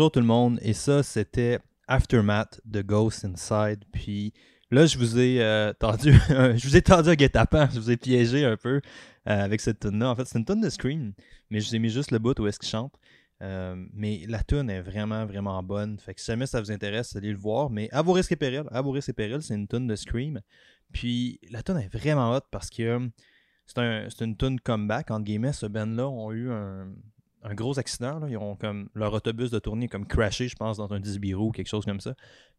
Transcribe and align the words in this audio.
Bonjour 0.00 0.12
tout 0.12 0.20
le 0.20 0.26
monde, 0.26 0.58
et 0.62 0.72
ça 0.72 1.02
c'était 1.02 1.58
Aftermath 1.86 2.58
de 2.64 2.80
Ghost 2.80 3.22
Inside. 3.22 3.84
Puis 3.92 4.32
là, 4.70 4.86
je 4.86 4.96
vous 4.96 5.18
ai 5.18 5.42
euh, 5.42 5.74
tendu, 5.78 6.14
je 6.30 6.66
vous 6.66 6.74
ai 6.74 6.80
tendu 6.80 7.10
un 7.10 7.14
guet-apens, 7.14 7.68
je 7.74 7.78
vous 7.78 7.90
ai 7.90 7.98
piégé 7.98 8.46
un 8.46 8.56
peu 8.56 8.76
euh, 8.76 8.80
avec 9.26 9.60
cette 9.60 9.80
tune 9.80 9.98
là 9.98 10.08
En 10.08 10.16
fait, 10.16 10.24
c'est 10.24 10.38
une 10.38 10.46
tune 10.46 10.62
de 10.62 10.70
Scream, 10.70 11.12
mais 11.50 11.60
je 11.60 11.68
vous 11.68 11.76
ai 11.76 11.78
mis 11.78 11.90
juste 11.90 12.12
le 12.12 12.18
bout 12.18 12.40
où 12.40 12.46
est-ce 12.46 12.58
qu'il 12.58 12.70
chante. 12.70 12.94
Euh, 13.42 13.76
mais 13.92 14.24
la 14.26 14.42
tune 14.42 14.70
est 14.70 14.80
vraiment, 14.80 15.26
vraiment 15.26 15.62
bonne. 15.62 15.98
Fait 15.98 16.14
que 16.14 16.20
si 16.22 16.28
jamais 16.28 16.46
ça 16.46 16.62
vous 16.62 16.72
intéresse, 16.72 17.14
allez 17.14 17.32
le 17.32 17.38
voir. 17.38 17.68
Mais 17.68 17.90
à 17.92 18.00
vos 18.00 18.14
risques 18.14 18.32
et 18.32 18.36
périls, 18.36 18.64
à 18.70 18.80
vos 18.80 18.92
risques 18.92 19.10
et 19.10 19.12
périls, 19.12 19.42
c'est 19.42 19.54
une 19.54 19.68
tune 19.68 19.86
de 19.86 19.96
Scream. 19.96 20.40
Puis 20.94 21.40
la 21.50 21.62
tune 21.62 21.76
est 21.76 21.94
vraiment 21.94 22.34
hot 22.34 22.46
parce 22.50 22.70
que 22.70 23.10
c'est 23.66 23.78
un, 23.80 24.08
une 24.22 24.36
tune 24.38 24.60
comeback. 24.60 25.10
Entre 25.10 25.24
guillemets, 25.24 25.52
ce 25.52 25.66
band-là 25.66 26.08
ont 26.08 26.32
eu 26.32 26.50
un, 26.50 26.88
gros 27.54 27.78
accident. 27.78 28.26
Ils 28.26 28.36
ont 28.36 28.56
comme 28.56 28.88
leur 28.94 29.12
autobus 29.12 29.50
de 29.50 29.58
tournée 29.58 29.88
comme 29.88 30.06
crashé, 30.06 30.48
je 30.48 30.56
pense, 30.56 30.76
dans 30.76 30.92
un 30.92 31.00
Disbiro 31.00 31.48
ou 31.48 31.50
quelque 31.50 31.68
chose 31.68 31.84
comme 31.84 32.00
ça. 32.00 32.14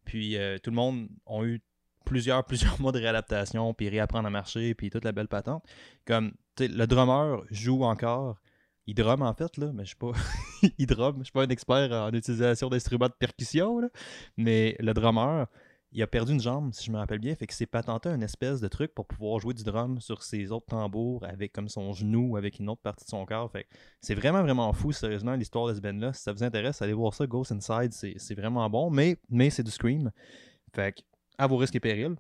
Puis 0.05 0.38
euh, 0.38 0.57
tout 0.57 0.69
le 0.69 0.75
monde 0.75 1.09
a 1.27 1.43
eu 1.43 1.61
plusieurs, 2.05 2.43
plusieurs 2.45 2.79
mois 2.81 2.91
de 2.91 2.99
réadaptation, 2.99 3.73
puis 3.73 3.89
réapprendre 3.89 4.27
à 4.27 4.31
marcher, 4.31 4.73
puis 4.73 4.89
toute 4.89 5.05
la 5.05 5.11
belle 5.11 5.27
patente. 5.27 5.63
Comme 6.05 6.33
le 6.59 6.85
drummer 6.85 7.43
joue 7.49 7.83
encore 7.83 8.38
il 8.88 8.95
drum 8.95 9.21
en 9.21 9.33
fait, 9.33 9.57
là, 9.57 9.71
mais 9.73 9.83
je 9.83 9.89
suis 9.89 9.95
pas. 9.95 10.11
il 10.77 10.88
drum, 10.88 11.17
je 11.19 11.25
suis 11.25 11.31
pas 11.31 11.43
un 11.43 11.49
expert 11.49 11.91
en 11.91 12.11
utilisation 12.11 12.69
d'instruments 12.69 13.07
de 13.07 13.13
percussion, 13.13 13.79
là, 13.79 13.89
mais 14.38 14.75
le 14.79 14.93
drummer, 14.93 15.47
il 15.94 16.02
a 16.02 16.08
perdu 16.08 16.31
une 16.31 16.39
jambe, 16.39 16.73
si 16.73 16.86
je 16.86 16.92
me 16.92 16.97
rappelle 16.97 17.20
bien, 17.20 17.36
fait 17.36 17.47
que 17.47 17.53
s'est 17.53 17.66
patenté 17.66 18.08
un 18.08 18.22
espèce 18.22 18.61
de 18.61 18.67
truc 18.67 18.94
pour 18.94 19.06
pouvoir 19.06 19.39
jouer 19.39 19.53
du 19.53 19.64
drum 19.64 20.00
sur 20.00 20.23
ses 20.23 20.52
autres 20.52 20.67
tambours 20.67 21.23
avec 21.25 21.52
comme 21.52 21.67
son 21.67 21.92
genou, 21.92 22.38
avec 22.38 22.59
une 22.59 22.70
autre 22.70 22.81
partie 22.81 23.03
de 23.03 23.09
son 23.09 23.25
corps. 23.25 23.52
Fait 23.52 23.67
c'est 24.00 24.16
vraiment, 24.16 24.42
vraiment 24.42 24.72
fou, 24.72 24.94
sérieusement, 24.94 25.36
l'histoire 25.36 25.67
de 25.67 25.73
ce 25.73 25.81
band-là. 25.81 26.14
Si 26.14 26.23
ça 26.23 26.31
vous 26.31 26.44
intéresse, 26.44 26.81
allez 26.81 26.94
voir 26.94 27.14
ça, 27.14 27.28
Ghost 27.28 27.52
Inside, 27.52 27.92
c'est 27.92 28.36
vraiment 28.36 28.69
bon, 28.69 28.89
mais, 28.89 29.17
mais 29.30 29.50
c'est 29.50 29.64
du 29.64 29.72
Scream. 29.72 30.12
Fait 30.73 30.94
que, 30.94 31.02
à 31.38 31.47
vos 31.47 31.58
risques 31.58 31.75
et 31.75 31.81
périls. 31.81 32.16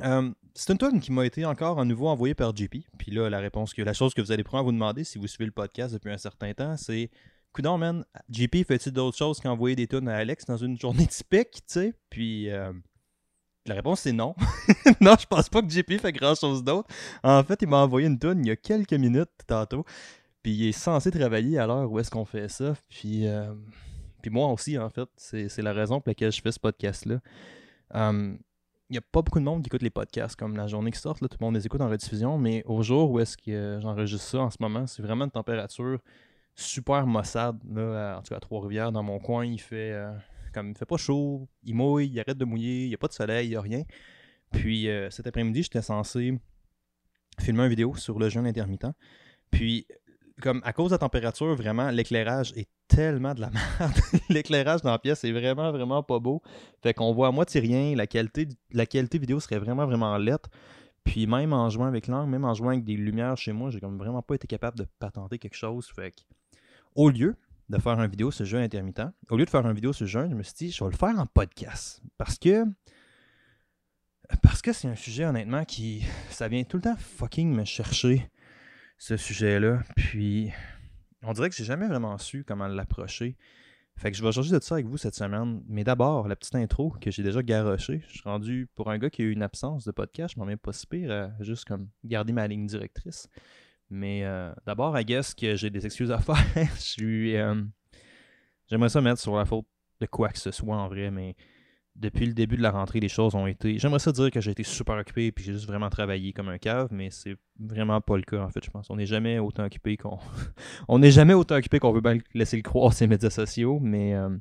Euh, 0.00 0.30
c'est 0.54 0.72
une 0.72 0.78
tonne 0.78 1.00
qui 1.00 1.12
m'a 1.12 1.24
été 1.24 1.44
encore 1.44 1.78
à 1.80 1.84
nouveau 1.84 2.08
envoyée 2.08 2.34
par 2.34 2.54
JP. 2.54 2.76
Puis 2.98 3.12
là, 3.12 3.30
la 3.30 3.38
réponse 3.38 3.72
que 3.72 3.82
la 3.82 3.92
chose 3.92 4.12
que 4.12 4.20
vous 4.20 4.32
allez 4.32 4.44
prendre 4.44 4.62
à 4.62 4.64
vous 4.64 4.72
demander 4.72 5.04
si 5.04 5.18
vous 5.18 5.26
suivez 5.26 5.46
le 5.46 5.52
podcast 5.52 5.94
depuis 5.94 6.10
un 6.10 6.18
certain 6.18 6.52
temps, 6.52 6.76
c'est 6.76 7.10
Coudon, 7.54 7.78
man, 7.78 8.04
JP 8.28 8.66
fait-il 8.66 8.92
d'autres 8.92 9.16
choses 9.16 9.40
qu'envoyer 9.40 9.76
des 9.76 9.86
tonnes 9.86 10.08
à 10.08 10.16
Alex 10.16 10.44
dans 10.44 10.56
une 10.56 10.78
journée 10.78 11.06
typique, 11.06 11.52
tu 11.52 11.62
sais? 11.66 11.94
Puis 12.10 12.50
euh, 12.50 12.72
la 13.64 13.76
réponse 13.76 14.00
c'est 14.00 14.12
non. 14.12 14.34
non, 15.00 15.14
je 15.18 15.26
pense 15.26 15.48
pas 15.48 15.62
que 15.62 15.70
JP 15.70 15.98
fait 16.00 16.12
grand 16.12 16.34
chose 16.34 16.62
d'autre. 16.62 16.88
En 17.22 17.42
fait, 17.44 17.62
il 17.62 17.68
m'a 17.68 17.78
envoyé 17.78 18.08
une 18.08 18.18
tonne 18.18 18.44
il 18.44 18.48
y 18.48 18.50
a 18.50 18.56
quelques 18.56 18.92
minutes 18.92 19.30
tantôt. 19.46 19.84
Puis 20.42 20.52
il 20.52 20.68
est 20.68 20.72
censé 20.72 21.10
travailler 21.10 21.58
à 21.58 21.66
l'heure 21.66 21.90
où 21.90 21.98
est-ce 21.98 22.10
qu'on 22.10 22.26
fait 22.26 22.48
ça. 22.48 22.74
Puis, 22.90 23.26
euh, 23.26 23.54
puis 24.20 24.30
moi 24.30 24.48
aussi, 24.48 24.76
en 24.76 24.90
fait, 24.90 25.08
c'est 25.16 25.62
la 25.62 25.72
raison 25.72 26.00
pour 26.00 26.10
laquelle 26.10 26.32
je 26.32 26.42
fais 26.42 26.52
ce 26.52 26.60
podcast-là 26.60 27.20
il 28.90 28.92
n'y 28.92 28.98
a 28.98 29.00
pas 29.00 29.22
beaucoup 29.22 29.38
de 29.38 29.44
monde 29.44 29.62
qui 29.62 29.68
écoute 29.68 29.82
les 29.82 29.90
podcasts 29.90 30.36
comme 30.36 30.56
la 30.56 30.66
journée 30.66 30.90
qui 30.90 31.00
sort. 31.00 31.16
Là, 31.20 31.28
tout 31.28 31.38
le 31.40 31.44
monde 31.44 31.54
les 31.54 31.64
écoute 31.64 31.80
en 31.80 31.88
rediffusion. 31.88 32.36
Mais 32.38 32.62
au 32.66 32.82
jour 32.82 33.10
où 33.10 33.18
est-ce 33.18 33.36
que 33.36 33.78
j'enregistre 33.80 34.26
ça 34.26 34.38
en 34.40 34.50
ce 34.50 34.58
moment, 34.60 34.86
c'est 34.86 35.02
vraiment 35.02 35.24
une 35.24 35.30
température 35.30 36.00
super 36.54 37.06
maussade. 37.06 37.58
Là, 37.70 38.16
en 38.18 38.22
tout 38.22 38.30
cas, 38.30 38.36
à 38.36 38.40
Trois-Rivières, 38.40 38.92
dans 38.92 39.02
mon 39.02 39.18
coin, 39.18 39.44
il 39.44 39.60
fait 39.60 39.92
euh, 39.92 40.12
comme 40.52 40.70
il 40.70 40.76
fait 40.76 40.86
pas 40.86 40.96
chaud, 40.96 41.48
il 41.64 41.74
mouille, 41.74 42.08
il 42.08 42.20
arrête 42.20 42.38
de 42.38 42.44
mouiller, 42.44 42.84
il 42.84 42.88
n'y 42.88 42.94
a 42.94 42.98
pas 42.98 43.08
de 43.08 43.12
soleil, 43.12 43.48
il 43.48 43.50
n'y 43.50 43.56
a 43.56 43.60
rien. 43.60 43.82
Puis 44.52 44.88
euh, 44.88 45.10
cet 45.10 45.26
après-midi, 45.26 45.64
j'étais 45.64 45.82
censé 45.82 46.38
filmer 47.40 47.64
une 47.64 47.68
vidéo 47.68 47.96
sur 47.96 48.18
le 48.18 48.28
jeûne 48.28 48.46
intermittent. 48.46 48.86
Puis 49.50 49.86
comme 50.40 50.60
à 50.64 50.72
cause 50.72 50.90
de 50.90 50.94
la 50.94 50.98
température, 50.98 51.54
vraiment, 51.54 51.90
l'éclairage 51.90 52.52
est 52.56 52.68
tellement 52.88 53.34
de 53.34 53.40
la 53.40 53.50
merde. 53.80 53.92
l'éclairage 54.28 54.82
dans 54.82 54.90
la 54.90 54.98
pièce 54.98 55.24
est 55.24 55.32
vraiment, 55.32 55.70
vraiment 55.72 56.02
pas 56.02 56.18
beau. 56.18 56.42
Fait 56.82 56.94
qu'on 56.94 57.12
voit 57.12 57.28
à 57.28 57.30
moitié 57.30 57.60
rien. 57.60 57.94
La 57.94 58.06
qualité, 58.06 58.48
la 58.72 58.84
vidéo 58.84 59.40
serait 59.40 59.58
vraiment, 59.58 59.86
vraiment 59.86 60.16
lettre. 60.16 60.48
Puis 61.04 61.26
même 61.26 61.52
en 61.52 61.68
jouant 61.68 61.86
avec 61.86 62.06
l'angle, 62.06 62.30
même 62.30 62.44
en 62.44 62.54
jouant 62.54 62.70
avec 62.70 62.84
des 62.84 62.96
lumières 62.96 63.36
chez 63.36 63.52
moi, 63.52 63.70
j'ai 63.70 63.78
comme 63.78 63.98
vraiment 63.98 64.22
pas 64.22 64.34
été 64.36 64.46
capable 64.46 64.78
de 64.78 64.86
patenter 64.98 65.38
quelque 65.38 65.56
chose. 65.56 65.86
Fait 65.94 66.10
que, 66.10 66.20
au 66.94 67.10
lieu 67.10 67.36
de 67.68 67.78
faire 67.78 67.98
une 67.98 68.10
vidéo 68.10 68.30
sur 68.30 68.44
le 68.44 68.48
jeu 68.48 68.58
intermittent, 68.58 69.08
au 69.30 69.36
lieu 69.36 69.44
de 69.44 69.50
faire 69.50 69.66
une 69.66 69.74
vidéo 69.74 69.92
sur 69.92 70.04
le 70.04 70.08
jeu, 70.08 70.26
je 70.28 70.34
me 70.34 70.42
suis 70.42 70.54
dit, 70.54 70.70
je 70.70 70.84
vais 70.84 70.90
le 70.90 70.96
faire 70.96 71.18
en 71.18 71.26
podcast. 71.26 72.02
Parce 72.18 72.38
que. 72.38 72.64
Parce 74.42 74.62
que 74.62 74.72
c'est 74.72 74.88
un 74.88 74.96
sujet, 74.96 75.24
honnêtement, 75.24 75.64
qui. 75.64 76.04
Ça 76.30 76.48
vient 76.48 76.64
tout 76.64 76.76
le 76.78 76.82
temps 76.82 76.96
fucking 76.96 77.54
me 77.54 77.64
chercher 77.64 78.30
ce 78.98 79.16
sujet-là. 79.16 79.82
Puis, 79.96 80.50
on 81.22 81.32
dirait 81.32 81.50
que 81.50 81.56
j'ai 81.56 81.64
jamais 81.64 81.88
vraiment 81.88 82.16
su 82.18 82.44
comment 82.44 82.68
l'approcher. 82.68 83.36
Fait 83.96 84.10
que 84.10 84.16
je 84.16 84.24
vais 84.24 84.32
changer 84.32 84.52
de 84.52 84.60
ça 84.62 84.74
avec 84.74 84.86
vous 84.86 84.96
cette 84.96 85.14
semaine. 85.14 85.62
Mais 85.68 85.84
d'abord, 85.84 86.26
la 86.26 86.36
petite 86.36 86.54
intro 86.56 86.90
que 87.00 87.10
j'ai 87.10 87.22
déjà 87.22 87.42
garoché. 87.42 88.02
Je 88.08 88.14
suis 88.14 88.28
rendu 88.28 88.68
pour 88.74 88.90
un 88.90 88.98
gars 88.98 89.08
qui 89.08 89.22
a 89.22 89.24
eu 89.24 89.30
une 89.30 89.42
absence 89.42 89.84
de 89.84 89.92
podcast, 89.92 90.34
je 90.34 90.40
m'en 90.40 90.46
viens 90.46 90.56
pas 90.56 90.72
si 90.72 90.86
pire 90.86 91.32
juste 91.40 91.64
comme 91.64 91.88
garder 92.02 92.32
ma 92.32 92.46
ligne 92.48 92.66
directrice. 92.66 93.28
Mais 93.90 94.24
euh, 94.24 94.52
d'abord, 94.66 94.98
I 94.98 95.04
guess 95.04 95.34
que 95.34 95.56
j'ai 95.56 95.70
des 95.70 95.86
excuses 95.86 96.10
à 96.10 96.18
faire. 96.20 96.70
je. 96.76 97.36
Euh, 97.36 97.62
j'aimerais 98.68 98.88
ça 98.88 99.00
mettre 99.00 99.20
sur 99.20 99.36
la 99.36 99.44
faute 99.44 99.66
de 100.00 100.06
quoi 100.06 100.28
que 100.30 100.38
ce 100.38 100.50
soit 100.50 100.76
en 100.76 100.88
vrai, 100.88 101.10
mais 101.10 101.36
depuis 101.96 102.26
le 102.26 102.32
début 102.32 102.56
de 102.56 102.62
la 102.62 102.72
rentrée, 102.72 102.98
les 102.98 103.08
choses 103.08 103.34
ont 103.34 103.46
été. 103.46 103.78
J'aimerais 103.78 104.00
ça 104.00 104.10
dire 104.10 104.30
que 104.30 104.40
j'ai 104.40 104.50
été 104.50 104.64
super 104.64 104.96
occupé 104.96 105.30
puis 105.30 105.44
j'ai 105.44 105.52
juste 105.52 105.66
vraiment 105.66 105.88
travaillé 105.90 106.32
comme 106.32 106.48
un 106.48 106.58
cave, 106.58 106.88
mais 106.90 107.10
c'est 107.10 107.36
vraiment 107.58 108.00
pas 108.00 108.16
le 108.16 108.22
cas 108.22 108.42
en 108.42 108.50
fait, 108.50 108.64
je 108.64 108.70
pense. 108.70 108.90
On 108.90 108.96
n'est 108.96 109.06
jamais 109.06 109.38
autant 109.38 109.64
occupé 109.64 109.96
qu'on. 109.96 110.18
on 110.88 110.98
n'est 110.98 111.12
jamais 111.12 111.34
autant 111.34 111.56
occupé 111.56 111.78
qu'on 111.78 111.92
veut 111.92 112.02
laisser 112.34 112.56
le 112.56 112.62
croire 112.62 112.92
ces 112.92 113.06
médias 113.06 113.30
sociaux, 113.30 113.78
mais 113.80 114.14
euh, 114.14 114.36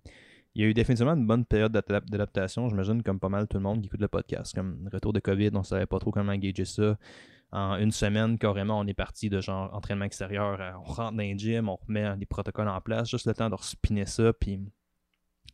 il 0.56 0.64
y 0.64 0.66
a 0.66 0.68
eu 0.68 0.74
définitivement 0.74 1.14
une 1.14 1.28
bonne 1.28 1.46
période 1.46 1.72
d'adaptation, 1.72 2.70
j'imagine, 2.70 3.04
comme 3.04 3.20
pas 3.20 3.30
mal 3.30 3.48
tout 3.48 3.58
le 3.58 3.64
monde 3.64 3.82
qui 3.82 3.88
écoute 3.88 4.02
le 4.02 4.08
podcast. 4.08 4.54
Comme 4.56 4.90
retour 4.92 5.14
de 5.14 5.20
COVID, 5.20 5.52
on 5.54 5.64
savait 5.64 5.86
pas 5.86 6.00
trop 6.00 6.12
comment 6.12 6.32
engager 6.32 6.66
ça. 6.66 6.98
En 7.54 7.78
une 7.78 7.92
semaine, 7.92 8.40
carrément, 8.40 8.80
on 8.80 8.88
est 8.88 8.96
parti 8.96 9.30
de 9.30 9.40
genre 9.40 9.72
entraînement 9.76 10.06
extérieur, 10.06 10.60
on 10.80 10.92
rentre 10.92 11.16
dans 11.16 11.24
un 11.24 11.38
gym, 11.38 11.70
on 11.70 11.76
remet 11.76 12.18
des 12.18 12.26
protocoles 12.26 12.68
en 12.68 12.82
place, 12.82 13.10
juste 13.12 13.28
le 13.28 13.36
temps 13.36 13.48
de 13.48 13.54
respiner 13.54 14.08
ça, 14.08 14.34
puis 14.34 14.60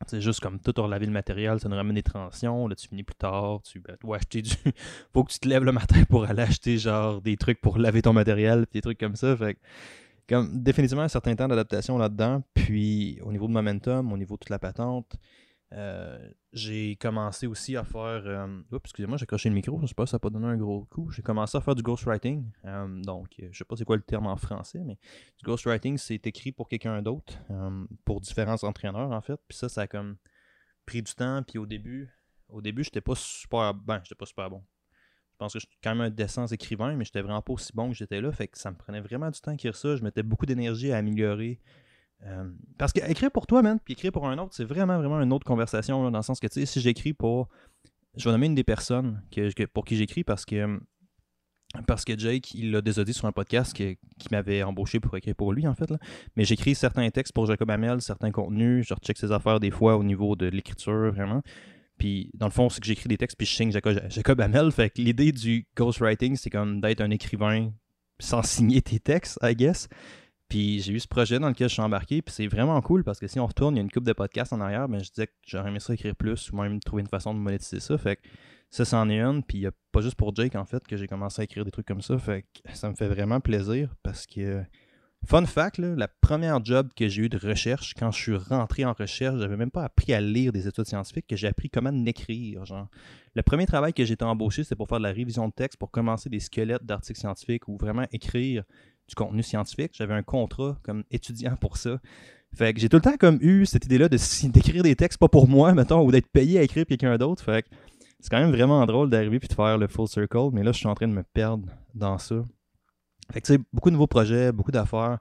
c'est 0.08 0.22
juste 0.22 0.40
comme 0.40 0.60
tout 0.60 0.74
relaver 0.82 1.06
le 1.06 1.12
matériel, 1.12 1.60
ça 1.60 1.68
nous 1.68 1.76
ramène 1.76 1.96
des 1.96 2.04
tensions. 2.04 2.68
Là, 2.68 2.76
tu 2.76 2.88
finis 2.88 3.04
plus 3.04 3.16
tard, 3.16 3.62
tu 3.64 3.82
ben, 3.82 3.98
dois 4.02 4.18
acheter 4.18 4.42
du. 4.42 4.52
Faut 5.14 5.24
que 5.24 5.32
tu 5.34 5.40
te 5.40 5.48
lèves 5.48 5.66
le 5.66 5.74
matin 5.74 6.04
pour 6.10 6.24
aller 6.24 6.42
acheter 6.42 6.78
genre 6.78 7.22
des 7.22 7.36
trucs 7.36 7.60
pour 7.60 7.78
laver 7.78 8.02
ton 8.02 8.14
matériel, 8.14 8.66
des 8.72 8.81
trucs 8.81 8.98
comme 8.98 9.16
ça. 9.16 9.36
Fait 9.36 9.58
comme 10.28 10.64
définitivement 10.64 11.04
un 11.04 11.10
certain 11.10 11.36
temps 11.36 11.48
d'adaptation 11.48 11.98
là-dedans. 11.98 12.44
Puis 12.54 13.20
au 13.24 13.31
niveau 13.31 13.48
de 13.48 13.52
momentum, 13.52 14.14
au 14.14 14.18
niveau 14.18 14.36
de 14.36 14.40
toute 14.40 14.50
la 14.50 14.60
patente, 14.60 15.18
euh, 15.72 16.31
j'ai 16.52 16.96
commencé 16.96 17.46
aussi 17.46 17.78
à 17.78 17.84
faire. 17.84 18.24
Euh, 18.25 18.62
oups, 18.72 18.81
excusez-moi, 18.85 19.18
j'ai 19.18 19.24
accroché 19.24 19.50
le 19.50 19.56
micro, 19.56 19.80
je 19.81 19.88
sais 19.88 19.94
pas 19.94 20.06
si 20.06 20.12
ça 20.12 20.16
n'a 20.16 20.19
pas 20.19 20.30
donné 20.30 20.47
un 20.47 20.57
gros 20.57 20.85
coup. 20.85 21.12
J'ai 21.12 21.22
commencé 21.22 21.57
à 21.57 21.62
faire 21.62 21.75
du 21.75 21.84
ghostwriting. 21.84 22.50
Euh, 22.66 23.02
donc, 23.02 23.35
je 23.38 23.57
sais 23.57 23.66
pas 23.66 23.75
c'est 23.75 23.85
quoi 23.85 23.96
le 23.96 24.02
terme 24.02 24.28
en 24.28 24.38
français, 24.38 24.81
mais 24.84 24.97
du 25.38 25.45
ghostwriting, 25.45 25.98
c'est 25.98 26.25
écrit 26.25 26.51
pour 26.51 26.68
quelqu'un 26.68 27.01
d'autre, 27.01 27.38
pour 28.06 28.21
différents 28.21 28.63
entraîneurs 28.63 29.12
en 29.12 29.21
fait. 29.21 29.39
Puis 29.48 29.57
ça, 29.57 29.69
ça 29.69 29.81
a 29.81 29.88
comme 29.88 30.18
pris 30.86 31.04
du 31.04 31.13
temps. 31.13 31.44
Puis 31.44 31.60
au 31.60 31.66
début, 31.66 32.10
au 32.50 32.62
début, 32.62 32.83
j'étais 32.83 33.01
pas 33.01 33.15
super. 33.15 33.74
Ben, 33.74 34.01
j'étais 34.04 34.15
pas 34.15 34.25
super 34.25 34.50
bon. 34.50 34.63
Je 35.33 35.38
pense 35.38 35.54
que 35.54 35.60
je 35.60 35.68
suis 35.68 35.77
quand 35.81 35.92
même 35.92 36.01
un 36.01 36.10
décent 36.10 36.48
écrivain, 36.48 36.95
mais 36.95 37.06
j'étais 37.06 37.22
vraiment 37.22 37.42
pas 37.42 37.54
aussi 37.54 37.72
bon 37.74 37.89
que 37.89 37.95
j'étais 37.95 38.19
là. 38.19 38.31
Fait 38.31 38.48
que 38.48 38.57
ça 38.57 38.72
me 38.72 38.75
prenait 38.75 39.00
vraiment 39.00 39.30
du 39.30 39.39
temps 39.39 39.51
à 39.51 39.54
écrire 39.54 39.75
ça. 39.75 39.95
Je 39.95 40.04
mettais 40.04 40.24
beaucoup 40.24 40.45
d'énergie 40.45 40.92
à 40.92 40.98
améliorer 40.98 41.62
euh, 42.25 42.50
parce 42.77 42.92
qu'écrire 42.92 43.31
pour 43.31 43.48
toi, 43.48 43.62
man, 43.62 43.80
puis 43.83 43.94
écrire 43.94 44.12
pour 44.12 44.27
un 44.27 44.38
autre, 44.38 44.54
c'est 44.54 44.66
vraiment, 44.66 44.98
vraiment 44.98 45.21
une 45.21 45.31
autre 45.31 45.45
conversation, 45.45 46.10
dans 46.12 46.18
le 46.18 46.24
sens 46.24 46.39
que, 46.39 46.48
tu 46.48 46.60
sais, 46.60 46.66
si 46.66 46.81
j'écris 46.81 47.13
pour... 47.13 47.50
Je 48.18 48.25
vais 48.25 48.31
nommer 48.31 48.48
une 48.48 48.56
des 48.56 48.63
personnes 48.63 49.21
que, 49.31 49.66
pour 49.66 49.86
qui 49.86 49.95
j'écris 49.95 50.24
parce 50.24 50.45
que 50.45 50.80
parce 51.86 52.04
que 52.04 52.18
Jake, 52.18 52.54
il 52.56 52.71
l'a 52.71 52.81
déjà 52.81 53.04
dit 53.04 53.13
sur 53.13 53.25
un 53.25 53.31
podcast 53.31 53.74
qui, 53.74 53.98
m'avait 54.31 54.63
embauché 54.63 55.00
pour 55.00 55.16
écrire 55.16 55.36
pour 55.36 55.54
lui, 55.54 55.68
en 55.68 55.75
fait. 55.75 55.94
Mais 56.36 56.44
j'écris 56.44 56.74
certains 56.74 57.07
textes 57.12 57.31
pour 57.31 57.45
Jacob 57.45 57.69
Hamel, 57.69 58.01
certains 58.01 58.31
contenus, 58.31 58.88
je 58.88 58.94
recheck 58.95 59.18
ses 59.18 59.31
affaires 59.31 59.60
des 59.60 59.69
fois 59.69 59.95
au 59.95 60.04
niveau 60.04 60.36
de 60.36 60.48
l'écriture, 60.48 61.12
vraiment. 61.12 61.44
Puis, 62.00 62.31
dans 62.33 62.48
le 62.48 62.51
fond, 62.51 62.69
c'est 62.69 62.80
que 62.80 62.88
j'écris 62.88 63.07
des 63.07 63.18
textes, 63.18 63.38
puis 63.38 63.45
je 63.45 63.54
signe 63.54 63.72
Jacob, 63.72 64.00
Jacob 64.10 64.42
Hamel. 64.42 64.72
Fait 64.72 64.89
que 64.89 65.01
l'idée 65.01 65.31
du 65.31 65.68
ghostwriting, 65.75 66.36
c'est 66.38 66.50
comme 66.50 66.81
d'être 66.81 67.01
un 67.01 67.12
écrivain 67.12 67.72
sans 68.19 68.42
signer 68.42 68.81
tes 68.81 69.00
textes, 69.00 69.38
I 69.44 69.56
guess. 69.56 69.88
Puis 70.50 70.81
j'ai 70.81 70.94
eu 70.94 71.00
ce 71.00 71.07
projet 71.07 71.38
dans 71.38 71.48
lequel 71.48 71.69
je 71.69 71.74
suis 71.74 71.81
embarqué, 71.81 72.24
puis 72.24 72.34
c'est 72.34 72.48
vraiment 72.48 72.81
cool 72.81 73.04
parce 73.04 73.19
que 73.19 73.28
si 73.28 73.40
on 73.40 73.46
retourne, 73.46 73.75
il 73.75 73.78
y 73.78 73.81
a 73.81 73.84
une 73.84 73.92
coupe 73.92 74.04
de 74.04 74.13
podcasts 74.13 74.51
en 74.51 74.60
arrière, 74.60 74.90
ben 74.90 75.01
je 75.01 75.10
disais 75.12 75.28
que 75.28 75.34
j'aurais 75.46 75.69
aimé 75.69 75.80
ça 75.80 75.94
écrire 75.94 76.16
plus 76.16 76.51
ou 76.51 76.57
même 76.57 76.80
trouver 76.80 77.01
une 77.01 77.07
façon 77.07 77.36
de 77.36 77.40
monétiser 77.40 77.80
ça. 77.80 77.98
Fait 78.00 78.16
que 78.16 78.24
ça, 78.72 78.84
c'en 78.84 79.10
est 79.10 79.19
une, 79.19 79.44
puis 79.44 79.68
pas 79.92 80.01
juste 80.01 80.16
pour 80.16 80.36
Jake 80.36 80.56
en 80.56 80.66
fait 80.66 80.86
que 80.88 80.98
j'ai 80.98 81.07
commencé 81.07 81.42
à 81.42 81.44
écrire 81.44 81.66
des 81.66 81.72
trucs 81.72 81.88
comme 81.88 82.01
ça. 82.01 82.18
Fait 82.18 82.42
que 82.42 82.75
ça 82.75 82.90
me 82.90 82.96
fait 82.96 83.07
vraiment 83.07 83.40
plaisir 83.40 83.96
parce 84.04 84.25
que. 84.25 84.63
Fun 85.25 85.46
fact, 85.46 85.80
la 85.80 86.07
première 86.07 86.63
job 86.63 86.92
que 86.96 87.10
j'ai 87.10 87.24
eu 87.24 87.30
de 87.30 87.38
recherche, 87.38 87.94
quand 87.94 88.10
je 88.10 88.18
suis 88.18 88.36
rentré 88.38 88.86
en 88.86 88.94
recherche, 88.94 89.38
j'avais 89.38 89.57
même 89.57 89.69
pas 89.69 89.84
appris 89.84 90.13
à 90.13 90.22
lire 90.22 90.54
des 90.54 90.66
études 90.66 90.86
scientifiques, 90.86 91.28
que 91.28 91.36
j'ai 91.36 91.48
appris 91.48 91.69
comment 91.69 91.92
écrire. 92.06 92.63
Genre. 92.63 92.88
Le 93.36 93.44
premier 93.44 93.66
travail 93.66 93.94
que 93.94 94.06
j'ai 94.06 94.13
été 94.13 94.24
embauché, 94.24 94.63
c'était 94.63 94.78
pour 94.78 94.88
faire 94.88 95.00
de 95.00 95.04
la 95.04 95.12
révision 95.12 95.50
de 95.50 95.54
texte, 95.54 95.78
pour 95.78 95.92
commencer 95.92 96.30
des 96.30 96.40
squelettes 96.40 96.86
d'articles 96.86 97.19
scientifiques 97.19 97.68
ou 97.68 97.78
vraiment 97.78 98.06
écrire 98.13 98.63
du 99.10 99.16
contenu 99.16 99.44
scientifique. 99.44 99.92
J'avais 99.94 100.14
un 100.14 100.24
contrat 100.24 100.78
comme 100.84 101.04
étudiant 101.12 101.56
pour 101.56 101.78
ça. 101.78 102.00
Fait 102.56 102.74
que 102.74 102.80
j'ai 102.80 102.90
tout 102.90 102.98
le 102.98 103.02
temps 103.02 103.18
comme 103.20 103.38
eu 103.42 103.66
cette 103.66 103.86
idée-là 103.86 104.10
de 104.10 104.18
d'écrire 104.50 104.84
des 104.84 104.96
textes 104.96 105.20
pas 105.20 105.28
pour 105.28 105.48
moi, 105.48 105.74
mettons, 105.74 106.04
ou 106.04 106.12
d'être 106.12 106.28
payé 106.28 106.60
à 106.60 106.64
écrire 106.64 106.86
quelqu'un 106.86 107.18
d'autre. 107.18 107.44
Fait 107.44 107.64
que 107.64 107.70
c'est 108.20 108.30
quand 108.30 108.40
même 108.40 108.52
vraiment 108.52 108.86
drôle 108.86 109.10
d'arriver 109.10 109.40
puis 109.40 109.48
de 109.48 109.54
faire 109.54 109.78
le 109.78 109.88
full 109.88 110.08
circle, 110.08 110.50
mais 110.54 110.64
là, 110.64 110.72
je 110.72 110.78
suis 110.78 110.88
en 110.88 110.96
train 110.96 111.08
de 111.08 111.14
me 111.14 111.24
perdre 111.24 111.66
dans 111.94 112.18
ça. 112.18 112.44
Fait 113.32 113.42
que 113.42 113.48
tu 113.48 113.54
sais, 113.54 113.60
beaucoup 113.72 113.90
de 113.90 113.94
nouveaux 113.94 114.08
projets, 114.08 114.52
beaucoup 114.52 114.72
d'affaires. 114.72 115.20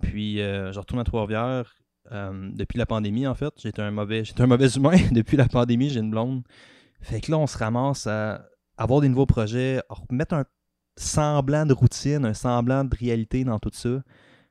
Puis 0.00 0.40
euh, 0.40 0.72
je 0.72 0.78
retourne 0.78 1.00
à 1.00 1.04
Trois-Rivières 1.04 1.74
euh, 2.10 2.50
depuis 2.54 2.78
la 2.78 2.86
pandémie, 2.86 3.26
en 3.26 3.34
fait. 3.34 3.52
J'étais 3.58 3.82
un 3.82 3.90
mauvais, 3.90 4.24
j'étais 4.24 4.40
un 4.40 4.46
mauvais 4.46 4.68
humain. 4.76 4.96
depuis 5.12 5.36
la 5.36 5.46
pandémie, 5.46 5.90
j'ai 5.90 6.00
une 6.00 6.10
blonde. 6.10 6.42
Fait 7.00 7.20
que 7.20 7.30
là, 7.30 7.38
on 7.38 7.46
se 7.46 7.58
ramasse 7.58 8.06
à 8.06 8.46
avoir 8.76 9.00
des 9.00 9.08
nouveaux 9.08 9.26
projets, 9.26 9.78
à 9.88 9.94
remettre 9.94 10.34
un 10.34 10.44
semblant 10.96 11.66
de 11.66 11.72
routine, 11.72 12.24
un 12.24 12.34
semblant 12.34 12.84
de 12.84 12.96
réalité 12.96 13.44
dans 13.44 13.58
tout 13.58 13.70
ça. 13.72 14.02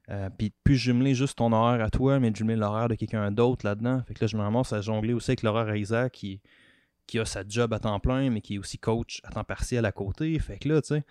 Euh, 0.09 0.29
puis 0.35 0.51
plus 0.63 0.75
jumeler 0.75 1.15
juste 1.15 1.37
ton 1.37 1.53
horaire 1.53 1.83
à 1.83 1.89
toi, 1.89 2.19
mais 2.19 2.33
jumeler 2.33 2.57
l'horaire 2.57 2.89
de 2.89 2.95
quelqu'un 2.95 3.31
d'autre 3.31 3.65
là-dedans. 3.65 4.01
Fait 4.07 4.13
que 4.13 4.23
là, 4.23 4.27
je 4.27 4.35
me 4.35 4.41
ramasse 4.41 4.73
à 4.73 4.81
jongler 4.81 5.13
aussi 5.13 5.31
avec 5.31 5.43
l'horaire 5.43 5.67
à 5.67 5.77
Isaac 5.77 6.11
qui, 6.11 6.41
qui 7.07 7.19
a 7.19 7.25
sa 7.25 7.43
job 7.47 7.73
à 7.73 7.79
temps 7.79 7.99
plein, 7.99 8.29
mais 8.29 8.41
qui 8.41 8.55
est 8.55 8.57
aussi 8.57 8.77
coach 8.77 9.21
à 9.23 9.31
temps 9.31 9.43
partiel 9.43 9.85
à 9.85 9.91
côté. 9.91 10.37
Fait 10.39 10.57
que 10.57 10.67
là, 10.67 10.81
tu 10.81 10.95
sais, 10.95 11.05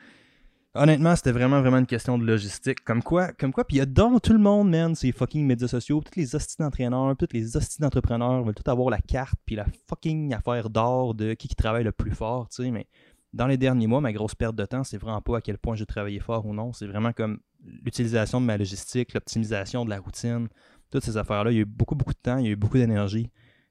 honnêtement, 0.75 1.17
c'était 1.17 1.33
vraiment, 1.33 1.61
vraiment 1.61 1.79
une 1.79 1.87
question 1.87 2.19
de 2.19 2.25
logistique. 2.25 2.85
Comme 2.85 3.03
quoi, 3.03 3.33
comme 3.33 3.53
quoi, 3.53 3.65
puis 3.65 3.77
il 3.77 3.79
y 3.79 3.83
a 3.83 3.87
dans 3.87 4.19
tout 4.19 4.33
le 4.33 4.39
monde, 4.39 4.71
man, 4.71 4.95
ces 4.95 5.13
fucking 5.13 5.47
médias 5.47 5.69
sociaux, 5.69 6.03
tous 6.05 6.19
les 6.19 6.35
hosties 6.35 6.57
d'entraîneurs, 6.59 7.17
tous 7.17 7.29
les 7.33 7.57
hosties 7.57 7.81
d'entrepreneurs 7.81 8.43
veulent 8.45 8.55
tout 8.55 8.71
avoir 8.71 8.91
la 8.91 9.01
carte, 9.01 9.39
puis 9.47 9.57
la 9.57 9.67
fucking 9.89 10.35
affaire 10.35 10.69
d'or 10.69 11.15
de 11.15 11.35
qui, 11.35 11.49
qui 11.49 11.55
travaille 11.55 11.85
le 11.85 11.93
plus 11.93 12.13
fort, 12.13 12.49
tu 12.49 12.65
sais, 12.65 12.71
mais 12.71 12.87
dans 13.33 13.47
les 13.47 13.57
derniers 13.57 13.87
mois, 13.87 14.01
ma 14.01 14.13
grosse 14.13 14.35
perte 14.35 14.57
de 14.57 14.65
temps, 14.65 14.85
c'est 14.85 14.99
vraiment 14.99 15.21
pas 15.21 15.39
à 15.39 15.41
quel 15.41 15.59
point 15.59 15.77
j'ai 15.77 15.87
travaillé 15.87 16.19
fort 16.19 16.47
ou 16.47 16.55
non. 16.55 16.73
C'est 16.73 16.87
vraiment 16.87 17.13
comme 17.13 17.41
l'utilisation 17.85 18.41
de 18.41 18.47
ma 18.47 18.57
logistique, 18.57 19.15
l'optimisation 19.15 19.85
de 19.85 19.91
la 19.91 20.01
routine, 20.01 20.49
toutes 20.91 21.05
ces 21.05 21.17
affaires-là. 21.17 21.53
Il 21.53 21.55
y 21.55 21.59
a 21.59 21.63
eu 21.63 21.67
beaucoup, 21.67 21.95
beaucoup 21.95 22.13
de 22.13 22.19
temps, 22.19 22.39
il 22.39 22.47
y 22.47 22.49
a 22.49 22.53
eu 22.53 22.57
beaucoup 22.57 22.79
d'énergie 22.79 23.31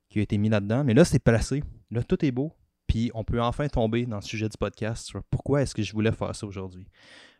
qui 0.09 0.19
a 0.19 0.21
été 0.21 0.37
mis 0.37 0.49
là-dedans. 0.49 0.83
Mais 0.83 0.93
là, 0.93 1.03
c'est 1.03 1.19
placé. 1.19 1.63
Là, 1.91 2.03
tout 2.03 2.23
est 2.25 2.31
beau. 2.31 2.53
Puis 2.87 3.11
on 3.13 3.23
peut 3.23 3.41
enfin 3.41 3.67
tomber 3.67 4.05
dans 4.05 4.17
le 4.17 4.21
sujet 4.23 4.49
du 4.49 4.57
podcast 4.57 5.05
sur 5.05 5.23
pourquoi 5.29 5.61
est-ce 5.61 5.75
que 5.75 5.83
je 5.83 5.93
voulais 5.93 6.11
faire 6.11 6.35
ça 6.35 6.47
aujourd'hui. 6.47 6.87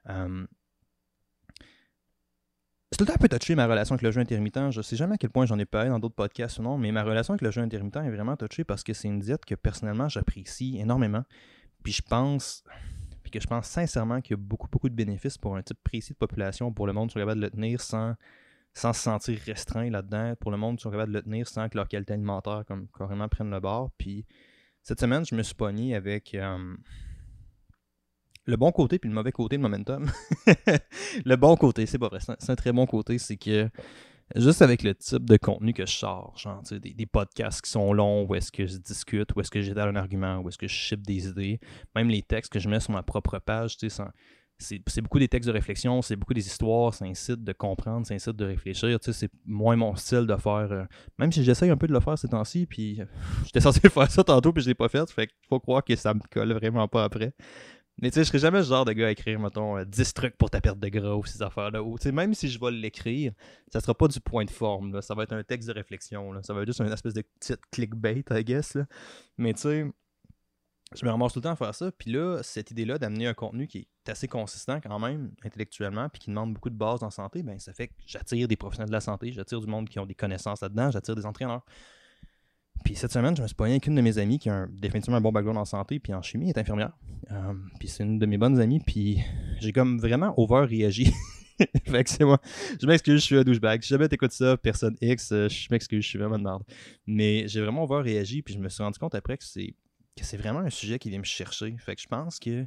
Euh, 0.10 0.46
c'est 2.92 2.98
tout 2.98 3.06
temps 3.06 3.14
un 3.14 3.18
peu 3.18 3.30
touché 3.30 3.56
ma 3.56 3.66
relation 3.68 3.94
avec 3.94 4.04
le 4.04 4.12
jeu 4.12 4.20
intermittent. 4.20 4.72
Je 4.72 4.82
sais 4.82 4.96
jamais 4.96 5.16
à 5.16 5.18
quel 5.18 5.30
point 5.30 5.46
j'en 5.46 5.58
ai 5.58 5.66
parlé 5.66 5.90
dans 5.90 6.00
d'autres 6.00 6.16
podcasts 6.16 6.60
ou 6.60 6.64
non, 6.64 6.78
mais 6.78 6.92
ma 6.92 7.04
relation 7.04 7.34
avec 7.34 7.42
le 7.42 7.52
jeu 7.52 7.62
intermittent 7.62 7.98
est 7.98 8.12
vraiment 8.12 8.36
touchée 8.36 8.64
parce 8.64 8.84
que 8.84 8.94
c'est 8.94 9.08
une 9.08 9.20
diète 9.20 9.46
que 9.46 9.56
personnellement 9.56 10.10
j'apprécie 10.10 10.78
énormément. 10.80 11.24
Puis 11.84 11.94
je 11.94 12.02
pense, 12.02 12.64
puis 13.24 13.32
que 13.32 13.40
je 13.40 13.48
pense 13.48 13.68
sincèrement 13.68 14.22
qu'il 14.22 14.32
y 14.32 14.40
a 14.40 14.42
beaucoup, 14.42 14.68
beaucoup 14.68 14.90
de 14.90 14.96
bénéfices 14.96 15.38
pour 15.38 15.56
un 15.56 15.62
type 15.62 15.80
précis 15.84 16.14
de 16.14 16.18
population, 16.18 16.72
pour 16.72 16.88
le 16.88 16.94
monde 16.94 17.10
qui 17.10 17.14
sont 17.14 17.20
capables 17.20 17.40
de 17.40 17.46
le 17.46 17.52
tenir 17.52 17.82
sans, 17.82 18.16
sans 18.74 18.94
se 18.94 19.02
sentir 19.02 19.40
restreint 19.46 19.90
là-dedans, 19.90 20.36
pour 20.40 20.52
le 20.52 20.58
monde 20.58 20.78
qui 20.78 20.84
sont 20.84 20.92
capables 20.92 21.12
de 21.12 21.18
le 21.18 21.24
tenir 21.24 21.48
sans 21.48 21.70
que 21.70 21.78
leur 21.78 21.88
qualité 21.88 22.14
alimentaire 22.14 22.64
comme 22.68 22.88
carrément 22.98 23.28
prenne 23.28 23.50
le 23.50 23.60
bord. 23.60 23.92
Puis 23.98 24.26
cette 24.84 25.00
semaine, 25.00 25.26
je 25.26 25.36
me 25.36 25.44
suis 25.44 25.56
pogné 25.56 25.96
avec 25.96 26.34
euh, 26.36 26.76
le 28.46 28.58
bon 28.58 28.72
côté 28.72 29.00
puis 29.00 29.10
le 29.10 29.16
mauvais 29.16 29.32
côté 29.32 29.58
de 29.58 29.62
Momentum. 29.62 30.12
le 31.26 31.36
bon 31.36 31.56
côté, 31.56 31.86
c'est 31.86 32.00
pas 32.00 32.08
vrai, 32.08 32.20
c'est 32.22 32.50
un, 32.50 32.56
très 32.56 32.72
bon 32.72 32.86
côté, 32.86 33.18
c'est 33.18 33.38
que 33.38 33.70
juste 34.36 34.62
avec 34.62 34.84
le 34.84 34.96
type 34.96 35.26
de 35.26 35.38
contenu 35.38 35.74
que 35.74 35.86
je 35.86 35.94
sors, 35.94 36.38
genre 36.38 36.62
des, 36.72 36.94
des, 36.94 37.06
podcasts 37.06 37.62
qui 37.62 37.72
sont 37.72 37.94
longs, 37.94 38.26
où 38.28 38.36
est-ce 38.36 38.52
que 38.52 38.66
je 38.66 38.78
discute, 38.78 39.36
où 39.36 39.42
est-ce 39.42 39.52
que 39.52 39.62
j'étale 39.62 39.90
un 39.90 39.96
argument, 39.96 40.38
où 40.40 40.50
est-ce 40.50 40.58
que 40.58 40.68
je 40.68 40.74
ship 40.74 41.02
des 41.02 41.28
idées, 41.28 41.60
même 41.96 42.10
les 42.10 42.22
textes 42.22 42.52
que 42.52 42.60
je 42.60 42.70
mets 42.70 42.80
sur 42.80 42.94
ma 42.94 43.04
propre 43.04 43.40
page, 43.40 43.78
c'est 44.60 45.02
beaucoup 45.02 45.20
des 45.20 45.28
textes 45.28 45.48
de 45.48 45.54
réflexion, 45.54 46.02
c'est 46.02 46.16
beaucoup 46.16 46.34
des 46.34 46.46
histoires, 46.46 46.94
un 47.02 47.14
site 47.14 47.44
de 47.44 47.54
comprendre, 47.54 48.06
un 48.12 48.20
site 48.20 48.36
de 48.36 48.46
réfléchir, 48.46 49.00
c'est 49.02 49.32
moins 49.46 49.76
mon 49.76 49.96
style 49.96 50.26
de 50.26 50.36
faire, 50.36 50.72
euh, 50.72 50.84
même 51.18 51.32
si 51.32 51.44
j'essaye 51.44 51.70
un 51.70 51.78
peu 51.78 51.88
de 51.88 51.94
le 51.94 52.00
faire 52.00 52.18
ces 52.18 52.28
temps-ci, 52.28 52.66
puis 52.66 53.00
j'étais 53.46 53.62
censé 53.62 53.80
faire 53.90 54.12
ça 54.12 54.24
tantôt, 54.24 54.52
puis 54.52 54.62
je 54.62 54.68
l'ai 54.68 54.76
pas 54.76 54.90
fait, 54.90 55.10
fait 55.10 55.30
faut 55.48 55.60
croire 55.60 55.84
que 55.84 55.96
ça 55.96 56.14
me 56.14 56.20
colle 56.32 56.54
vraiment 56.54 56.88
pas 56.88 57.06
après. 57.06 57.34
Mais 58.02 58.12
tu 58.12 58.16
sais, 58.16 58.24
je 58.24 58.28
serais 58.28 58.40
jamais 58.40 58.64
ce 58.64 58.70
genre 58.70 58.86
de 58.86 58.94
gars 58.94 59.08
à 59.08 59.12
écrire, 59.12 59.40
mettons, 59.40 59.84
10 59.84 60.00
euh, 60.00 60.14
trucs 60.14 60.38
pour 60.38 60.50
ta 60.50 60.62
perte 60.62 60.80
de 60.80 60.88
gras 60.88 61.16
ou 61.16 61.26
ces 61.26 61.42
affaires-là. 61.42 61.84
Ou, 61.84 61.98
même 62.14 62.34
si 62.34 62.48
je 62.48 62.60
vais 62.60 62.72
l'écrire, 62.72 63.34
ça 63.72 63.82
sera 63.82 63.94
pas 63.94 64.08
du 64.08 64.20
point 64.22 64.46
de 64.46 64.52
forme. 64.52 64.94
Là. 64.94 65.02
Ça 65.02 65.16
va 65.16 65.24
être 65.24 65.34
un 65.34 65.44
texte 65.44 65.68
de 65.68 65.74
réflexion. 65.74 66.32
Là. 66.32 66.42
Ça 66.44 66.54
va 66.54 66.62
être 66.62 66.68
juste 66.68 66.80
une 66.80 66.92
espèce 66.92 67.14
de 67.14 67.22
petite 67.22 67.62
clickbait, 67.72 68.24
I 68.32 68.44
guess. 68.44 68.76
Là. 68.76 68.86
Mais 69.38 69.54
tu 69.54 69.62
sais, 69.62 69.86
je 70.96 71.06
me 71.06 71.12
ramasse 71.12 71.34
tout 71.34 71.40
le 71.40 71.44
temps 71.44 71.52
à 71.52 71.56
faire 71.56 71.76
ça. 71.76 71.92
Puis 71.92 72.12
là, 72.12 72.42
cette 72.42 72.72
idée-là 72.72 72.98
d'amener 72.98 73.28
un 73.28 73.34
contenu 73.34 73.68
qui 73.68 73.80
est 73.80 74.10
assez 74.10 74.28
consistant 74.28 74.80
quand 74.82 74.98
même, 75.00 75.32
intellectuellement, 75.44 76.10
puis 76.10 76.20
qui 76.20 76.30
demande 76.30 76.54
beaucoup 76.54 76.70
de 76.70 76.78
bases 76.78 77.04
en 77.04 77.12
santé, 77.12 77.44
ben 77.44 77.60
ça 77.60 77.74
fait 77.74 77.90
que 77.90 77.94
j'attire 78.06 78.48
des 78.48 78.56
professionnels 78.56 78.90
de 78.90 78.96
la 78.96 79.02
santé, 79.02 79.32
j'attire 79.32 79.60
du 79.60 79.68
monde 79.68 79.88
qui 79.88 80.00
ont 80.00 80.06
des 80.06 80.16
connaissances 80.16 80.62
là-dedans, 80.62 80.90
j'attire 80.90 81.16
des 81.16 81.26
entraîneurs. 81.26 81.64
Puis 82.84 82.96
cette 82.96 83.12
semaine, 83.12 83.36
je 83.36 83.42
me 83.42 83.48
suis 83.48 83.56
pogné 83.56 83.74
avec 83.74 83.88
une 83.88 83.96
de 83.96 84.02
mes 84.02 84.18
amies 84.18 84.40
qui 84.40 84.50
a 84.50 84.68
définitivement 84.72 85.18
un 85.18 85.22
bon 85.22 85.32
background 85.32 85.58
en 85.58 85.66
santé 85.66 86.00
puis 86.00 86.14
en 86.14 86.22
chimie, 86.22 86.46
elle 86.46 86.58
est 86.58 86.60
infirmière. 86.60 86.92
Euh, 87.32 87.54
puis 87.80 87.88
c'est 87.88 88.04
une 88.04 88.20
de 88.20 88.26
mes 88.26 88.38
bonnes 88.38 88.60
amies, 88.60 88.80
puis 88.80 89.20
j'ai 89.60 89.72
comme 89.72 90.00
vraiment 90.00 90.34
over 90.38 90.66
réagi. 90.66 91.14
fait 91.86 92.04
que 92.04 92.10
c'est 92.10 92.24
moi. 92.24 92.40
Je 92.82 92.88
m'excuse, 92.88 93.22
je 93.22 93.26
suis 93.26 93.38
un 93.38 93.44
douchebag. 93.44 93.82
Si 93.84 93.90
jamais 93.90 94.08
t'écoutes 94.08 94.32
ça, 94.32 94.58
personne 94.58 94.96
X, 95.02 95.32
euh, 95.32 95.50
je 95.50 95.68
m'excuse, 95.72 96.04
je 96.04 96.08
suis 96.08 96.20
vraiment 96.20 96.38
de 96.38 96.44
merde. 96.44 96.64
Mais 97.06 97.48
j'ai 97.48 97.62
vraiment 97.62 97.84
over 97.84 98.02
réagi, 98.02 98.42
puis 98.42 98.54
je 98.54 98.60
me 98.60 98.70
suis 98.70 98.82
rendu 98.82 98.98
compte 98.98 99.16
après 99.16 99.38
que 99.38 99.44
c'est 99.44 99.76
que 100.18 100.26
c'est 100.26 100.38
vraiment 100.38 100.60
un 100.60 100.70
sujet 100.70 101.00
qui 101.00 101.10
vient 101.10 101.20
me 101.20 101.24
chercher. 101.24 101.76
Fait 101.78 101.96
que 101.96 102.02
je 102.02 102.08
pense 102.08 102.40
que 102.40 102.66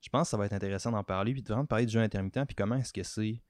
je 0.00 0.08
pense 0.08 0.28
que 0.28 0.30
ça 0.30 0.36
va 0.36 0.46
être 0.46 0.52
intéressant 0.52 0.92
d'en 0.92 1.04
parler, 1.04 1.32
puis 1.32 1.42
de 1.42 1.48
vraiment 1.48 1.66
parler 1.66 1.86
du 1.86 1.92
jeu 1.92 2.00
intermittent, 2.00 2.44
puis 2.46 2.54
comment 2.54 2.76
est-ce 2.76 2.92
que 2.92 3.02
c'est 3.02 3.42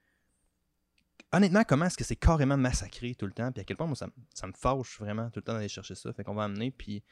honnêtement, 1.32 1.62
comment 1.64 1.86
est-ce 1.86 1.98
que 1.98 2.04
c'est 2.04 2.16
carrément 2.16 2.56
massacré 2.56 3.14
tout 3.14 3.26
le 3.26 3.32
temps, 3.32 3.52
puis 3.52 3.60
à 3.60 3.64
quel 3.64 3.76
point 3.76 3.86
moi, 3.86 3.96
ça, 3.96 4.06
me 4.46 4.52
fâche 4.52 4.98
vraiment 4.98 5.30
tout 5.30 5.40
le 5.40 5.42
temps 5.42 5.54
d'aller 5.54 5.68
chercher 5.68 5.94
ça. 5.94 6.12
Fait 6.12 6.24
qu'on 6.24 6.34
va 6.34 6.44
amener, 6.44 6.70
puis 6.70 7.02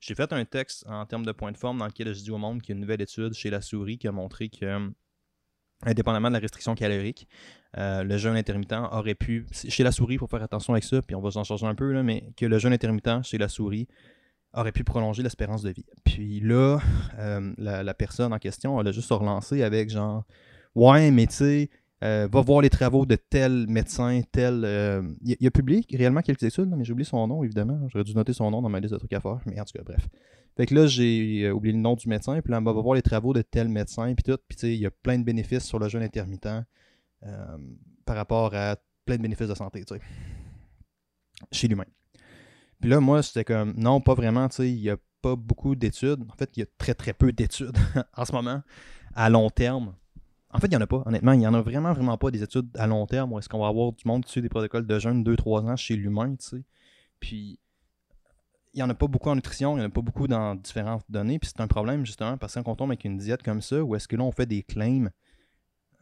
j'ai 0.00 0.14
fait 0.14 0.32
un 0.32 0.44
texte 0.44 0.84
en 0.86 1.04
termes 1.06 1.24
de 1.24 1.32
point 1.32 1.52
de 1.52 1.56
forme 1.56 1.78
dans 1.78 1.86
lequel 1.86 2.14
je 2.14 2.22
dis 2.22 2.30
au 2.30 2.38
monde 2.38 2.60
qu'il 2.62 2.70
y 2.70 2.72
a 2.72 2.76
une 2.76 2.80
nouvelle 2.80 3.00
étude 3.00 3.32
chez 3.34 3.50
la 3.50 3.60
souris 3.60 3.98
qui 3.98 4.08
a 4.08 4.12
montré 4.12 4.48
que, 4.48 4.90
indépendamment 5.82 6.28
de 6.28 6.34
la 6.34 6.40
restriction 6.40 6.74
calorique, 6.74 7.28
euh, 7.76 8.02
le 8.02 8.16
jeûne 8.16 8.36
intermittent 8.36 8.72
aurait 8.72 9.14
pu, 9.14 9.46
chez 9.52 9.82
la 9.82 9.92
souris, 9.92 10.18
pour 10.18 10.30
faire 10.30 10.42
attention 10.42 10.72
avec 10.72 10.84
ça, 10.84 11.02
puis 11.02 11.14
on 11.14 11.20
va 11.20 11.30
s'en 11.30 11.44
changer 11.44 11.66
un 11.66 11.74
peu, 11.74 11.92
là, 11.92 12.02
mais 12.02 12.32
que 12.36 12.46
le 12.46 12.58
jeûne 12.58 12.72
intermittent 12.72 13.22
chez 13.22 13.38
la 13.38 13.48
souris 13.48 13.88
aurait 14.54 14.72
pu 14.72 14.84
prolonger 14.84 15.22
l'espérance 15.22 15.62
de 15.62 15.70
vie. 15.70 15.84
Puis 16.04 16.40
là, 16.40 16.78
euh, 17.18 17.52
la, 17.58 17.82
la, 17.82 17.94
personne 17.94 18.32
en 18.32 18.38
question, 18.38 18.80
elle 18.80 18.88
a 18.88 18.92
juste 18.92 19.10
relancé 19.10 19.62
avec 19.62 19.90
genre, 19.90 20.24
ouais, 20.74 21.10
mais 21.10 21.26
tu 21.26 21.34
sais, 21.34 21.70
euh, 22.04 22.28
va 22.30 22.42
voir 22.42 22.60
les 22.60 22.68
travaux 22.68 23.06
de 23.06 23.16
tel 23.16 23.66
médecin, 23.68 24.20
tel. 24.30 24.64
Euh, 24.64 25.02
il, 25.22 25.46
a 25.46 25.50
publié 25.50 25.84
réellement 25.92 26.20
quelques 26.20 26.42
études, 26.42 26.68
mais 26.76 26.84
j'ai 26.84 26.92
oublié 26.92 27.06
son 27.06 27.26
nom, 27.26 27.42
évidemment. 27.42 27.88
J'aurais 27.88 28.04
dû 28.04 28.14
noter 28.14 28.34
son 28.34 28.50
nom 28.50 28.60
dans 28.60 28.68
ma 28.68 28.80
liste 28.80 28.92
de 28.92 28.98
trucs 28.98 29.12
à 29.14 29.20
faire, 29.20 29.40
mais 29.46 29.58
en 29.58 29.64
tout 29.64 29.78
cas, 29.78 29.82
bref. 29.82 30.06
Fait 30.56 30.66
que 30.66 30.74
là, 30.74 30.86
j'ai 30.86 31.44
euh, 31.44 31.52
oublié 31.52 31.72
le 31.74 31.80
nom 31.80 31.94
du 31.94 32.08
médecin, 32.08 32.40
puis 32.42 32.50
là, 32.50 32.58
on 32.60 32.62
va 32.62 32.72
voir 32.72 32.94
les 32.94 33.02
travaux 33.02 33.32
de 33.32 33.42
tel 33.42 33.68
médecin, 33.68 34.14
puis 34.14 34.22
tout. 34.24 34.38
Puis 34.46 34.56
tu 34.56 34.60
sais, 34.66 34.74
il 34.74 34.80
y 34.80 34.86
a 34.86 34.90
plein 34.90 35.18
de 35.18 35.24
bénéfices 35.24 35.64
sur 35.64 35.78
le 35.78 35.88
jeûne 35.88 36.02
intermittent 36.02 36.48
par 38.04 38.14
rapport 38.14 38.54
à 38.54 38.76
plein 39.04 39.16
de 39.16 39.22
bénéfices 39.22 39.48
de 39.48 39.54
santé, 39.54 39.84
tu 39.84 39.94
sais, 39.94 40.00
chez 41.50 41.66
l'humain. 41.66 41.86
Puis 42.80 42.90
là, 42.90 43.00
moi, 43.00 43.22
c'était 43.22 43.44
comme, 43.44 43.72
non, 43.76 44.00
pas 44.00 44.14
vraiment, 44.14 44.48
tu 44.48 44.56
sais, 44.56 44.70
il 44.70 44.80
n'y 44.80 44.90
a 44.90 44.96
pas 45.22 45.34
beaucoup 45.34 45.74
d'études. 45.74 46.22
En 46.28 46.36
fait, 46.36 46.50
il 46.56 46.60
y 46.60 46.62
a 46.62 46.66
très, 46.78 46.94
très 46.94 47.14
peu 47.14 47.32
d'études 47.32 47.76
en 48.16 48.24
ce 48.24 48.32
moment 48.32 48.62
à 49.14 49.30
long 49.30 49.48
terme 49.50 49.94
en 50.56 50.58
fait, 50.58 50.68
il 50.68 50.70
n'y 50.70 50.76
en 50.76 50.80
a 50.80 50.86
pas, 50.86 51.02
honnêtement. 51.04 51.32
Il 51.32 51.40
n'y 51.40 51.46
en 51.46 51.52
a 51.52 51.60
vraiment, 51.60 51.92
vraiment 51.92 52.16
pas 52.16 52.30
des 52.30 52.42
études 52.42 52.68
à 52.78 52.86
long 52.86 53.04
terme 53.04 53.30
où 53.32 53.38
est-ce 53.38 53.48
qu'on 53.48 53.58
va 53.58 53.68
avoir 53.68 53.92
du 53.92 54.02
monde 54.06 54.24
qui 54.24 54.40
des 54.40 54.48
protocoles 54.48 54.86
de 54.86 54.98
jeûne 54.98 55.22
2-3 55.22 55.70
ans 55.70 55.76
chez 55.76 55.96
l'humain, 55.96 56.34
tu 56.36 56.46
sais. 56.46 56.64
Puis, 57.20 57.58
il 58.72 58.78
n'y 58.78 58.82
en 58.82 58.88
a 58.88 58.94
pas 58.94 59.06
beaucoup 59.06 59.28
en 59.28 59.34
nutrition, 59.34 59.76
il 59.76 59.80
n'y 59.80 59.84
en 59.84 59.88
a 59.88 59.92
pas 59.92 60.00
beaucoup 60.00 60.26
dans 60.26 60.54
différentes 60.54 61.04
données. 61.10 61.38
Puis 61.38 61.50
c'est 61.54 61.62
un 61.62 61.66
problème, 61.66 62.06
justement, 62.06 62.38
parce 62.38 62.54
qu'on 62.54 62.74
tombe 62.74 62.90
avec 62.90 63.04
une 63.04 63.18
diète 63.18 63.42
comme 63.42 63.60
ça, 63.60 63.82
où 63.82 63.94
est-ce 63.94 64.08
que 64.08 64.16
là, 64.16 64.24
on 64.24 64.32
fait 64.32 64.46
des 64.46 64.62
claims, 64.62 65.10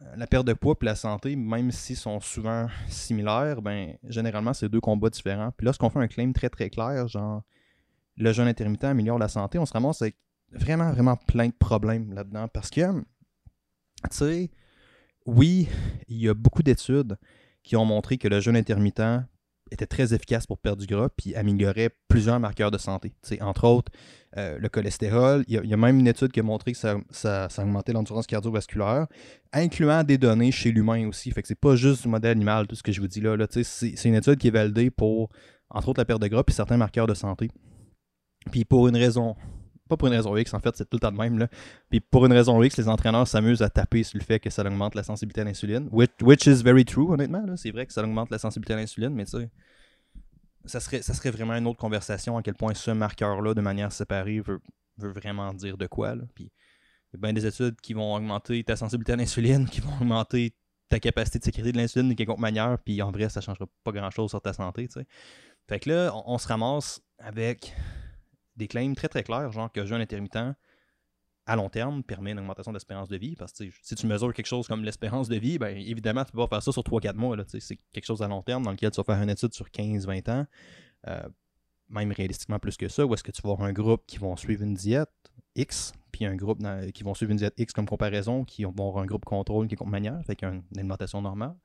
euh, 0.01 0.15
la 0.15 0.25
perte 0.25 0.47
de 0.47 0.53
poids 0.53 0.75
et 0.81 0.85
la 0.85 0.95
santé, 0.95 1.35
même 1.35 1.71
s'ils 1.71 1.97
sont 1.97 2.21
souvent 2.21 2.67
similaires, 2.87 3.61
ben 3.61 3.97
généralement, 4.07 4.53
c'est 4.53 4.69
deux 4.69 4.81
combats 4.81 5.09
différents. 5.09 5.51
Puis 5.55 5.65
lorsqu'on 5.65 5.89
fait 5.89 5.99
un 5.99 6.07
claim 6.07 6.31
très, 6.31 6.49
très 6.49 6.69
clair, 6.69 7.07
genre, 7.09 7.43
le 8.15 8.31
jeûne 8.31 8.47
intermittent 8.47 8.85
améliore 8.85 9.19
la 9.19 9.27
santé, 9.27 9.59
on 9.59 9.65
se 9.65 9.73
ramasse 9.73 10.01
avec 10.01 10.15
vraiment, 10.51 10.91
vraiment 10.91 11.17
plein 11.17 11.47
de 11.47 11.53
problèmes 11.53 12.13
là-dedans. 12.13 12.47
Parce 12.47 12.69
que 12.69 13.03
tu 14.07 14.17
sais, 14.17 14.51
oui, 15.25 15.67
il 16.07 16.17
y 16.17 16.29
a 16.29 16.33
beaucoup 16.33 16.63
d'études 16.63 17.17
qui 17.63 17.75
ont 17.75 17.85
montré 17.85 18.17
que 18.17 18.27
le 18.27 18.39
jeûne 18.39 18.55
intermittent 18.55 19.25
était 19.71 19.87
très 19.87 20.13
efficace 20.13 20.45
pour 20.45 20.59
perdre 20.59 20.85
du 20.85 20.87
gras 20.87 21.09
puis 21.09 21.35
améliorait 21.35 21.89
plusieurs 22.07 22.39
marqueurs 22.39 22.69
de 22.69 22.77
santé. 22.77 23.13
entre 23.41 23.65
autres, 23.65 23.91
euh, 24.37 24.59
le 24.59 24.69
cholestérol. 24.69 25.43
Il 25.47 25.65
y, 25.65 25.73
a, 25.73 25.77
même 25.77 25.99
une 25.99 26.07
étude 26.07 26.31
qui 26.31 26.39
a 26.39 26.43
montré 26.43 26.73
que 26.73 26.77
ça, 26.77 26.97
ça, 27.09 27.47
augmentait 27.59 27.93
l'endurance 27.93 28.27
cardiovasculaire, 28.27 29.07
incluant 29.53 30.03
des 30.03 30.17
données 30.17 30.51
chez 30.51 30.71
l'humain 30.71 31.07
aussi. 31.07 31.31
Fait 31.31 31.41
que 31.41 31.47
c'est 31.47 31.59
pas 31.59 31.75
juste 31.75 32.03
du 32.03 32.09
modèle 32.09 32.31
animal, 32.31 32.67
tout 32.67 32.75
ce 32.75 32.83
que 32.83 32.91
je 32.91 33.01
vous 33.01 33.07
dis 33.07 33.21
là. 33.21 33.35
là 33.35 33.47
c'est 33.49 34.05
une 34.05 34.15
étude 34.15 34.37
qui 34.37 34.49
est 34.49 34.51
validée 34.51 34.91
pour, 34.91 35.29
entre 35.69 35.89
autres, 35.89 36.01
la 36.01 36.05
perte 36.05 36.21
de 36.21 36.27
gras 36.27 36.43
puis 36.43 36.53
certains 36.53 36.77
marqueurs 36.77 37.07
de 37.07 37.13
santé. 37.15 37.49
Puis 38.51 38.65
pour 38.65 38.87
une 38.87 38.97
raison 38.97 39.35
pas 39.87 39.97
pour 39.97 40.07
une 40.07 40.13
raison 40.13 40.35
X, 40.35 40.53
en 40.53 40.59
fait, 40.59 40.75
c'est 40.75 40.89
tout 40.89 40.97
le 40.97 41.01
temps 41.01 41.11
de 41.11 41.17
même. 41.17 41.37
Là. 41.37 41.47
Puis 41.89 41.99
pour 41.99 42.25
une 42.25 42.33
raison 42.33 42.61
X, 42.61 42.77
les 42.77 42.89
entraîneurs 42.89 43.27
s'amusent 43.27 43.61
à 43.61 43.69
taper 43.69 44.03
sur 44.03 44.17
le 44.17 44.23
fait 44.23 44.39
que 44.39 44.49
ça 44.49 44.63
augmente 44.63 44.95
la 44.95 45.03
sensibilité 45.03 45.41
à 45.41 45.43
l'insuline. 45.43 45.87
Which, 45.91 46.11
which, 46.21 46.45
is 46.47 46.63
very 46.63 46.85
true, 46.85 47.11
honnêtement. 47.11 47.43
C'est 47.57 47.71
vrai 47.71 47.85
que 47.85 47.93
ça 47.93 48.03
augmente 48.03 48.31
la 48.31 48.39
sensibilité 48.39 48.73
à 48.73 48.77
l'insuline, 48.77 49.13
mais 49.13 49.25
tu 49.25 49.37
sais, 49.37 49.49
ça 50.65 50.79
serait, 50.79 51.01
ça 51.01 51.13
serait 51.13 51.31
vraiment 51.31 51.53
une 51.53 51.67
autre 51.67 51.79
conversation 51.79 52.37
à 52.37 52.41
quel 52.41 52.55
point 52.55 52.73
ce 52.73 52.91
marqueur-là, 52.91 53.53
de 53.53 53.61
manière 53.61 53.91
séparée, 53.91 54.39
veut, 54.39 54.59
veut 54.97 55.11
vraiment 55.11 55.53
dire 55.53 55.77
de 55.77 55.85
quoi. 55.87 56.15
Là. 56.15 56.23
Puis 56.33 56.51
il 57.13 57.17
y 57.17 57.17
a 57.17 57.19
bien 57.21 57.33
des 57.33 57.45
études 57.45 57.79
qui 57.81 57.93
vont 57.93 58.15
augmenter 58.15 58.63
ta 58.63 58.75
sensibilité 58.75 59.13
à 59.13 59.15
l'insuline, 59.15 59.67
qui 59.69 59.81
vont 59.81 59.93
augmenter 60.01 60.55
ta 60.89 60.99
capacité 60.99 61.39
de 61.39 61.43
sécréter 61.43 61.71
de 61.71 61.77
l'insuline 61.77 62.09
de 62.09 62.13
quelque 62.13 62.39
manière, 62.39 62.77
puis 62.83 63.01
en 63.01 63.11
vrai, 63.11 63.29
ça 63.29 63.39
ne 63.39 63.45
changera 63.45 63.65
pas 63.83 63.91
grand-chose 63.91 64.29
sur 64.29 64.41
ta 64.41 64.53
santé. 64.53 64.87
sais. 64.89 65.05
Fait 65.67 65.79
que 65.79 65.89
là, 65.89 66.11
on, 66.25 66.37
se 66.37 66.47
ramasse 66.47 67.01
avec 67.17 67.73
des 68.55 68.67
claims 68.67 68.93
très 68.93 69.07
très 69.07 69.23
clairs, 69.23 69.51
genre 69.51 69.71
que 69.71 69.85
jeûne 69.85 70.01
intermittent 70.01 70.55
à 71.47 71.55
long 71.55 71.69
terme 71.69 72.03
permet 72.03 72.31
une 72.31 72.39
augmentation 72.39 72.71
de 72.71 72.75
l'espérance 72.75 73.07
de 73.07 73.17
vie. 73.17 73.35
Parce 73.35 73.53
que 73.53 73.65
si 73.81 73.95
tu 73.95 74.07
mesures 74.07 74.33
quelque 74.33 74.47
chose 74.47 74.67
comme 74.67 74.83
l'espérance 74.83 75.29
de 75.29 75.35
vie, 75.35 75.59
ben 75.59 75.77
évidemment, 75.77 76.25
tu 76.25 76.31
peux 76.31 76.39
pas 76.39 76.47
faire 76.47 76.63
ça 76.63 76.71
sur 76.71 76.81
3-4 76.81 77.15
mois. 77.15 77.37
C'est 77.47 77.77
quelque 77.91 78.05
chose 78.05 78.21
à 78.21 78.27
long 78.27 78.41
terme 78.41 78.63
dans 78.63 78.71
lequel 78.71 78.91
tu 78.91 78.97
vas 78.97 79.03
faire 79.03 79.21
une 79.21 79.29
étude 79.29 79.53
sur 79.53 79.67
15-20 79.67 80.31
ans. 80.31 80.45
Euh, 81.07 81.29
même 81.89 82.11
réalistiquement 82.11 82.57
plus 82.57 82.77
que 82.77 82.87
ça, 82.87 83.05
ou 83.05 83.13
est-ce 83.13 83.23
que 83.23 83.31
tu 83.31 83.43
vas 83.43 83.51
avoir 83.51 83.67
un 83.67 83.73
groupe 83.73 84.03
qui 84.07 84.17
vont 84.17 84.35
suivre 84.35 84.63
une 84.63 84.73
diète 84.73 85.09
X, 85.55 85.93
puis 86.11 86.25
un 86.25 86.35
groupe 86.35 86.59
qui 86.93 87.03
vont 87.03 87.13
suivre 87.13 87.31
une 87.31 87.37
diète 87.37 87.53
X 87.59 87.73
comme 87.73 87.85
comparaison, 87.85 88.43
qui 88.43 88.63
vont 88.63 88.71
avoir 88.71 88.97
un 88.97 89.05
groupe 89.05 89.23
contrôle 89.23 89.67
qui 89.67 89.75
est 89.75 89.85
manière, 89.85 90.15
avec 90.15 90.43
une 90.43 90.63
alimentation 90.75 91.21
normale. 91.21 91.55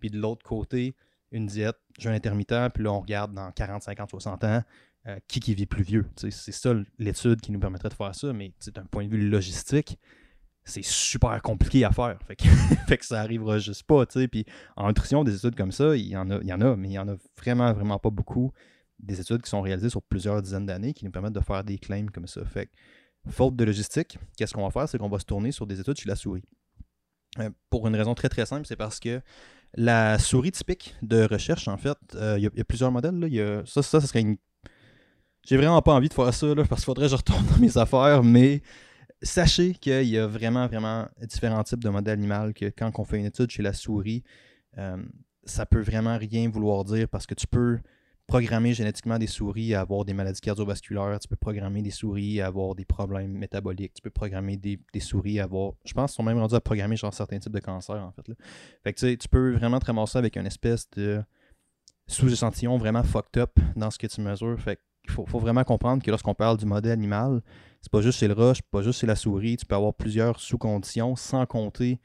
Puis 0.00 0.10
de 0.10 0.18
l'autre 0.18 0.42
côté, 0.42 0.96
une 1.30 1.46
diète 1.46 1.76
jeûne 1.98 2.14
intermittent, 2.14 2.72
puis 2.74 2.82
là 2.82 2.92
on 2.92 3.00
regarde 3.00 3.32
dans 3.32 3.52
40, 3.52 3.82
50, 3.84 4.10
60 4.10 4.44
ans, 4.44 4.62
euh, 5.06 5.18
qui 5.28 5.40
qui 5.40 5.54
vit 5.54 5.66
plus 5.66 5.82
vieux. 5.82 6.06
C'est 6.16 6.30
ça 6.30 6.74
l'étude 6.98 7.40
qui 7.40 7.52
nous 7.52 7.58
permettrait 7.58 7.88
de 7.88 7.94
faire 7.94 8.14
ça, 8.14 8.32
mais 8.32 8.52
d'un 8.74 8.84
point 8.84 9.06
de 9.06 9.10
vue 9.10 9.28
logistique, 9.28 9.98
c'est 10.64 10.84
super 10.84 11.40
compliqué 11.42 11.84
à 11.84 11.90
faire. 11.90 12.18
Fait 12.26 12.36
que, 12.36 12.44
ça 13.04 13.20
arrivera 13.20 13.58
juste 13.58 13.84
pas. 13.84 14.04
Puis 14.04 14.44
en 14.76 14.88
nutrition, 14.88 15.24
des 15.24 15.34
études 15.34 15.56
comme 15.56 15.72
ça, 15.72 15.96
il 15.96 16.06
y, 16.06 16.16
en 16.16 16.30
a, 16.30 16.38
il 16.42 16.46
y 16.46 16.52
en 16.52 16.60
a, 16.60 16.76
mais 16.76 16.88
il 16.88 16.92
y 16.92 16.98
en 16.98 17.08
a 17.08 17.16
vraiment, 17.38 17.72
vraiment 17.72 17.98
pas 17.98 18.10
beaucoup. 18.10 18.52
Des 18.98 19.18
études 19.20 19.40
qui 19.40 19.48
sont 19.48 19.62
réalisées 19.62 19.88
sur 19.88 20.02
plusieurs 20.02 20.42
dizaines 20.42 20.66
d'années 20.66 20.92
qui 20.92 21.06
nous 21.06 21.10
permettent 21.10 21.32
de 21.32 21.40
faire 21.40 21.64
des 21.64 21.78
claims 21.78 22.10
comme 22.12 22.26
ça. 22.26 22.44
Fait 22.44 22.66
que, 22.66 22.72
faute 23.30 23.56
de 23.56 23.64
logistique, 23.64 24.18
qu'est-ce 24.36 24.52
qu'on 24.52 24.64
va 24.64 24.70
faire? 24.70 24.86
C'est 24.86 24.98
qu'on 24.98 25.08
va 25.08 25.18
se 25.18 25.24
tourner 25.24 25.50
sur 25.50 25.66
des 25.66 25.80
études 25.80 25.96
chez 25.96 26.08
la 26.08 26.16
souris. 26.16 26.44
Euh, 27.38 27.48
pour 27.70 27.86
une 27.88 27.96
raison 27.96 28.14
très 28.14 28.28
très 28.28 28.44
simple, 28.44 28.66
c'est 28.66 28.76
parce 28.76 29.00
que 29.00 29.22
la 29.74 30.18
souris 30.18 30.52
typique 30.52 30.94
de 31.00 31.22
recherche, 31.24 31.68
en 31.68 31.78
fait, 31.78 31.96
euh, 32.16 32.36
il 32.38 32.42
y, 32.42 32.60
a 32.60 32.64
plusieurs 32.64 32.92
modèles. 32.92 33.18
Là. 33.18 33.28
Y 33.28 33.40
a, 33.40 33.62
ça, 33.64 33.82
ça, 33.82 34.00
ça 34.00 34.06
serait 34.06 34.20
une 34.20 34.36
j'ai 35.46 35.56
vraiment 35.56 35.80
pas 35.82 35.94
envie 35.94 36.08
de 36.08 36.14
faire 36.14 36.32
ça, 36.32 36.46
là, 36.46 36.64
parce 36.64 36.82
qu'il 36.82 36.86
faudrait 36.86 37.06
que 37.06 37.10
je 37.10 37.16
retourne 37.16 37.44
dans 37.46 37.58
mes 37.58 37.76
affaires, 37.78 38.22
mais 38.22 38.62
sachez 39.22 39.74
qu'il 39.74 40.08
y 40.08 40.18
a 40.18 40.26
vraiment, 40.26 40.66
vraiment 40.66 41.08
différents 41.22 41.62
types 41.62 41.82
de 41.82 41.88
modèles 41.88 42.14
animaux, 42.14 42.52
que 42.54 42.66
quand 42.66 42.90
on 42.98 43.04
fait 43.04 43.18
une 43.18 43.26
étude 43.26 43.50
chez 43.50 43.62
la 43.62 43.72
souris, 43.72 44.22
euh, 44.78 45.02
ça 45.44 45.66
peut 45.66 45.80
vraiment 45.80 46.16
rien 46.16 46.48
vouloir 46.48 46.84
dire 46.84 47.08
parce 47.08 47.26
que 47.26 47.34
tu 47.34 47.46
peux 47.46 47.78
programmer 48.26 48.74
génétiquement 48.74 49.18
des 49.18 49.26
souris 49.26 49.74
à 49.74 49.80
avoir 49.80 50.04
des 50.04 50.14
maladies 50.14 50.40
cardiovasculaires, 50.40 51.18
tu 51.18 51.26
peux 51.26 51.36
programmer 51.36 51.82
des 51.82 51.90
souris 51.90 52.40
à 52.40 52.46
avoir 52.46 52.76
des 52.76 52.84
problèmes 52.84 53.32
métaboliques, 53.32 53.94
tu 53.94 54.02
peux 54.02 54.10
programmer 54.10 54.56
des, 54.56 54.78
souris 55.00 55.40
à 55.40 55.44
avoir. 55.44 55.72
Je 55.84 55.92
pense 55.92 56.12
qu'ils 56.12 56.16
sont 56.16 56.22
même 56.22 56.38
rendus 56.38 56.54
à 56.54 56.60
programmer 56.60 56.96
genre 56.96 57.12
certains 57.12 57.40
types 57.40 57.52
de 57.52 57.58
cancers 57.58 57.96
en 57.96 58.12
fait. 58.12 58.28
Là. 58.28 58.34
Fait 58.84 58.92
que 58.92 59.14
tu 59.14 59.28
peux 59.28 59.54
vraiment 59.54 59.80
te 59.80 59.86
ramasser 59.86 60.18
avec 60.18 60.36
une 60.36 60.46
espèce 60.46 60.88
de 60.90 61.22
sous-échantillon 62.06 62.78
vraiment 62.78 63.02
fucked 63.02 63.42
up 63.42 63.58
dans 63.74 63.90
ce 63.90 63.98
que 63.98 64.06
tu 64.06 64.20
mesures. 64.20 64.60
Fait 64.60 64.78
il 65.10 65.26
faut, 65.28 65.38
vraiment 65.38 65.64
comprendre 65.64 66.02
que 66.02 66.10
lorsqu'on 66.10 66.34
parle 66.34 66.56
du 66.56 66.66
modèle 66.66 66.92
animal, 66.92 67.42
c'est 67.80 67.90
pas 67.90 68.00
juste 68.00 68.18
chez 68.18 68.28
le 68.28 68.34
roche, 68.34 68.62
pas 68.62 68.82
juste 68.82 69.00
chez 69.00 69.06
la 69.06 69.16
souris, 69.16 69.56
tu 69.56 69.66
peux 69.66 69.74
avoir 69.74 69.94
plusieurs 69.94 70.38
sous-conditions 70.38 71.16
sans 71.16 71.46
compter 71.46 72.00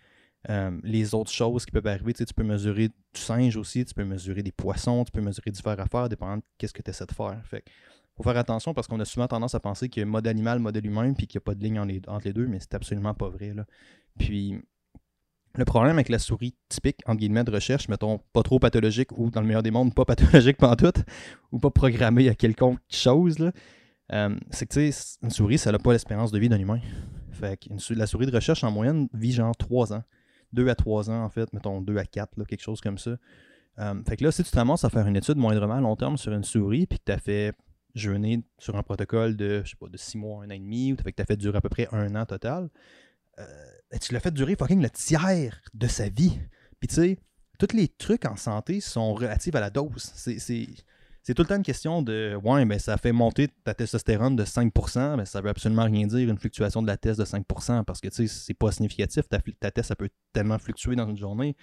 euh, 0.49 0.71
les 0.83 1.15
autres 1.15 1.31
choses 1.31 1.65
qui 1.65 1.71
peuvent 1.71 1.87
arriver. 1.87 2.13
Tu, 2.13 2.19
sais, 2.19 2.25
tu 2.25 2.33
peux 2.33 2.43
mesurer 2.43 2.89
du 2.89 3.21
singe 3.21 3.57
aussi, 3.57 3.83
tu 3.85 3.93
peux 3.93 4.05
mesurer 4.05 4.43
des 4.43 4.51
poissons, 4.51 5.03
tu 5.03 5.11
peux 5.11 5.21
mesurer 5.21 5.51
divers 5.51 5.79
affaires, 5.79 6.09
dépendant 6.09 6.37
de 6.37 6.43
qu'est-ce 6.57 6.73
que 6.73 6.81
tu 6.81 6.89
essaies 6.89 7.05
de 7.05 7.13
faire. 7.13 7.41
Fait 7.45 7.63
faut 8.15 8.23
faire 8.23 8.37
attention 8.37 8.73
parce 8.73 8.87
qu'on 8.87 8.99
a 8.99 9.05
souvent 9.05 9.27
tendance 9.27 9.55
à 9.55 9.59
penser 9.59 9.89
qu'il 9.89 9.99
y 9.99 10.03
a 10.03 10.05
modèle 10.05 10.31
animal, 10.31 10.59
modèle 10.59 10.85
humain, 10.85 11.13
puis 11.13 11.27
qu'il 11.27 11.37
n'y 11.37 11.43
a 11.43 11.45
pas 11.45 11.55
de 11.55 11.61
ligne 11.61 11.79
entre 12.07 12.25
les 12.25 12.33
deux, 12.33 12.47
mais 12.47 12.59
c'est 12.59 12.73
absolument 12.73 13.13
pas 13.13 13.27
vrai. 13.27 13.53
Là. 13.53 13.65
Puis 14.17 14.61
le 15.57 15.65
problème 15.65 15.95
avec 15.95 16.09
la 16.09 16.19
souris 16.19 16.55
typique, 16.69 16.99
entre 17.05 17.19
guillemets, 17.19 17.43
de 17.43 17.51
recherche, 17.51 17.87
mettons, 17.89 18.19
pas 18.33 18.43
trop 18.43 18.59
pathologique 18.59 19.11
ou 19.17 19.29
dans 19.29 19.41
le 19.41 19.47
meilleur 19.47 19.63
des 19.63 19.71
mondes, 19.71 19.93
pas 19.93 20.05
pathologique 20.05 20.57
tout, 20.77 21.01
ou 21.51 21.59
pas 21.59 21.71
programmée 21.71 22.29
à 22.29 22.35
quelconque 22.35 22.79
chose, 22.89 23.37
euh, 24.13 24.35
c'est 24.51 24.67
que 24.67 25.23
une 25.23 25.29
souris, 25.29 25.57
ça 25.57 25.71
n'a 25.71 25.79
pas 25.79 25.93
l'espérance 25.93 26.31
de 26.31 26.39
vie 26.39 26.49
d'un 26.49 26.59
humain. 26.59 26.79
Fait 27.31 27.57
que 27.57 27.93
la 27.93 28.07
souris 28.07 28.27
de 28.27 28.31
recherche, 28.31 28.63
en 28.63 28.71
moyenne, 28.71 29.07
vit 29.13 29.31
genre 29.31 29.55
3 29.55 29.93
ans. 29.93 30.03
2 30.53 30.69
à 30.69 30.75
3 30.75 31.09
ans, 31.09 31.23
en 31.23 31.29
fait, 31.29 31.51
mettons 31.53 31.81
2 31.81 31.97
à 31.97 32.05
4, 32.05 32.43
quelque 32.45 32.61
chose 32.61 32.81
comme 32.81 32.97
ça. 32.97 33.17
Euh, 33.79 34.01
fait 34.07 34.15
que 34.17 34.23
là, 34.23 34.31
si 34.31 34.43
tu 34.43 34.51
te 34.51 34.55
ramasses 34.55 34.85
à 34.85 34.89
faire 34.89 35.05
une 35.07 35.17
étude 35.17 35.37
moindrement 35.37 35.75
à 35.75 35.81
long 35.81 35.95
terme 35.95 36.17
sur 36.17 36.31
une 36.31 36.43
souris, 36.43 36.87
puis 36.87 36.99
que 36.99 37.03
tu 37.05 37.11
as 37.11 37.17
fait 37.17 37.53
jeûner 37.93 38.43
sur 38.57 38.75
un 38.75 38.83
protocole 38.83 39.35
de, 39.35 39.61
je 39.63 39.71
sais 39.71 39.75
pas, 39.77 39.87
de 39.87 39.97
6 39.97 40.17
mois, 40.17 40.43
un 40.43 40.47
an 40.47 40.51
et 40.51 40.59
demi, 40.59 40.93
ou 40.93 40.95
que 40.95 41.09
tu 41.09 41.21
as 41.21 41.25
fait 41.25 41.37
durer 41.37 41.57
à 41.57 41.61
peu 41.61 41.69
près 41.69 41.87
un 41.91 42.15
an 42.15 42.25
total, 42.25 42.69
euh, 43.39 43.97
tu 44.01 44.13
l'as 44.13 44.19
fait 44.19 44.33
durer 44.33 44.55
fucking 44.55 44.81
le 44.81 44.89
tiers 44.89 45.61
de 45.73 45.87
sa 45.87 46.09
vie. 46.09 46.39
Puis 46.79 46.87
tu 46.87 46.95
sais, 46.95 47.19
tous 47.59 47.75
les 47.75 47.87
trucs 47.87 48.25
en 48.25 48.35
santé 48.35 48.81
sont 48.81 49.13
relatifs 49.13 49.55
à 49.55 49.59
la 49.59 49.69
dose. 49.69 50.11
C'est 50.15 51.33
tout 51.33 51.41
le 51.41 51.47
temps 51.47 51.55
une 51.55 51.63
question 51.63 52.03
de 52.03 52.37
ouais, 52.43 52.65
mais 52.65 52.77
ça 52.77 52.97
fait 52.97 53.11
monter 53.11 53.47
ta 53.63 53.73
testostérone 53.73 54.35
de 54.35 54.45
5%, 54.45 55.17
mais 55.17 55.25
ça 55.25 55.41
veut 55.41 55.49
absolument 55.49 55.85
rien 55.85 56.05
dire 56.05 56.29
une 56.29 56.37
fluctuation 56.37 56.83
de 56.83 56.87
la 56.87 56.97
test 56.97 57.19
de 57.19 57.25
5% 57.25 57.83
parce 57.83 57.99
que 57.99 58.09
tu 58.09 58.15
sais, 58.15 58.27
c'est 58.27 58.53
pas 58.53 58.71
significatif. 58.71 59.27
Ta, 59.27 59.39
ta 59.59 59.71
test, 59.71 59.87
ça 59.87 59.95
peut 59.95 60.09
tellement 60.33 60.59
fluctuer 60.59 60.95
dans 60.95 61.09
une 61.09 61.17
journée. 61.17 61.55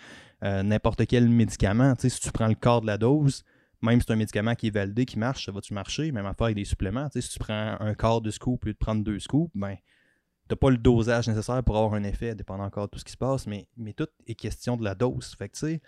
Euh, 0.42 0.64
n'importe 0.64 1.06
quel 1.06 1.28
médicament, 1.28 1.94
tu 1.94 2.02
sais, 2.02 2.08
si 2.08 2.20
tu 2.20 2.32
prends 2.32 2.48
le 2.48 2.56
quart 2.56 2.80
de 2.80 2.86
la 2.86 2.98
dose, 2.98 3.44
même 3.82 4.00
si 4.00 4.06
c'est 4.06 4.12
un 4.12 4.16
médicament 4.16 4.54
qui 4.56 4.68
est 4.68 4.74
validé, 4.74 5.04
qui 5.04 5.18
marche, 5.18 5.46
ça 5.46 5.52
va-tu 5.52 5.74
marcher? 5.74 6.10
Même 6.10 6.26
affaire 6.26 6.46
avec 6.46 6.56
des 6.56 6.64
suppléments. 6.64 7.08
Tu 7.10 7.20
sais, 7.20 7.28
si 7.28 7.32
tu 7.34 7.38
prends 7.38 7.76
un 7.78 7.94
quart 7.94 8.20
de 8.20 8.30
scoop 8.30 8.64
au 8.64 8.66
lieu 8.66 8.72
de 8.72 8.78
prendre 8.78 9.04
deux 9.04 9.20
scoops, 9.20 9.50
ben 9.54 9.76
t'as 10.52 10.56
pas 10.56 10.70
le 10.70 10.76
dosage 10.76 11.28
nécessaire 11.28 11.62
pour 11.64 11.78
avoir 11.78 11.94
un 11.94 12.04
effet, 12.04 12.34
dépendant 12.34 12.64
encore 12.64 12.84
de 12.84 12.90
tout 12.90 12.98
ce 12.98 13.04
qui 13.04 13.12
se 13.12 13.16
passe, 13.16 13.46
mais, 13.46 13.66
mais 13.78 13.94
tout 13.94 14.08
est 14.26 14.34
question 14.34 14.76
de 14.76 14.84
la 14.84 14.94
dose. 14.94 15.34
Fait 15.38 15.48
que, 15.48 15.54
tu 15.54 15.66
sais, 15.66 15.80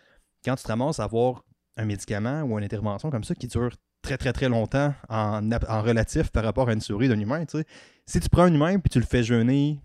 quand 0.42 0.56
tu 0.56 0.62
te 0.62 0.68
ramasses 0.68 1.00
à 1.00 1.04
avoir 1.04 1.44
un 1.76 1.84
médicament 1.84 2.42
ou 2.44 2.56
une 2.58 2.64
intervention 2.64 3.10
comme 3.10 3.24
ça 3.24 3.34
qui 3.34 3.46
dure 3.46 3.72
très 4.00 4.16
très 4.16 4.32
très 4.32 4.48
longtemps 4.48 4.94
en, 5.10 5.50
en 5.52 5.82
relatif 5.82 6.30
par 6.30 6.44
rapport 6.44 6.70
à 6.70 6.72
une 6.72 6.80
souris 6.80 7.08
d'un 7.08 7.20
humain, 7.20 7.44
tu 7.44 7.58
sais, 7.58 7.66
si 8.06 8.20
tu 8.20 8.30
prends 8.30 8.44
un 8.44 8.54
humain 8.54 8.78
puis 8.78 8.88
tu 8.88 8.98
le 8.98 9.04
fais 9.04 9.22
jeûner 9.22 9.80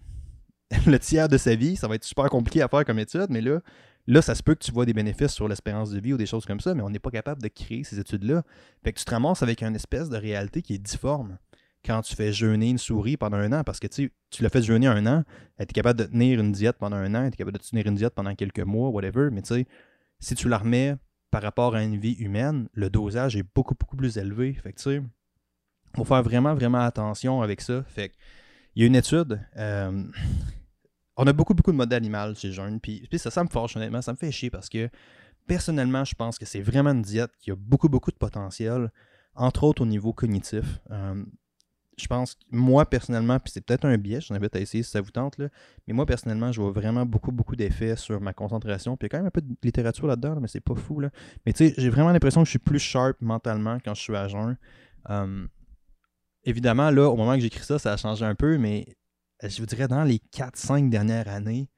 le 0.87 0.97
tiers 0.97 1.27
de 1.27 1.37
sa 1.37 1.55
vie, 1.55 1.75
ça 1.75 1.89
va 1.89 1.95
être 1.95 2.05
super 2.05 2.29
compliqué 2.29 2.61
à 2.61 2.69
faire 2.69 2.85
comme 2.85 2.99
étude, 2.99 3.27
mais 3.29 3.41
là, 3.41 3.59
là, 4.07 4.21
ça 4.21 4.33
se 4.33 4.41
peut 4.41 4.55
que 4.55 4.63
tu 4.63 4.71
vois 4.71 4.85
des 4.85 4.93
bénéfices 4.93 5.33
sur 5.33 5.49
l'espérance 5.49 5.89
de 5.89 5.99
vie 5.99 6.13
ou 6.13 6.17
des 6.17 6.25
choses 6.25 6.45
comme 6.45 6.61
ça, 6.61 6.73
mais 6.73 6.83
on 6.83 6.89
n'est 6.89 6.99
pas 6.99 7.11
capable 7.11 7.41
de 7.41 7.49
créer 7.49 7.83
ces 7.83 7.99
études-là. 7.99 8.43
Fait 8.81 8.93
que 8.93 8.99
tu 8.99 9.03
te 9.03 9.11
ramasses 9.11 9.43
avec 9.43 9.61
une 9.61 9.75
espèce 9.75 10.09
de 10.09 10.15
réalité 10.15 10.61
qui 10.61 10.75
est 10.75 10.77
difforme 10.77 11.37
quand 11.85 12.01
tu 12.01 12.15
fais 12.15 12.33
jeûner 12.33 12.69
une 12.69 12.77
souris 12.77 13.17
pendant 13.17 13.37
un 13.37 13.51
an, 13.53 13.63
parce 13.63 13.79
que 13.79 13.87
tu 13.87 14.11
l'as 14.41 14.49
fait 14.49 14.61
jeûner 14.61 14.87
un 14.87 15.05
an, 15.05 15.23
elle 15.57 15.63
est 15.63 15.73
capable 15.73 15.99
de 15.99 16.05
tenir 16.05 16.39
une 16.39 16.51
diète 16.51 16.77
pendant 16.77 16.97
un 16.97 17.15
an, 17.15 17.21
elle 17.21 17.33
est 17.33 17.37
capable 17.37 17.57
de 17.57 17.63
tenir 17.63 17.87
une 17.87 17.95
diète 17.95 18.13
pendant 18.13 18.35
quelques 18.35 18.59
mois, 18.59 18.89
whatever, 18.89 19.29
mais 19.31 19.41
tu 19.41 19.55
sais, 19.55 19.67
si 20.19 20.35
tu 20.35 20.49
la 20.49 20.57
remets 20.57 20.95
par 21.31 21.41
rapport 21.41 21.75
à 21.75 21.83
une 21.83 21.97
vie 21.97 22.13
humaine, 22.13 22.67
le 22.73 22.89
dosage 22.89 23.35
est 23.35 23.45
beaucoup, 23.55 23.75
beaucoup 23.75 23.95
plus 23.95 24.17
élevé. 24.17 24.53
Fait 24.53 24.73
que 24.73 24.77
tu 24.77 24.83
sais, 24.83 25.01
faut 25.95 26.05
faire 26.05 26.23
vraiment, 26.23 26.53
vraiment 26.53 26.79
attention 26.79 27.41
avec 27.41 27.61
ça. 27.61 27.83
Fait 27.83 28.11
il 28.75 28.83
y 28.83 28.85
a 28.85 28.87
une 28.87 28.95
étude, 28.95 29.41
euh, 29.57 30.03
on 31.17 31.27
a 31.27 31.33
beaucoup, 31.33 31.53
beaucoup 31.53 31.71
de 31.71 31.77
modèles 31.77 31.97
animaux 31.97 32.35
chez 32.35 32.51
jeunes, 32.51 32.79
puis, 32.79 33.05
puis 33.09 33.19
ça, 33.19 33.31
ça 33.31 33.43
me 33.43 33.49
fâche 33.49 33.75
honnêtement, 33.75 34.01
ça 34.01 34.13
me 34.13 34.17
fait 34.17 34.31
chier 34.31 34.49
parce 34.49 34.69
que 34.69 34.89
personnellement, 35.47 36.05
je 36.05 36.15
pense 36.15 36.37
que 36.37 36.45
c'est 36.45 36.61
vraiment 36.61 36.91
une 36.91 37.01
diète 37.01 37.31
qui 37.39 37.51
a 37.51 37.55
beaucoup, 37.55 37.89
beaucoup 37.89 38.11
de 38.11 38.17
potentiel, 38.17 38.91
entre 39.35 39.63
autres 39.63 39.81
au 39.81 39.85
niveau 39.85 40.13
cognitif. 40.13 40.79
Euh, 40.91 41.23
je 41.99 42.07
pense, 42.07 42.37
moi 42.51 42.85
personnellement, 42.85 43.39
puis 43.39 43.51
c'est 43.51 43.61
peut-être 43.61 43.85
un 43.85 43.97
biais, 43.97 44.21
j'en 44.21 44.35
invite 44.35 44.55
à 44.55 44.59
essayer 44.59 44.83
si 44.83 44.91
ça 44.91 45.01
vous 45.01 45.11
tente, 45.11 45.37
là, 45.37 45.49
mais 45.87 45.93
moi 45.93 46.05
personnellement, 46.05 46.51
je 46.51 46.61
vois 46.61 46.71
vraiment 46.71 47.05
beaucoup, 47.05 47.31
beaucoup 47.31 47.55
d'effets 47.55 47.95
sur 47.95 48.21
ma 48.21 48.33
concentration. 48.33 48.97
Puis 48.97 49.07
il 49.07 49.11
y 49.11 49.15
a 49.15 49.17
quand 49.17 49.17
même 49.17 49.27
un 49.27 49.31
peu 49.31 49.41
de 49.41 49.55
littérature 49.63 50.07
là-dedans, 50.07 50.39
mais 50.41 50.47
c'est 50.47 50.59
pas 50.59 50.75
fou. 50.75 50.99
Là. 50.99 51.09
Mais 51.45 51.53
tu 51.53 51.67
sais, 51.67 51.73
j'ai 51.77 51.89
vraiment 51.89 52.11
l'impression 52.11 52.41
que 52.41 52.45
je 52.45 52.51
suis 52.51 52.59
plus 52.59 52.79
sharp 52.79 53.17
mentalement 53.21 53.77
quand 53.83 53.93
je 53.93 54.01
suis 54.01 54.15
à 54.15 54.27
jeun. 54.27 54.57
Hum, 55.07 55.49
évidemment, 56.43 56.89
là, 56.91 57.09
au 57.09 57.15
moment 57.15 57.35
que 57.35 57.41
j'écris 57.41 57.63
ça, 57.63 57.79
ça 57.79 57.93
a 57.93 57.97
changé 57.97 58.25
un 58.25 58.35
peu, 58.35 58.57
mais 58.57 58.95
je 59.43 59.59
vous 59.59 59.65
dirais 59.65 59.87
dans 59.87 60.03
les 60.03 60.19
4-5 60.33 60.89
dernières 60.89 61.27
années, 61.27 61.69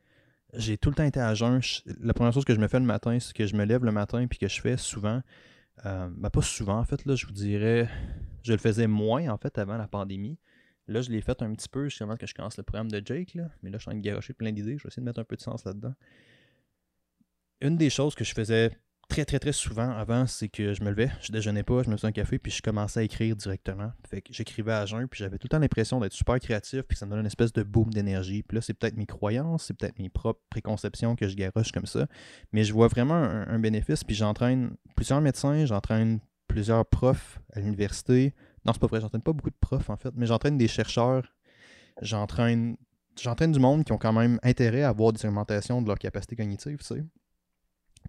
j'ai 0.53 0.77
tout 0.77 0.89
le 0.89 0.95
temps 0.95 1.03
été 1.03 1.19
à 1.19 1.33
jeun. 1.33 1.61
la 2.01 2.13
première 2.13 2.33
chose 2.33 2.45
que 2.45 2.53
je 2.53 2.59
me 2.59 2.67
fais 2.67 2.79
le 2.79 2.85
matin, 2.85 3.17
c'est 3.19 3.33
que 3.33 3.45
je 3.45 3.55
me 3.55 3.63
lève 3.63 3.85
le 3.85 3.91
matin 3.91 4.25
puis 4.27 4.39
que 4.39 4.47
je 4.47 4.59
fais 4.59 4.77
souvent. 4.77 5.21
Euh, 5.85 6.09
ben 6.15 6.29
pas 6.29 6.41
souvent 6.41 6.77
en 6.77 6.85
fait, 6.85 7.05
là, 7.05 7.15
je 7.15 7.25
vous 7.25 7.31
dirais 7.31 7.89
je 8.43 8.51
le 8.51 8.57
faisais 8.57 8.88
moins, 8.88 9.27
en 9.29 9.38
fait, 9.38 9.57
avant 9.57 9.77
la 9.77 9.88
pandémie. 9.88 10.38
Là, 10.88 11.01
je 11.01 11.11
l'ai 11.11 11.21
fait 11.21 11.41
un 11.41 11.53
petit 11.53 11.69
peu 11.69 11.85
justement 11.85 12.17
que 12.17 12.25
je 12.25 12.33
commence 12.33 12.57
le 12.57 12.63
programme 12.63 12.89
de 12.89 13.01
Jake. 13.03 13.35
Là. 13.35 13.50
Mais 13.61 13.69
là, 13.69 13.77
je 13.77 13.83
suis 13.83 13.89
en 13.89 13.91
train 13.91 14.00
de 14.00 14.03
garocher 14.03 14.33
plein 14.33 14.51
d'idées. 14.51 14.77
Je 14.77 14.83
vais 14.83 14.88
essayer 14.88 15.01
de 15.01 15.05
mettre 15.05 15.19
un 15.19 15.23
peu 15.23 15.35
de 15.35 15.41
sens 15.41 15.63
là-dedans. 15.63 15.93
Une 17.61 17.77
des 17.77 17.89
choses 17.89 18.15
que 18.15 18.23
je 18.23 18.33
faisais 18.33 18.71
très, 19.12 19.25
très, 19.25 19.39
très 19.39 19.51
souvent 19.51 19.91
avant, 19.91 20.25
c'est 20.25 20.48
que 20.48 20.74
je 20.74 20.82
me 20.84 20.89
levais, 20.89 21.12
je 21.22 21.34
déjeunais 21.34 21.63
pas, 21.63 21.84
je 21.84 21.89
me 21.89 21.98
faisais 21.98 22.08
un 22.08 22.13
café, 22.13 22.39
puis 22.39 22.50
je 22.50 22.62
commençais 22.62 23.01
à 23.01 23.03
écrire 23.03 23.36
directement. 23.36 23.91
Fait 24.10 24.22
que 24.22 24.34
j'écrivais 24.34 24.72
à 24.72 24.86
jeun, 24.86 25.06
puis 25.10 25.20
j'avais 25.20 25.38
tout 25.38 25.48
le 25.48 25.50
temps 25.50 25.60
l'impression 25.60 26.00
d'être 26.00 26.13
super 26.13 26.39
créatif, 26.39 26.84
puis 26.84 26.98
ça 26.98 27.06
me 27.06 27.12
donnait 27.12 27.20
une 27.20 27.27
espèce 27.27 27.51
de 27.51 27.62
boom 27.62 27.89
d'énergie. 27.89 28.41
Puis 28.41 28.56
là, 28.56 28.62
c'est 28.62 28.74
peut-être 28.74 28.96
mes 28.96 29.06
croyances, 29.06 29.65
c'est 29.65 29.74
peut-être 29.74 30.00
mes 30.00 30.08
propres 30.08 30.39
préconceptions 30.50 31.18
que 31.18 31.27
je 31.27 31.36
garoche 31.36 31.74
comme 31.74 31.86
ça. 31.86 32.08
Mais 32.53 32.63
je 32.63 32.72
vois 32.72 32.88
vraiment 32.88 33.15
un, 33.15 33.60
bénéfice, 33.60 34.06
puis 34.06 34.15
j'entraîne 34.15 34.77
plusieurs 34.96 35.20
médecins, 35.20 35.65
j'entraîne 35.65 36.22
plusieurs 36.48 36.86
profs 36.86 37.41
à 37.51 37.60
l'université. 37.60 38.34
Non, 38.65 38.72
c'est 38.72 38.80
pas 38.80 38.88
vrai, 38.88 39.01
j'entraîne 39.01 39.22
pas 39.22 39.34
beaucoup 39.34 39.50
de 39.50 39.60
profs 39.60 39.89
en 39.89 39.98
fait, 39.98 40.12
mais 40.15 40.25
j'entraîne 40.25 40.58
des 40.58 40.70
chercheurs, 40.70 41.36
j'entraîne 42.01 42.77
j'entraîne 43.20 43.51
du 43.51 43.60
monde 43.60 43.84
qui 43.84 43.91
ont 43.91 43.98
quand 43.98 44.13
même 44.13 44.39
intérêt 44.41 44.84
à 44.84 44.89
avoir 44.89 45.12
des 45.12 45.25
augmentations 45.25 45.82
de 45.82 45.88
leur 45.88 46.00
capacité 46.00 46.38
cognitive, 46.38 46.77
tu 46.77 46.86
sais. 46.86 47.03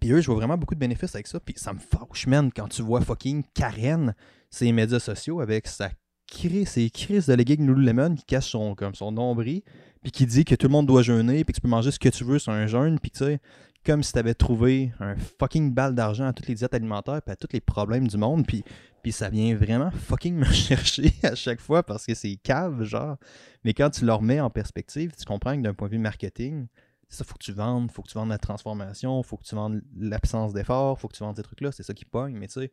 Puis 0.03 0.11
eux, 0.11 0.19
je 0.19 0.25
vois 0.25 0.35
vraiment 0.35 0.57
beaucoup 0.57 0.75
de 0.75 0.81
bénéfices 0.81 1.15
avec 1.15 1.27
ça. 1.27 1.39
Puis 1.39 1.55
ça 1.55 1.71
me 1.71 1.79
fâche, 1.79 2.27
man, 2.27 2.51
quand 2.53 2.67
tu 2.67 2.81
vois 2.81 2.99
fucking 2.99 3.41
Karen, 3.53 4.13
ses 4.49 4.73
médias 4.73 4.99
sociaux 4.99 5.39
avec 5.39 5.65
sa 5.65 5.91
crise, 6.27 6.71
ses 6.71 6.89
crises 6.89 7.27
de 7.27 7.33
leggings 7.33 7.65
Lululemon 7.65 8.15
qui 8.15 8.25
cache 8.25 8.49
son, 8.49 8.75
comme 8.75 8.95
son 8.95 9.13
nombril, 9.13 9.61
puis 10.01 10.11
qui 10.11 10.25
dit 10.25 10.43
que 10.43 10.55
tout 10.55 10.67
le 10.67 10.73
monde 10.73 10.87
doit 10.87 11.03
jeûner, 11.03 11.45
puis 11.45 11.53
que 11.53 11.55
tu 11.55 11.61
peux 11.61 11.69
manger 11.69 11.89
ce 11.89 11.99
que 11.99 12.09
tu 12.09 12.25
veux 12.25 12.37
sur 12.37 12.51
un 12.51 12.67
jeûne, 12.67 12.99
puis 12.99 13.11
tu 13.11 13.19
sais, 13.19 13.39
comme 13.85 14.03
si 14.03 14.11
tu 14.11 14.19
avais 14.19 14.33
trouvé 14.33 14.91
un 14.99 15.15
fucking 15.15 15.73
balle 15.73 15.95
d'argent 15.95 16.25
à 16.25 16.33
toutes 16.33 16.49
les 16.49 16.55
diètes 16.55 16.73
alimentaires, 16.73 17.21
puis 17.21 17.31
à 17.31 17.37
tous 17.37 17.53
les 17.53 17.61
problèmes 17.61 18.09
du 18.09 18.17
monde, 18.17 18.45
puis, 18.45 18.65
puis 19.03 19.13
ça 19.13 19.29
vient 19.29 19.55
vraiment 19.55 19.89
fucking 19.89 20.35
me 20.37 20.43
chercher 20.43 21.13
à 21.23 21.33
chaque 21.33 21.61
fois 21.61 21.81
parce 21.81 22.05
que 22.05 22.13
c'est 22.13 22.35
cave, 22.43 22.83
genre. 22.83 23.15
Mais 23.63 23.73
quand 23.73 23.89
tu 23.89 24.03
le 24.03 24.11
remets 24.11 24.41
en 24.41 24.49
perspective, 24.49 25.13
tu 25.17 25.23
comprends 25.23 25.55
que 25.55 25.61
d'un 25.61 25.73
point 25.73 25.87
de 25.87 25.93
vue 25.93 25.99
marketing, 25.99 26.67
ça, 27.13 27.23
faut 27.23 27.35
que 27.35 27.43
tu 27.43 27.53
vendes, 27.53 27.91
faut 27.91 28.01
que 28.01 28.09
tu 28.09 28.15
vendes 28.15 28.29
la 28.29 28.37
transformation, 28.37 29.21
faut 29.23 29.37
que 29.37 29.43
tu 29.43 29.55
vendes 29.55 29.81
l'absence 29.97 30.53
d'effort, 30.53 30.99
faut 30.99 31.07
que 31.07 31.15
tu 31.15 31.23
vendes 31.23 31.35
ces 31.35 31.43
trucs-là, 31.43 31.71
c'est 31.71 31.83
ça 31.83 31.93
qui 31.93 32.05
pogne, 32.05 32.35
mais 32.37 32.47
tu 32.47 32.53
sais, 32.53 32.71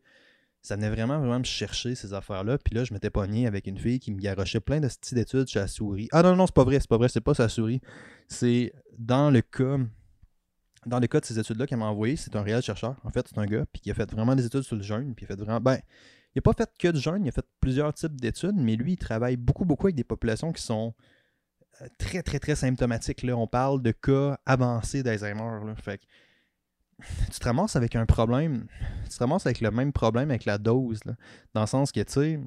ça 0.61 0.75
venait 0.75 0.89
vraiment, 0.89 1.17
vraiment 1.17 1.39
me 1.39 1.43
chercher 1.43 1.95
ces 1.95 2.13
affaires-là. 2.13 2.57
Puis 2.59 2.75
là, 2.75 2.83
je 2.83 2.93
m'étais 2.93 3.09
pogné 3.09 3.47
avec 3.47 3.67
une 3.67 3.77
fille 3.77 3.99
qui 3.99 4.11
me 4.11 4.19
garochait 4.19 4.59
plein 4.59 4.79
de 4.79 4.87
styles 4.87 5.17
d'études 5.17 5.47
chez 5.47 5.59
la 5.59 5.67
souris. 5.67 6.07
Ah 6.11 6.21
non, 6.21 6.35
non, 6.35 6.45
c'est 6.45 6.55
pas 6.55 6.63
vrai, 6.63 6.79
c'est 6.79 6.89
pas 6.89 6.97
vrai, 6.97 7.09
c'est 7.09 7.21
pas 7.21 7.33
sa 7.33 7.49
souris. 7.49 7.81
C'est 8.27 8.73
dans 8.97 9.31
le 9.31 9.41
cas. 9.41 9.77
Dans 10.87 10.99
le 10.99 11.05
cas 11.05 11.19
de 11.19 11.25
ces 11.25 11.37
études-là 11.37 11.67
qu'elle 11.67 11.77
m'a 11.77 11.85
envoyé, 11.85 12.15
c'est 12.15 12.35
un 12.35 12.41
réel 12.41 12.61
chercheur. 12.63 12.95
En 13.03 13.11
fait, 13.11 13.27
c'est 13.27 13.37
un 13.37 13.45
gars 13.45 13.65
puis 13.71 13.81
qui 13.81 13.91
a 13.91 13.93
fait 13.93 14.11
vraiment 14.11 14.35
des 14.35 14.45
études 14.47 14.63
sur 14.63 14.75
le 14.75 14.81
jeûne, 14.81 15.13
puis 15.13 15.25
il 15.25 15.31
a 15.31 15.35
fait 15.35 15.39
vraiment. 15.39 15.59
Ben, 15.59 15.77
il 16.33 16.37
n'a 16.37 16.41
pas 16.41 16.53
fait 16.53 16.69
que 16.79 16.87
du 16.87 16.99
jeûne, 16.99 17.23
il 17.23 17.29
a 17.29 17.31
fait 17.31 17.45
plusieurs 17.59 17.93
types 17.93 18.19
d'études, 18.19 18.55
mais 18.55 18.75
lui, 18.75 18.93
il 18.93 18.97
travaille 18.97 19.37
beaucoup, 19.37 19.65
beaucoup 19.65 19.87
avec 19.87 19.95
des 19.95 20.03
populations 20.03 20.51
qui 20.51 20.63
sont 20.63 20.95
très, 21.97 22.23
très, 22.23 22.39
très 22.39 22.55
symptomatique. 22.55 23.23
Là. 23.23 23.35
On 23.35 23.47
parle 23.47 23.81
de 23.81 23.91
cas 23.91 24.39
avancés 24.45 25.03
d'Alzheimer. 25.03 25.73
Fait 25.77 25.99
tu 27.31 27.39
te 27.39 27.45
ramasses 27.45 27.75
avec 27.75 27.95
un 27.95 28.05
problème, 28.05 28.67
tu 29.09 29.17
te 29.17 29.19
ramasses 29.19 29.45
avec 29.45 29.61
le 29.61 29.71
même 29.71 29.91
problème 29.91 30.29
avec 30.29 30.45
la 30.45 30.57
dose, 30.57 30.99
dans 31.53 31.61
le 31.61 31.67
sens 31.67 31.91
que, 31.91 32.01
tu 32.01 32.11
sais, 32.11 32.39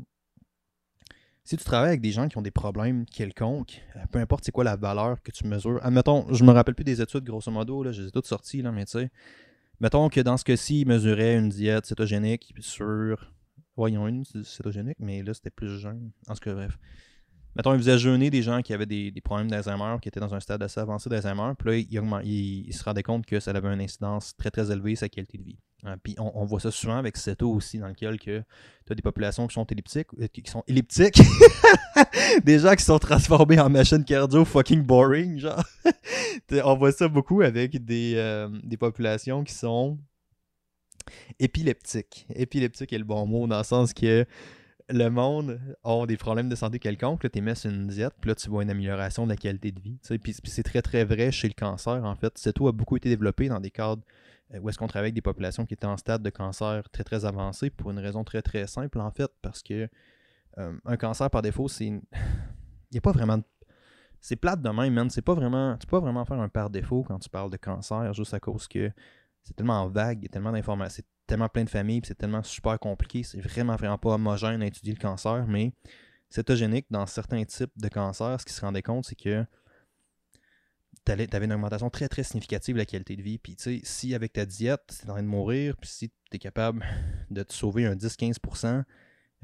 si 1.45 1.57
tu 1.57 1.65
travailles 1.65 1.89
avec 1.89 2.01
des 2.01 2.13
gens 2.13 2.29
qui 2.29 2.39
ont 2.39 2.43
des 2.43 2.51
problèmes 2.51 3.05
quelconques, 3.05 3.83
euh, 3.97 4.01
peu 4.11 4.19
importe 4.19 4.45
c'est 4.45 4.53
quoi 4.53 4.65
la 4.65 4.77
valeur 4.77 5.23
que 5.23 5.31
tu 5.31 5.47
mesures, 5.47 5.79
admettons, 5.83 6.33
je 6.33 6.45
me 6.45 6.53
rappelle 6.53 6.75
plus 6.75 6.85
des 6.85 7.03
études, 7.03 7.25
grosso 7.25 7.51
modo, 7.51 7.83
là, 7.83 7.93
je 7.93 8.03
les 8.03 8.09
ai 8.09 8.11
toutes 8.11 8.27
sorties, 8.27 8.63
là, 8.63 8.73
mais 8.73 8.85
tu 8.85 8.93
sais, 8.93 9.11
mettons 9.81 10.09
que 10.09 10.21
dans 10.21 10.37
ce 10.37 10.45
cas-ci, 10.45 10.83
ils 10.83 10.87
mesuraient 10.87 11.37
une 11.37 11.49
diète 11.49 11.87
cétogénique 11.87 12.55
sur, 12.61 13.33
voyons 13.77 14.09
une 14.09 14.25
cétogénique, 14.25 14.99
mais 15.01 15.23
là, 15.23 15.35
c'était 15.35 15.51
plus 15.51 15.79
jeune, 15.79 16.13
en 16.29 16.35
ce 16.35 16.41
que 16.41 16.51
bref 16.51 16.79
mettons, 17.57 17.73
il 17.75 17.79
faisait 17.79 17.99
jeûner 17.99 18.31
des 18.31 18.43
gens 18.43 18.63
qui 18.63 18.73
avaient 18.73 18.87
des, 18.87 19.13
problèmes 19.23 19.51
d'Alzheimer, 19.51 19.97
qui 20.01 20.09
étaient 20.09 20.21
dans 20.21 20.35
un 20.35 20.41
stade 20.41 20.63
assez 20.63 20.81
avancé 20.81 21.09
d'Alzheimer, 21.09 21.53
puis 21.59 21.85
là, 21.85 22.21
il, 22.25 22.73
se 22.75 22.83
rendait 22.85 23.03
compte 23.03 23.27
que 23.27 23.41
ça 23.41 23.51
avait 23.53 23.73
une 23.73 23.81
incidence 23.81 24.37
très 24.37 24.51
très 24.51 24.71
élevée 24.71 24.97
sa 24.97 25.09
qualité 25.09 25.39
de 25.39 25.45
vie. 25.45 25.59
Euh, 25.87 25.97
puis 26.03 26.15
on, 26.19 26.45
voit 26.47 26.61
ça 26.61 26.71
souvent 26.71 26.97
avec 26.97 27.17
CETO 27.17 27.51
aussi, 27.53 27.79
dans 27.79 27.89
lequel 27.89 28.19
tu 28.19 28.33
as 28.33 28.95
des 28.95 29.03
populations 29.03 29.47
qui 29.47 29.55
sont 29.55 29.67
elliptiques, 29.67 30.09
euh, 30.21 30.27
qui 30.29 30.51
sont 30.51 30.65
elliptiques, 30.67 31.21
des 32.45 32.59
gens 32.59 32.75
qui 32.75 32.85
sont 32.85 32.99
transformés 32.99 33.61
en 33.61 33.69
machines 33.69 34.05
cardio 34.05 34.45
fucking 34.45 34.83
boring, 34.83 35.39
genre. 35.39 35.63
on 36.65 36.77
voit 36.77 36.93
ça 36.93 37.09
beaucoup 37.09 37.43
avec 37.43 37.85
des, 37.85 38.15
euh, 38.17 38.49
des 38.63 38.79
populations 38.79 39.45
qui 39.45 39.53
sont 39.53 39.99
épileptiques. 41.39 42.27
Épileptique 42.35 42.93
est 42.93 42.99
le 42.99 43.05
bon 43.05 43.27
mot 43.27 43.47
dans 43.47 43.59
le 43.59 43.65
sens 43.65 43.93
que 43.93 44.25
le 44.89 45.09
monde 45.09 45.61
a 45.83 46.07
des 46.07 46.17
problèmes 46.17 46.49
de 46.49 46.55
santé 46.55 46.79
quelconques, 46.79 47.31
tu 47.31 47.41
mets 47.41 47.55
une 47.65 47.87
diète, 47.87 48.15
puis 48.21 48.29
là, 48.29 48.35
tu 48.35 48.49
vois 48.51 48.63
une 48.63 48.71
amélioration 48.71 49.25
de 49.25 49.31
la 49.31 49.37
qualité 49.37 49.73
de 49.73 49.81
vie. 49.81 49.99
Puis, 50.23 50.37
c'est 50.45 50.63
très, 50.63 50.83
très 50.83 51.05
vrai 51.05 51.33
chez 51.33 51.49
le 51.49 51.55
cancer, 51.55 52.05
en 52.05 52.15
fait. 52.17 52.53
tout 52.55 52.69
a 52.69 52.73
beaucoup 52.73 52.97
été 52.97 53.09
développé 53.09 53.49
dans 53.49 53.61
des 53.61 53.71
cadres 53.71 54.03
euh, 54.53 54.59
où 54.61 54.69
est-ce 54.69 54.79
qu'on 54.79 54.87
travaille 54.87 55.07
avec 55.07 55.15
des 55.15 55.23
populations 55.23 55.65
qui 55.65 55.75
étaient 55.75 55.87
en 55.87 55.97
stade 55.97 56.23
de 56.23 56.31
cancer 56.31 56.89
très, 56.91 57.05
très 57.05 57.25
avancé 57.25 57.71
pour 57.71 57.91
une 57.91 57.99
raison 57.99 58.25
très, 58.25 58.43
très 58.43 58.67
simple, 58.67 59.01
en 59.01 59.11
fait, 59.11 59.31
parce 59.41 59.63
que 59.63 59.89
euh, 60.59 60.77
un 60.85 60.97
cancer, 60.97 61.31
par 61.31 61.43
défaut, 61.43 61.69
c'est... 61.69 61.87
Il 62.91 62.97
n'y 62.97 62.99
a 62.99 63.01
pas 63.01 63.13
vraiment... 63.13 63.43
C'est 64.21 64.37
plate 64.37 64.63
de 64.63 64.71
même, 64.71 64.93
man. 64.93 65.11
C'est 65.11 65.23
pas 65.23 65.35
vraiment... 65.35 65.77
Tu 65.79 65.87
peux 65.87 65.97
vraiment 65.97 66.25
faire 66.25 66.39
un 66.39 66.49
par 66.49 66.71
défaut 66.71 67.03
quand 67.03 67.19
tu 67.19 67.29
parles 67.29 67.51
de 67.51 67.57
cancer, 67.57 68.13
juste 68.15 68.35
à 68.35 68.41
cause 68.41 68.69
que 68.69 68.91
c'est 69.43 69.55
tellement 69.55 69.87
vague, 69.89 70.21
il 70.21 70.25
y 70.25 70.27
a 70.27 70.29
tellement 70.31 70.53
d'informations, 70.53 71.05
tellement 71.27 71.49
plein 71.49 71.65
de 71.65 71.71
familles, 71.71 72.03
c'est 72.05 72.17
tellement 72.17 72.43
super 72.43 72.79
compliqué. 72.79 73.23
C'est 73.23 73.41
vraiment, 73.41 73.77
vraiment 73.77 73.99
pas 73.99 74.11
homogène 74.11 74.63
à 74.63 74.67
étudier 74.67 74.93
le 74.93 75.01
cancer, 75.01 75.47
mais 75.47 75.73
cétogénique, 76.29 76.87
dans 76.91 77.07
certains 77.07 77.45
types 77.45 77.73
de 77.77 77.89
cancers, 77.89 78.41
ce 78.41 78.47
qui 78.47 78.53
se 78.53 78.61
rendait 78.61 78.83
compte, 78.83 79.05
c'est 79.05 79.15
que 79.15 79.45
tu 81.05 81.13
avais 81.13 81.45
une 81.45 81.53
augmentation 81.53 81.91
très, 81.91 82.09
très 82.09 82.23
significative 82.23 82.75
de 82.75 82.81
la 82.81 82.87
qualité 82.87 83.17
de 83.17 83.23
vie. 83.23 83.39
Puis, 83.39 83.57
tu 83.57 83.63
sais, 83.63 83.81
si 83.85 84.15
avec 84.15 84.33
ta 84.33 84.47
diète, 84.47 84.83
tu 84.99 85.07
es 85.07 85.11
en 85.11 85.15
train 85.15 85.23
de 85.23 85.29
mourir, 85.29 85.77
puis 85.77 85.89
si 85.89 86.09
tu 86.09 86.37
es 86.37 86.39
capable 86.39 86.85
de 87.31 87.43
te 87.43 87.53
sauver 87.53 87.87
un 87.87 87.95
10-15% 87.95 88.85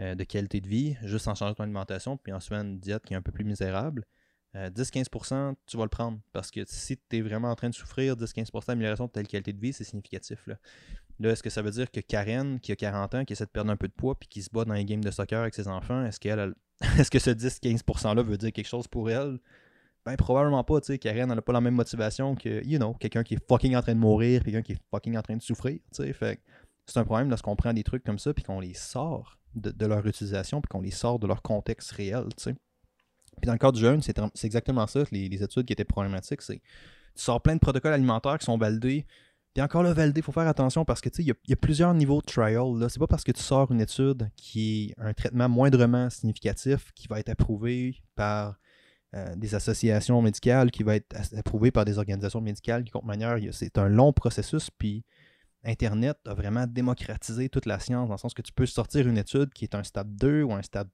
euh, 0.00 0.14
de 0.14 0.24
qualité 0.24 0.60
de 0.60 0.68
vie, 0.68 0.96
juste 1.02 1.28
en 1.28 1.34
changeant 1.34 1.54
ton 1.54 1.64
alimentation, 1.64 2.16
puis 2.16 2.32
ensuite 2.32 2.54
une 2.54 2.78
diète 2.78 3.04
qui 3.04 3.14
est 3.14 3.16
un 3.16 3.22
peu 3.22 3.32
plus 3.32 3.44
misérable, 3.44 4.06
10-15%, 4.54 5.34
euh, 5.34 5.52
tu 5.66 5.76
vas 5.76 5.84
le 5.84 5.90
prendre. 5.90 6.18
Parce 6.32 6.50
que 6.50 6.60
si 6.66 6.96
tu 6.96 7.16
es 7.16 7.20
vraiment 7.20 7.50
en 7.50 7.54
train 7.54 7.68
de 7.68 7.74
souffrir, 7.74 8.16
10-15% 8.16 8.66
d'amélioration 8.66 9.06
de 9.06 9.12
ta 9.12 9.22
qualité 9.22 9.52
de 9.52 9.60
vie, 9.60 9.72
c'est 9.72 9.84
significatif. 9.84 10.46
Là. 10.46 10.56
Là, 11.20 11.32
est-ce 11.32 11.42
que 11.42 11.50
ça 11.50 11.60
veut 11.60 11.70
dire 11.70 11.90
que 11.90 12.00
Karen, 12.00 12.58
qui 12.60 12.72
a 12.72 12.76
40 12.76 13.14
ans, 13.14 13.24
qui 13.26 13.34
essaie 13.34 13.44
de 13.44 13.50
perdre 13.50 13.70
un 13.70 13.76
peu 13.76 13.88
de 13.88 13.92
poids, 13.92 14.18
puis 14.18 14.26
qui 14.26 14.42
se 14.42 14.48
bat 14.50 14.64
dans 14.64 14.72
les 14.72 14.86
games 14.86 15.04
de 15.04 15.10
soccer 15.10 15.40
avec 15.40 15.54
ses 15.54 15.68
enfants, 15.68 16.04
est-ce 16.04 16.18
qu'elle 16.18 16.54
est-ce 16.98 17.10
que 17.10 17.18
ce 17.18 17.30
10-15%-là 17.30 18.22
veut 18.22 18.38
dire 18.38 18.52
quelque 18.52 18.66
chose 18.66 18.88
pour 18.88 19.10
elle? 19.10 19.38
Ben, 20.06 20.16
probablement 20.16 20.64
pas, 20.64 20.80
tu 20.80 20.86
sais. 20.86 20.98
Karen, 20.98 21.28
elle 21.28 21.36
n'a 21.36 21.42
pas 21.42 21.52
la 21.52 21.60
même 21.60 21.74
motivation 21.74 22.34
que, 22.34 22.64
you 22.64 22.78
know, 22.78 22.94
quelqu'un 22.94 23.22
qui 23.22 23.34
est 23.34 23.48
fucking 23.48 23.76
en 23.76 23.82
train 23.82 23.94
de 23.94 24.00
mourir, 24.00 24.42
quelqu'un 24.42 24.62
qui 24.62 24.72
est 24.72 24.80
fucking 24.90 25.14
en 25.18 25.20
train 25.20 25.36
de 25.36 25.42
souffrir, 25.42 25.74
tu 25.74 26.02
sais. 26.04 26.12
Fait 26.14 26.40
c'est 26.86 26.98
un 26.98 27.04
problème 27.04 27.28
lorsqu'on 27.28 27.54
prend 27.54 27.74
des 27.74 27.84
trucs 27.84 28.02
comme 28.02 28.18
ça, 28.18 28.32
puis 28.32 28.42
qu'on 28.42 28.58
les 28.58 28.74
sort 28.74 29.38
de, 29.54 29.86
leur 29.86 30.04
utilisation, 30.06 30.62
puis 30.62 30.68
qu'on 30.68 30.80
les 30.80 30.90
sort 30.90 31.18
de 31.18 31.26
leur 31.26 31.42
contexte 31.42 31.92
réel, 31.92 32.24
tu 32.34 32.44
sais. 32.44 32.54
Puis 33.40 33.46
dans 33.46 33.52
le 33.52 33.58
cas 33.58 33.72
du 33.72 33.80
jeûne, 33.80 34.00
c'est, 34.00 34.18
exactement 34.44 34.86
ça, 34.86 35.04
les, 35.12 35.28
les 35.28 35.42
études 35.42 35.66
qui 35.66 35.74
étaient 35.74 35.84
problématiques, 35.84 36.40
c'est 36.40 36.62
tu 37.14 37.24
sors 37.24 37.42
plein 37.42 37.54
de 37.54 37.60
protocoles 37.60 37.92
alimentaires 37.92 38.38
qui 38.38 38.46
sont 38.46 38.56
validés, 38.56 39.06
puis 39.52 39.62
encore 39.62 39.82
là, 39.82 39.92
validé, 39.92 40.20
il 40.20 40.22
faut 40.22 40.32
faire 40.32 40.46
attention 40.46 40.84
parce 40.84 41.00
que 41.00 41.08
tu 41.08 41.16
sais, 41.16 41.22
il 41.22 41.50
y, 41.50 41.52
a 41.52 41.56
plusieurs 41.56 41.92
niveaux 41.92 42.20
de 42.20 42.26
trial. 42.26 42.78
Là. 42.78 42.88
C'est 42.88 43.00
pas 43.00 43.08
parce 43.08 43.24
que 43.24 43.32
tu 43.32 43.42
sors 43.42 43.70
une 43.72 43.80
étude 43.80 44.30
qui 44.36 44.94
est 44.96 45.02
un 45.02 45.12
traitement 45.12 45.48
moindrement 45.48 46.08
significatif 46.08 46.92
qui 46.94 47.08
va 47.08 47.18
être 47.18 47.30
approuvé 47.30 47.96
par 48.14 48.60
euh, 49.16 49.34
des 49.34 49.56
associations 49.56 50.22
médicales, 50.22 50.70
qui 50.70 50.84
va 50.84 50.94
être 50.94 51.16
approuvé 51.36 51.72
par 51.72 51.84
des 51.84 51.98
organisations 51.98 52.40
médicales, 52.40 52.84
qui, 52.84 52.92
de 52.92 53.04
manière, 53.04 53.38
c'est 53.50 53.76
un 53.76 53.88
long 53.88 54.12
processus. 54.12 54.70
Puis 54.70 55.04
Internet 55.64 56.16
a 56.26 56.34
vraiment 56.34 56.68
démocratisé 56.68 57.48
toute 57.48 57.66
la 57.66 57.80
science, 57.80 58.06
dans 58.06 58.14
le 58.14 58.18
sens 58.18 58.34
que 58.34 58.42
tu 58.42 58.52
peux 58.52 58.66
sortir 58.66 59.08
une 59.08 59.18
étude 59.18 59.52
qui 59.52 59.64
est 59.64 59.74
un 59.74 59.82
stade 59.82 60.14
2 60.14 60.44
ou 60.44 60.52
un 60.52 60.62
stade 60.62 60.88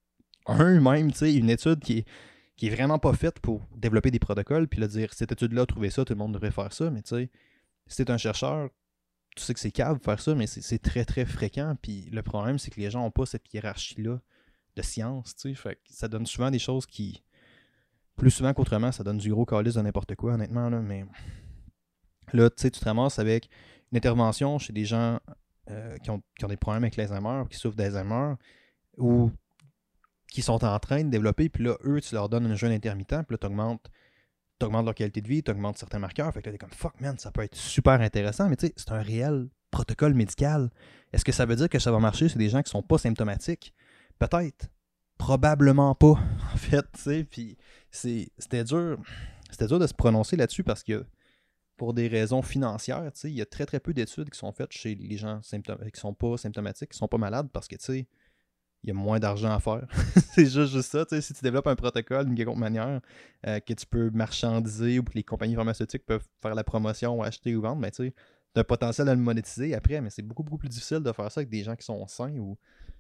1 0.47 0.81
même, 0.81 1.13
tu 1.13 1.19
sais, 1.19 1.35
une 1.35 1.51
étude 1.51 1.81
qui 1.81 1.99
est, 1.99 2.05
qui 2.57 2.69
est 2.69 2.71
vraiment 2.71 2.99
pas 2.99 3.13
faite 3.13 3.39
pour 3.41 3.69
développer 3.77 4.11
des 4.11 4.19
protocoles, 4.19 4.67
puis 4.67 4.81
là, 4.81 4.89
dire 4.89 5.13
cette 5.13 5.33
étude-là 5.33 5.63
a 5.63 5.67
trouvé 5.67 5.91
ça, 5.91 6.07
tout 6.07 6.15
le 6.15 6.19
monde 6.19 6.33
devrait 6.33 6.53
faire 6.53 6.73
ça, 6.73 6.91
mais 6.91 7.03
tu 7.03 7.17
sais 7.17 7.31
si 7.87 8.05
t'es 8.05 8.11
un 8.11 8.19
chercheur, 8.19 8.71
tu 9.37 9.43
sais 9.43 9.55
que 9.55 9.61
c'est 9.61 9.71
cave 9.71 9.99
faire 10.03 10.21
ça, 10.21 10.35
mais 10.35 10.47
c'est 10.47 10.79
très 10.79 11.05
très 11.05 11.25
fréquent. 11.25 11.77
Puis 11.81 12.09
le 12.11 12.23
problème, 12.23 12.59
c'est 12.59 12.71
que 12.71 12.81
les 12.81 12.91
gens 12.91 13.03
n'ont 13.03 13.11
pas 13.11 13.27
cette 13.27 13.53
hiérarchie-là 13.53 14.21
de 14.77 14.83
science, 14.83 15.37
tu 15.37 15.55
sais. 15.55 15.79
Ça 15.89 16.09
donne 16.09 16.27
souvent 16.27 16.51
des 16.51 16.59
choses 16.59 16.87
qui, 16.87 17.23
plus 18.17 18.31
souvent 18.31 18.53
qu'autrement, 18.55 18.93
ça 18.93 19.05
donne 19.05 19.19
du 19.19 19.31
gros 19.31 19.45
calice 19.45 19.75
de 19.75 19.83
n'importe 19.83 20.15
quoi, 20.15 20.35
honnêtement, 20.35 20.69
là. 20.69 20.81
Mais 20.81 21.05
là, 22.33 22.51
tu 22.51 22.63
sais, 22.63 22.71
tu 22.71 22.81
te 22.81 22.85
ramasses 22.85 23.19
avec 23.19 23.49
une 23.93 23.99
intervention 23.99 24.59
chez 24.59 24.73
des 24.73 24.85
gens 24.85 25.21
euh, 25.71 25.97
qui, 25.99 26.11
ont, 26.11 26.23
des 26.49 26.57
problèmes 26.57 26.85
avec 26.85 26.97
l'Alzheimer, 26.97 27.45
qui 27.51 27.59
souffrent 27.59 27.77
d'Alzheimer, 27.77 28.35
ou 28.97 29.31
qui 30.31 30.43
sont 30.43 30.65
en 30.65 30.79
train 30.79 31.05
de 31.05 31.11
développer, 31.11 31.49
puis 31.49 31.65
là, 31.65 31.77
eux, 31.85 32.01
tu 32.01 32.15
leur 32.15 32.29
donnes 32.29 32.47
un 32.47 32.55
jeûne 32.55 32.73
intermittent, 32.73 33.23
puis 33.27 33.35
là, 33.35 33.39
tu 33.39 33.47
augmentes 33.47 33.91
t'augmentes 34.59 34.85
leur 34.85 34.95
qualité 34.95 35.21
de 35.21 35.29
vie, 35.29 35.43
t'augmentes 35.43 35.79
certains 35.79 35.99
marqueurs. 35.99 36.33
Fait 36.33 36.41
que 36.41 36.47
là, 36.47 36.53
t'es 36.53 36.59
comme 36.59 36.71
fuck 36.71 37.01
man, 37.01 37.19
ça 37.19 37.31
peut 37.31 37.43
être 37.43 37.55
super 37.55 38.01
intéressant, 38.01 38.49
mais 38.49 38.57
tu 38.57 38.67
sais, 38.67 38.73
c'est 38.77 38.93
un 38.93 39.03
réel 39.03 39.49
protocole 39.71 40.15
médical. 40.15 40.71
Est-ce 41.13 41.25
que 41.25 41.33
ça 41.33 41.47
veut 41.47 41.57
dire 41.57 41.69
que 41.69 41.79
ça 41.79 41.91
va 41.93 41.99
marcher 41.99 42.29
sur 42.29 42.39
des 42.39 42.49
gens 42.49 42.63
qui 42.63 42.71
sont 42.71 42.83
pas 42.83 42.99
symptomatiques? 42.99 43.75
Peut-être. 44.19 44.69
Probablement 45.19 45.95
pas, 45.95 46.19
en 46.55 46.57
fait, 46.57 46.85
tu 46.93 47.01
sais. 47.01 47.25
Puis 47.25 47.57
c'était 47.91 48.65
dur. 48.65 48.99
C'était 49.51 49.67
dur 49.67 49.79
de 49.79 49.87
se 49.87 49.95
prononcer 49.95 50.37
là-dessus 50.37 50.65
parce 50.65 50.83
que 50.83 51.07
pour 51.77 51.95
des 51.95 52.09
raisons 52.09 52.43
financières. 52.43 53.11
Il 53.25 53.31
y 53.31 53.43
a 53.43 53.47
très 53.47 53.67
très 53.67 53.81
peu 53.81 53.93
d'études 53.93 54.31
qui 54.31 54.39
sont 54.39 54.53
faites 54.53 54.73
chez 54.73 54.95
les 54.95 55.17
gens 55.17 55.41
qui 55.41 56.01
sont 56.01 56.15
pas 56.15 56.37
symptomatiques, 56.37 56.91
qui 56.91 56.99
sont 56.99 57.09
pas 57.09 57.19
malades 57.19 57.49
parce 57.53 57.69
que 57.69 57.77
tu 57.77 57.85
sais, 57.85 58.07
il 58.87 58.91
y 58.91 58.93
a 58.93 58.95
moins 58.95 59.19
d'argent 59.19 59.53
à 59.53 59.59
faire. 59.59 59.87
c'est 60.33 60.47
juste, 60.47 60.73
juste 60.73 60.91
ça. 60.91 61.05
Si 61.21 61.35
tu 61.35 61.43
développes 61.43 61.67
un 61.67 61.75
protocole 61.75 62.27
d'une 62.27 62.37
quelconque 62.37 62.59
manière 62.59 63.01
euh, 63.47 63.59
que 63.59 63.75
tu 63.75 63.85
peux 63.85 64.11
marchandiser 64.11 65.01
ou 65.01 65.03
que 65.03 65.13
les 65.15 65.25
compagnies 65.25 65.57
pharmaceutiques 65.57 66.07
peuvent 66.07 66.25
faire 66.41 66.55
la 66.55 66.63
promotion, 66.63 67.21
acheter 67.21 67.57
ou 67.57 67.63
vendre, 67.63 67.81
mais 67.81 67.91
tu 67.91 68.13
as 68.55 68.61
un 68.61 68.65
potentiel 68.65 69.09
à 69.09 69.15
le 69.15 69.21
monétiser 69.21 69.75
après, 69.75 70.01
mais 70.01 70.11
c'est 70.11 70.23
beaucoup, 70.23 70.45
beaucoup 70.45 70.59
plus 70.59 70.69
difficile 70.69 71.01
de 71.01 71.11
faire 71.11 71.31
ça 71.33 71.41
avec 71.41 71.51
des 71.51 71.65
gens 71.65 71.75
qui 71.75 71.85
sont 71.85 72.07
sains 72.07 72.37
ou 72.39 72.57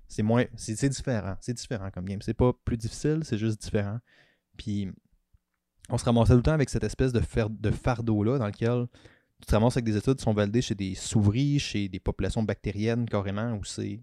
c'est 0.08 0.22
moins. 0.22 0.44
C'est 0.56 0.88
différent. 0.88 1.36
C'est 1.40 1.54
différent 1.54 1.90
comme 1.92 2.04
game. 2.04 2.20
C'est 2.20 2.34
pas 2.34 2.52
plus 2.64 2.76
difficile, 2.76 3.20
c'est 3.22 3.38
juste 3.38 3.60
différent. 3.60 3.98
Puis 4.56 4.90
on 5.88 5.98
se 5.98 6.04
ramassait 6.04 6.32
tout 6.32 6.38
le 6.38 6.42
temps 6.42 6.52
avec 6.52 6.68
cette 6.68 6.84
espèce 6.84 7.12
de, 7.12 7.22
de 7.48 7.70
fardeau-là 7.70 8.38
dans 8.38 8.46
lequel 8.46 8.88
tu 9.40 9.46
te 9.46 9.54
ramasses 9.54 9.76
avec 9.76 9.84
des 9.84 9.96
études 9.96 10.16
qui 10.16 10.24
sont 10.24 10.34
validées 10.34 10.62
chez 10.62 10.74
des 10.74 10.96
souris, 10.96 11.60
chez 11.60 11.88
des 11.88 12.00
populations 12.00 12.42
bactériennes 12.42 13.08
carrément, 13.08 13.52
où 13.52 13.64
c'est 13.64 14.00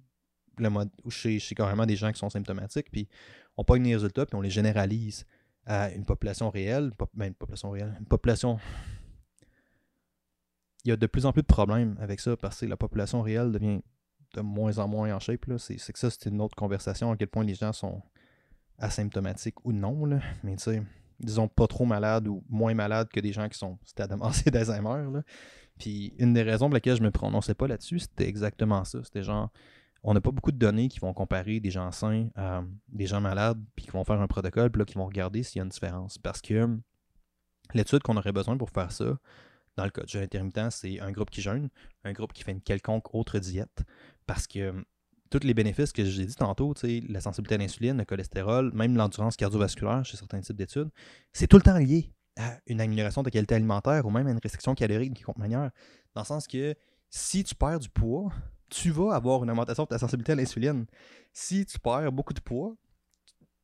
le 0.58 0.70
mode 0.70 0.90
où 1.04 1.10
chez, 1.10 1.40
carrément 1.56 1.86
des 1.86 1.96
gens 1.96 2.12
qui 2.12 2.20
sont 2.20 2.30
symptomatiques, 2.30 2.92
puis 2.92 3.08
on 3.58 3.64
pogne 3.64 3.84
les 3.84 3.96
résultats, 3.96 4.26
puis 4.26 4.36
on 4.36 4.42
les 4.42 4.50
généralise 4.50 5.26
à 5.66 5.92
une 5.92 6.06
population 6.06 6.50
réelle, 6.50 6.92
ben, 7.14 7.28
une 7.28 7.34
population 7.34 7.72
réelle, 7.72 7.96
une 8.00 8.06
population. 8.06 8.60
Il 10.86 10.90
y 10.90 10.92
a 10.92 10.98
de 10.98 11.08
plus 11.08 11.26
en 11.26 11.32
plus 11.32 11.42
de 11.42 11.48
problèmes 11.48 11.96
avec 12.02 12.20
ça 12.20 12.36
parce 12.36 12.60
que 12.60 12.66
la 12.66 12.76
population 12.76 13.22
réelle 13.22 13.52
devient 13.52 13.82
de 14.34 14.42
moins 14.42 14.80
en 14.80 14.88
moins 14.88 15.16
en 15.16 15.20
shape. 15.20 15.46
C'est 15.58 15.94
que 15.94 16.00
ça, 16.00 16.10
c'est 16.10 16.26
une 16.26 16.42
autre 16.42 16.56
conversation 16.56 17.12
à 17.12 17.18
quel 17.18 17.30
point 17.30 17.46
les 17.46 17.56
gens 17.56 17.72
sont 17.72 18.02
asymptomatiques 18.80 19.64
ou 19.66 19.72
non. 19.72 20.06
Là. 20.06 20.20
Mais 20.44 20.58
tu 20.58 20.64
sais, 20.64 20.84
disons 21.20 21.48
pas 21.48 21.68
trop 21.68 21.86
malades 21.86 22.28
ou 22.28 22.44
moins 22.50 22.74
malades 22.74 23.08
que 23.10 23.20
des 23.20 23.32
gens 23.32 23.48
qui 23.48 23.58
sont 23.58 23.78
stade 23.86 24.12
avancé 24.12 24.50
d'Alzheimer. 24.52 25.22
Puis 25.78 26.14
une 26.20 26.34
des 26.34 26.44
raisons 26.44 26.68
pour 26.68 26.76
lesquelles 26.76 26.98
je 26.98 27.04
me 27.04 27.12
prononçais 27.12 27.54
pas 27.54 27.68
là-dessus, 27.68 28.00
c'était 28.00 28.28
exactement 28.28 28.84
ça. 28.84 29.04
C'était 29.04 29.24
genre, 29.24 29.52
on 30.04 30.14
n'a 30.14 30.22
pas 30.22 30.32
beaucoup 30.32 30.52
de 30.52 30.58
données 30.58 30.90
qui 30.90 31.00
vont 31.00 31.14
comparer 31.14 31.60
des 31.60 31.72
gens 31.72 31.92
sains 31.92 32.30
à 32.36 32.64
des 32.90 33.08
gens 33.08 33.22
malades, 33.22 33.64
puis 33.76 33.86
qui 33.86 33.92
vont 33.92 34.04
faire 34.04 34.20
un 34.20 34.28
protocole, 34.28 34.70
puis 34.70 34.80
là, 34.80 34.86
qui 34.86 34.96
vont 34.96 35.06
regarder 35.06 35.44
s'il 35.44 35.58
y 35.58 35.62
a 35.62 35.64
une 35.64 35.70
différence. 35.70 36.18
Parce 36.18 36.42
que 36.42 36.68
l'étude 37.74 38.04
qu'on 38.04 38.18
aurait 38.18 38.34
besoin 38.34 38.58
pour 38.58 38.70
faire 38.70 38.92
ça, 38.92 39.18
dans 39.76 39.86
le 39.86 39.90
cas 39.90 40.04
de 40.04 40.10
jeûne 40.10 40.24
intermittent, 40.24 40.72
c'est 40.72 41.00
un 41.00 41.12
groupe 41.12 41.30
qui 41.30 41.42
jeûne, 41.42 41.70
un 42.04 42.12
groupe 42.12 42.34
qui 42.34 42.44
fait 42.44 42.52
une 42.52 42.62
quelconque 42.62 43.16
autre 43.16 43.40
diète, 43.40 43.84
parce 44.28 44.46
que 44.46 44.74
tous 45.32 45.40
les 45.44 45.56
bénéfices 45.56 45.92
que 45.92 46.06
j'ai 46.06 46.26
dit 46.26 46.36
tantôt, 46.36 46.76
la 46.84 47.22
sensibilité 47.22 47.56
à 47.56 47.58
l'insuline, 47.58 47.98
le 47.98 48.06
cholestérol, 48.06 48.72
même 48.74 48.96
l'endurance 48.96 49.36
cardiovasculaire 49.36 50.06
chez 50.06 50.16
certains 50.18 50.42
types 50.42 50.56
d'études, 50.56 50.90
c'est 51.32 51.48
tout 51.48 51.58
le 51.58 51.64
temps 51.64 51.78
lié 51.80 52.14
à 52.38 52.60
une 52.68 52.82
amélioration 52.82 53.24
de 53.24 53.30
qualité 53.30 53.56
alimentaire 53.56 54.06
ou 54.06 54.12
même 54.12 54.28
à 54.28 54.32
une 54.32 54.40
restriction 54.42 54.76
calorique 54.76 55.14
de 55.14 55.18
quelque 55.18 55.38
manière. 55.40 55.72
Dans 56.14 56.22
le 56.22 56.26
sens 56.26 56.46
que 56.46 56.76
si 57.10 57.44
tu 57.44 57.56
perds 57.56 57.80
du 57.80 57.90
poids, 57.90 58.32
tu 58.74 58.90
vas 58.92 59.14
avoir 59.14 59.44
une 59.44 59.52
augmentation 59.52 59.84
de 59.84 59.90
ta 59.90 60.00
sensibilité 60.00 60.32
à 60.32 60.36
l'insuline. 60.36 60.86
Si 61.32 61.66
tu 61.66 61.80
perds 61.80 62.12
beaucoup 62.12 62.34
de 62.34 62.40
poids, 62.40 62.76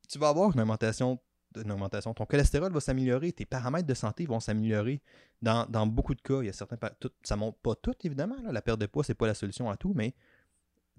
tu 0.08 0.20
vas 0.20 0.30
avoir 0.30 0.54
une 0.54 0.62
augmentation, 0.62 1.20
une. 1.56 1.90
Ton 2.16 2.26
cholestérol 2.26 2.72
va 2.72 2.80
s'améliorer, 2.80 3.32
tes 3.32 3.46
paramètres 3.46 3.88
de 3.88 3.94
santé 3.94 4.26
vont 4.28 4.40
s'améliorer. 4.40 5.02
Dans, 5.42 5.88
beaucoup 5.88 6.14
de 6.14 6.22
cas, 6.22 6.42
il 6.42 6.46
y 6.46 6.50
a 6.50 6.54
certains. 6.54 6.78
Ça 7.24 7.36
monte 7.36 7.58
pas 7.60 7.76
tout, 7.76 7.96
évidemment. 8.04 8.36
la 8.44 8.62
perte 8.62 8.80
de 8.80 8.86
poids, 8.86 9.04
c'est 9.04 9.16
pas 9.16 9.28
la 9.28 9.34
solution 9.34 9.70
à 9.70 9.78
tout, 9.78 9.94
mais 9.96 10.14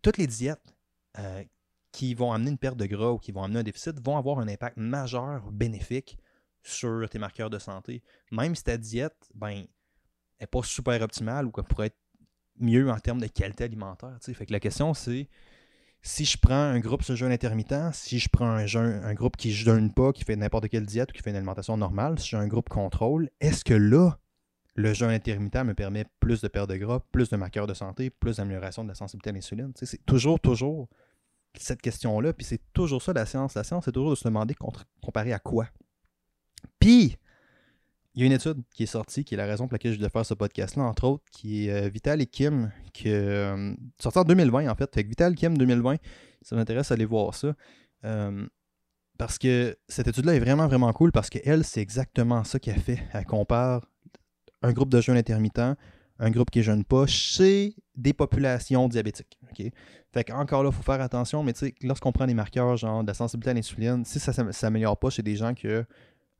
toutes 0.02 0.18
les 0.18 0.26
diètes 0.26 0.74
euh, 1.18 1.44
qui 1.92 2.14
vont 2.14 2.32
amener 2.32 2.50
une 2.50 2.58
perte 2.58 2.76
de 2.76 2.86
gras 2.86 3.12
ou 3.12 3.18
qui 3.18 3.30
vont 3.30 3.44
amener 3.44 3.60
un 3.60 3.64
déficit 3.64 4.00
vont 4.04 4.16
avoir 4.16 4.40
un 4.40 4.48
impact 4.48 4.76
majeur, 4.76 5.50
bénéfique 5.52 6.18
sur 6.62 7.08
tes 7.08 7.18
marqueurs 7.18 7.50
de 7.50 7.58
santé. 7.58 8.02
Même 8.32 8.56
si 8.56 8.64
ta 8.64 8.76
diète, 8.76 9.30
ben, 9.34 9.64
n'est 10.40 10.46
pas 10.46 10.62
super 10.62 11.00
optimale 11.02 11.46
ou 11.46 11.52
qu'elle 11.52 11.64
pourrait 11.64 11.86
être 11.86 11.98
mieux 12.58 12.90
en 12.90 12.98
termes 12.98 13.20
de 13.20 13.26
qualité 13.26 13.64
alimentaire. 13.64 14.16
Fait 14.20 14.46
que 14.46 14.52
la 14.52 14.60
question, 14.60 14.94
c'est 14.94 15.28
si 16.02 16.24
je 16.24 16.38
prends 16.38 16.54
un 16.54 16.80
groupe 16.80 17.02
sur 17.02 17.14
jeûne 17.14 17.32
intermittent, 17.32 17.92
si 17.92 18.18
je 18.18 18.28
prends 18.28 18.50
un, 18.50 18.66
jeûne, 18.66 19.00
un 19.04 19.14
groupe 19.14 19.36
qui 19.36 19.48
ne 19.48 19.54
jeûne 19.54 19.92
pas, 19.92 20.12
qui 20.12 20.24
fait 20.24 20.36
n'importe 20.36 20.68
quelle 20.68 20.86
diète 20.86 21.10
ou 21.10 21.12
qui 21.12 21.22
fait 21.22 21.30
une 21.30 21.36
alimentation 21.36 21.76
normale, 21.76 22.18
si 22.18 22.28
j'ai 22.30 22.36
un 22.36 22.46
groupe 22.48 22.68
contrôle, 22.68 23.28
est-ce 23.40 23.64
que 23.64 23.74
là, 23.74 24.18
le 24.76 24.94
jeûne 24.94 25.10
intermittent 25.10 25.64
me 25.64 25.74
permet 25.74 26.06
plus 26.20 26.40
de 26.40 26.48
perte 26.48 26.70
de 26.70 26.76
gras, 26.76 27.00
plus 27.12 27.28
de 27.28 27.36
marqueurs 27.36 27.66
de 27.66 27.74
santé, 27.74 28.08
plus 28.08 28.38
d'amélioration 28.38 28.82
de 28.82 28.88
la 28.88 28.94
sensibilité 28.94 29.30
à 29.30 29.32
l'insuline? 29.34 29.72
C'est 29.74 30.04
toujours, 30.06 30.40
toujours 30.40 30.88
cette 31.58 31.82
question-là, 31.82 32.32
puis 32.32 32.46
c'est 32.46 32.60
toujours 32.72 33.02
ça 33.02 33.12
la 33.12 33.26
science. 33.26 33.54
La 33.54 33.64
science, 33.64 33.84
c'est 33.84 33.92
toujours 33.92 34.10
de 34.10 34.14
se 34.14 34.24
demander 34.24 34.54
comparé 35.02 35.32
à 35.32 35.38
quoi. 35.38 35.68
Puis, 36.78 37.16
il 38.14 38.20
y 38.20 38.24
a 38.24 38.26
une 38.26 38.32
étude 38.32 38.62
qui 38.74 38.82
est 38.82 38.86
sortie, 38.86 39.24
qui 39.24 39.34
est 39.34 39.36
la 39.36 39.46
raison 39.46 39.66
pour 39.66 39.74
laquelle 39.74 39.92
je 39.92 39.98
voulais 39.98 40.10
faire 40.10 40.26
ce 40.26 40.34
podcast-là, 40.34 40.82
entre 40.82 41.04
autres, 41.04 41.24
qui 41.30 41.68
est 41.68 41.70
euh, 41.70 41.88
Vital 41.88 42.20
et 42.20 42.26
Kim, 42.26 42.72
qui 42.92 43.08
euh, 43.08 43.74
en 44.04 44.24
2020 44.24 44.68
en 44.68 44.74
fait. 44.74 44.92
Fait 44.92 45.04
que 45.04 45.08
Vital 45.08 45.34
Kim 45.34 45.56
2020, 45.56 45.96
ça 46.42 46.56
m'intéresse 46.56 46.88
d'aller 46.88 47.04
voir 47.04 47.34
ça. 47.34 47.54
Euh, 48.04 48.46
parce 49.18 49.38
que 49.38 49.76
cette 49.86 50.08
étude-là 50.08 50.34
est 50.34 50.40
vraiment, 50.40 50.66
vraiment 50.66 50.92
cool 50.92 51.12
parce 51.12 51.30
qu'elle, 51.30 51.62
c'est 51.62 51.82
exactement 51.82 52.42
ça 52.42 52.58
qu'elle 52.58 52.80
fait. 52.80 53.00
Elle 53.12 53.26
compare 53.26 53.86
un 54.62 54.72
groupe 54.72 54.88
de 54.88 55.00
jeunes 55.00 55.18
intermittents, 55.18 55.76
un 56.18 56.30
groupe 56.30 56.50
qui 56.50 56.60
ne 56.60 56.64
jeûne 56.64 56.84
pas 56.84 57.06
chez 57.06 57.74
des 57.94 58.12
populations 58.12 58.88
diabétiques. 58.88 59.38
OK? 59.50 59.70
Fait 60.12 60.24
qu'encore 60.24 60.62
là, 60.64 60.70
il 60.70 60.74
faut 60.74 60.82
faire 60.82 61.00
attention, 61.00 61.42
mais 61.42 61.52
lorsqu'on 61.82 62.12
prend 62.12 62.26
des 62.26 62.34
marqueurs 62.34 62.76
genre 62.76 63.02
de 63.02 63.08
la 63.08 63.14
sensibilité 63.14 63.50
à 63.50 63.54
l'insuline, 63.54 64.04
si 64.04 64.18
ça 64.18 64.42
ne 64.42 64.52
s'améliore 64.52 64.98
pas 64.98 65.10
chez 65.10 65.22
des 65.22 65.36
gens 65.36 65.54
que 65.54 65.84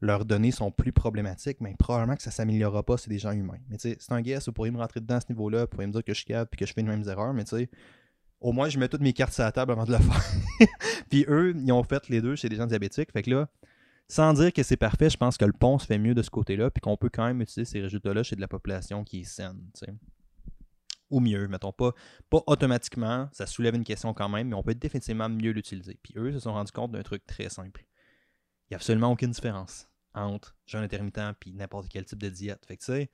leurs 0.00 0.24
données 0.24 0.50
sont 0.50 0.70
plus 0.70 0.92
problématiques, 0.92 1.60
mais 1.60 1.74
probablement 1.78 2.16
que 2.16 2.22
ça 2.22 2.30
ne 2.30 2.34
s'améliorera 2.34 2.82
pas 2.82 2.96
chez 2.96 3.10
des 3.10 3.18
gens 3.18 3.32
humains. 3.32 3.58
Mais 3.68 3.76
tu 3.76 3.90
sais, 3.90 3.96
c'est 4.00 4.12
un 4.12 4.22
guess, 4.22 4.46
vous 4.46 4.52
pourriez 4.52 4.70
me 4.70 4.78
rentrer 4.78 5.00
dedans 5.00 5.16
à 5.16 5.20
ce 5.20 5.26
niveau-là, 5.28 5.62
vous 5.62 5.66
pourriez 5.66 5.86
me 5.86 5.92
dire 5.92 6.04
que 6.04 6.14
je 6.14 6.18
suis 6.18 6.26
capable 6.26 6.50
et 6.52 6.56
que 6.56 6.66
je 6.66 6.72
fais 6.72 6.82
les 6.82 6.88
mêmes 6.88 7.06
erreurs, 7.06 7.34
mais 7.34 7.44
tu 7.44 7.56
sais, 7.56 7.70
au 8.40 8.52
moins 8.52 8.68
je 8.68 8.78
mets 8.78 8.88
toutes 8.88 9.02
mes 9.02 9.12
cartes 9.12 9.34
sur 9.34 9.44
la 9.44 9.52
table 9.52 9.72
avant 9.72 9.84
de 9.84 9.92
le 9.92 9.98
faire. 9.98 10.68
puis 11.10 11.24
eux, 11.28 11.54
ils 11.56 11.72
ont 11.72 11.82
fait 11.84 12.08
les 12.08 12.22
deux 12.22 12.36
chez 12.36 12.48
des 12.48 12.56
gens 12.56 12.66
diabétiques. 12.66 13.12
Fait 13.12 13.22
que 13.22 13.30
là, 13.30 13.48
sans 14.08 14.32
dire 14.32 14.52
que 14.52 14.62
c'est 14.62 14.76
parfait, 14.76 15.10
je 15.10 15.16
pense 15.16 15.36
que 15.36 15.44
le 15.44 15.52
pont 15.52 15.78
se 15.78 15.86
fait 15.86 15.98
mieux 15.98 16.14
de 16.14 16.22
ce 16.22 16.30
côté-là, 16.30 16.70
puis 16.70 16.80
qu'on 16.80 16.96
peut 16.96 17.10
quand 17.12 17.26
même 17.26 17.40
utiliser 17.40 17.70
ces 17.70 17.80
résultats-là 17.80 18.22
chez 18.22 18.36
de 18.36 18.40
la 18.40 18.48
population 18.48 19.04
qui 19.04 19.20
est 19.20 19.24
saine. 19.24 19.60
sais. 19.74 19.94
Ou 21.10 21.20
mieux, 21.20 21.48
mettons 21.48 21.72
pas, 21.72 21.92
pas 22.30 22.42
automatiquement, 22.46 23.28
ça 23.32 23.46
soulève 23.46 23.74
une 23.74 23.84
question 23.84 24.14
quand 24.14 24.28
même, 24.28 24.48
mais 24.48 24.54
on 24.54 24.62
peut 24.62 24.74
définitivement 24.74 25.28
mieux 25.28 25.50
l'utiliser. 25.50 25.98
Puis 26.02 26.14
eux 26.16 26.32
se 26.32 26.38
sont 26.38 26.52
rendus 26.52 26.72
compte 26.72 26.92
d'un 26.92 27.02
truc 27.02 27.26
très 27.26 27.48
simple. 27.48 27.84
N'y 28.70 28.74
a 28.74 28.76
absolument 28.76 29.11
aucune 29.11 29.30
différence 29.30 29.88
entre 30.14 30.56
jeûne 30.66 30.83
intermittent 30.83 31.37
puis 31.38 31.52
n'importe 31.52 31.88
quel 31.88 32.04
type 32.04 32.18
de 32.18 32.28
diète. 32.28 32.64
Fait 32.66 32.76
que 32.76 32.85
tu 32.85 32.92
sais, 32.92 33.11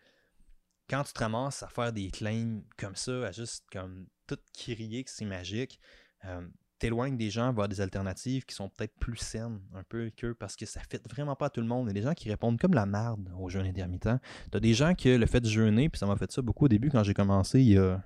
quand 0.88 1.02
tu 1.02 1.12
te 1.12 1.18
ramasses 1.20 1.62
à 1.62 1.68
faire 1.68 1.92
des 1.92 2.10
claims 2.10 2.62
comme 2.76 2.96
ça, 2.96 3.26
à 3.26 3.32
juste 3.32 3.64
comme 3.72 4.06
tout 4.26 4.38
crier 4.52 5.04
que 5.04 5.10
c'est 5.10 5.24
magique, 5.24 5.80
euh, 6.24 6.46
t'éloignes 6.78 7.16
des 7.16 7.30
gens 7.30 7.52
vers 7.52 7.68
des 7.68 7.80
alternatives 7.80 8.44
qui 8.44 8.54
sont 8.54 8.68
peut-être 8.68 8.94
plus 8.98 9.16
saines 9.16 9.60
un 9.74 9.82
peu 9.82 10.10
que 10.14 10.32
parce 10.32 10.56
que 10.56 10.66
ça 10.66 10.80
fait 10.88 11.02
vraiment 11.08 11.34
pas 11.34 11.46
à 11.46 11.50
tout 11.50 11.60
le 11.60 11.66
monde. 11.66 11.86
Il 11.86 11.88
y 11.88 11.90
a 11.90 11.94
des 11.94 12.02
gens 12.02 12.14
qui 12.14 12.28
répondent 12.28 12.58
comme 12.58 12.74
la 12.74 12.86
merde 12.86 13.32
au 13.38 13.48
jeûne 13.48 13.66
intermittent. 13.66 14.20
T'as 14.50 14.60
des 14.60 14.74
gens 14.74 14.94
qui 14.94 15.16
le 15.16 15.26
fait 15.26 15.40
de 15.40 15.48
jeûner, 15.48 15.88
puis 15.88 15.98
ça 15.98 16.06
m'a 16.06 16.16
fait 16.16 16.30
ça 16.30 16.42
beaucoup 16.42 16.66
au 16.66 16.68
début 16.68 16.90
quand 16.90 17.02
j'ai 17.02 17.14
commencé 17.14 17.60
il 17.60 17.68
y 17.68 17.78
a 17.78 18.02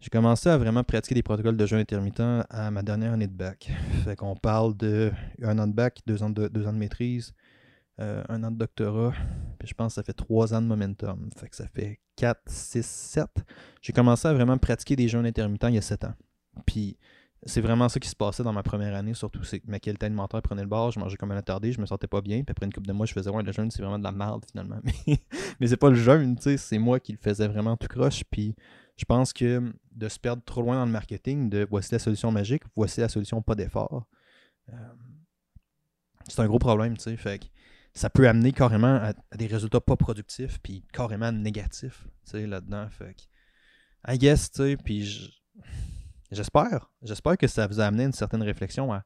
j'ai 0.00 0.10
commencé 0.10 0.48
à 0.48 0.56
vraiment 0.56 0.84
pratiquer 0.84 1.14
des 1.14 1.22
protocoles 1.22 1.56
de 1.56 1.66
jeûne 1.66 1.80
intermittent 1.80 2.20
à 2.20 2.70
ma 2.70 2.82
dernière 2.82 3.12
année 3.12 3.26
de 3.26 3.32
bac. 3.32 3.70
Fait 4.04 4.16
qu'on 4.16 4.36
parle 4.36 4.76
de 4.76 5.10
un 5.42 5.58
an 5.58 5.66
de 5.66 5.72
bac, 5.74 6.00
deux 6.06 6.22
ans 6.22 6.30
de, 6.30 6.48
deux 6.48 6.66
ans 6.66 6.72
de 6.72 6.78
maîtrise, 6.78 7.34
euh, 8.00 8.22
un 8.28 8.44
an 8.44 8.52
de 8.52 8.56
doctorat, 8.56 9.12
puis 9.58 9.68
je 9.68 9.74
pense 9.74 9.92
que 9.92 9.94
ça 9.96 10.02
fait 10.04 10.12
trois 10.12 10.54
ans 10.54 10.62
de 10.62 10.66
momentum. 10.66 11.28
Fait 11.36 11.48
que 11.48 11.56
ça 11.56 11.66
fait 11.66 11.98
4, 12.16 12.40
6, 12.46 12.86
7. 12.86 13.26
J'ai 13.82 13.92
commencé 13.92 14.28
à 14.28 14.32
vraiment 14.32 14.56
pratiquer 14.56 14.94
des 14.94 15.08
jeûnes 15.08 15.26
intermittents 15.26 15.68
il 15.68 15.74
y 15.74 15.78
a 15.78 15.82
7 15.82 16.04
ans. 16.04 16.14
Puis 16.64 16.96
c'est 17.44 17.60
vraiment 17.60 17.88
ça 17.88 17.98
qui 18.00 18.08
se 18.08 18.16
passait 18.16 18.42
dans 18.42 18.52
ma 18.52 18.62
première 18.62 18.94
année, 18.94 19.14
surtout 19.14 19.44
c'est 19.44 19.60
que 19.60 19.70
ma 19.70 19.78
qualité 19.78 20.06
alimentaire 20.06 20.42
prenait 20.42 20.62
le 20.62 20.68
bord, 20.68 20.90
je 20.90 20.98
mangeais 20.98 21.16
comme 21.16 21.30
un 21.30 21.36
attardé, 21.36 21.72
je 21.72 21.80
me 21.80 21.86
sentais 21.86 22.08
pas 22.08 22.20
bien, 22.20 22.42
puis 22.42 22.50
après 22.50 22.66
une 22.66 22.72
couple 22.72 22.88
de 22.88 22.92
mois, 22.92 23.06
je 23.06 23.12
faisais 23.12 23.30
ouais, 23.30 23.42
le 23.42 23.52
jeûne, 23.52 23.70
c'est 23.70 23.80
vraiment 23.80 23.98
de 23.98 24.04
la 24.04 24.12
merde 24.12 24.44
finalement. 24.50 24.78
Mais, 25.06 25.18
mais 25.60 25.66
c'est 25.68 25.76
pas 25.76 25.90
le 25.90 25.94
jeûne, 25.96 26.36
tu 26.36 26.42
sais, 26.42 26.56
c'est 26.56 26.78
moi 26.78 26.98
qui 26.98 27.12
le 27.12 27.18
faisais 27.18 27.46
vraiment 27.46 27.76
tout 27.76 27.86
croche, 27.86 28.24
puis 28.30 28.54
je 28.98 29.04
pense 29.04 29.32
que 29.32 29.72
de 29.92 30.08
se 30.08 30.18
perdre 30.18 30.42
trop 30.44 30.60
loin 30.60 30.76
dans 30.76 30.84
le 30.84 30.90
marketing, 30.90 31.48
de 31.48 31.66
voici 31.70 31.92
la 31.92 32.00
solution 32.00 32.32
magique, 32.32 32.64
voici 32.76 33.00
la 33.00 33.08
solution 33.08 33.40
pas 33.40 33.54
d'effort, 33.54 34.06
euh, 34.70 34.92
c'est 36.28 36.40
un 36.40 36.46
gros 36.46 36.58
problème, 36.58 36.96
tu 36.96 37.04
sais. 37.04 37.16
Fait 37.16 37.38
que 37.38 37.46
ça 37.94 38.10
peut 38.10 38.28
amener 38.28 38.52
carrément 38.52 38.96
à, 38.96 39.12
des 39.36 39.46
résultats 39.46 39.80
pas 39.80 39.96
productifs, 39.96 40.58
puis 40.60 40.84
carrément 40.92 41.32
négatifs, 41.32 42.04
tu 42.24 42.32
sais, 42.32 42.46
là-dedans. 42.46 42.88
Fait 42.90 43.14
que, 43.14 44.12
I 44.12 44.18
guess, 44.18 44.50
tu 44.50 44.62
sais, 44.62 44.76
puis 44.76 45.32
j'espère, 46.30 46.90
j'espère 47.02 47.38
que 47.38 47.46
ça 47.46 47.66
vous 47.66 47.80
a 47.80 47.86
amené 47.86 48.04
une 48.04 48.12
certaine 48.12 48.42
réflexion 48.42 48.92
à 48.92 49.04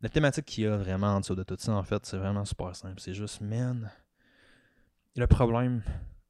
la 0.00 0.08
thématique 0.08 0.46
qu'il 0.46 0.64
y 0.64 0.66
a 0.66 0.78
vraiment 0.78 1.08
en 1.08 1.20
dessous 1.20 1.34
de 1.34 1.42
tout 1.42 1.56
ça, 1.58 1.72
en 1.72 1.82
fait, 1.82 2.04
c'est 2.06 2.16
vraiment 2.16 2.46
super 2.46 2.74
simple. 2.74 2.98
C'est 2.98 3.12
juste, 3.12 3.42
man, 3.42 3.90
le 5.16 5.26
problème, 5.26 5.82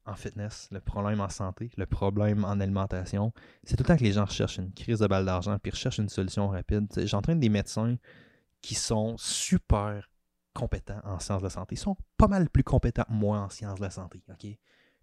en 0.06 0.14
fitness, 0.14 0.68
le 0.70 0.80
problème 0.80 1.20
en 1.20 1.28
santé, 1.28 1.70
le 1.76 1.86
problème 1.86 2.44
en 2.44 2.58
alimentation, 2.60 3.32
c'est 3.64 3.76
tout 3.76 3.82
le 3.82 3.88
temps 3.88 3.96
que 3.96 4.04
les 4.04 4.12
gens 4.12 4.24
recherchent 4.24 4.58
une 4.58 4.72
crise 4.72 5.00
de 5.00 5.06
balle 5.06 5.24
d'argent 5.24 5.58
puis 5.58 5.70
recherchent 5.70 5.98
une 5.98 6.08
solution 6.08 6.48
rapide. 6.48 6.86
J'entraîne 7.06 7.40
des 7.40 7.48
médecins 7.48 7.96
qui 8.62 8.74
sont 8.74 9.16
super 9.18 10.10
compétents 10.54 11.00
en 11.04 11.18
sciences 11.18 11.42
de 11.42 11.46
la 11.46 11.50
santé. 11.50 11.74
Ils 11.74 11.78
sont 11.78 11.96
pas 12.16 12.28
mal 12.28 12.48
plus 12.48 12.64
compétents 12.64 13.04
que 13.04 13.12
moi 13.12 13.38
en 13.38 13.48
sciences 13.48 13.78
de 13.78 13.84
la 13.84 13.90
santé, 13.90 14.22
OK? 14.28 14.46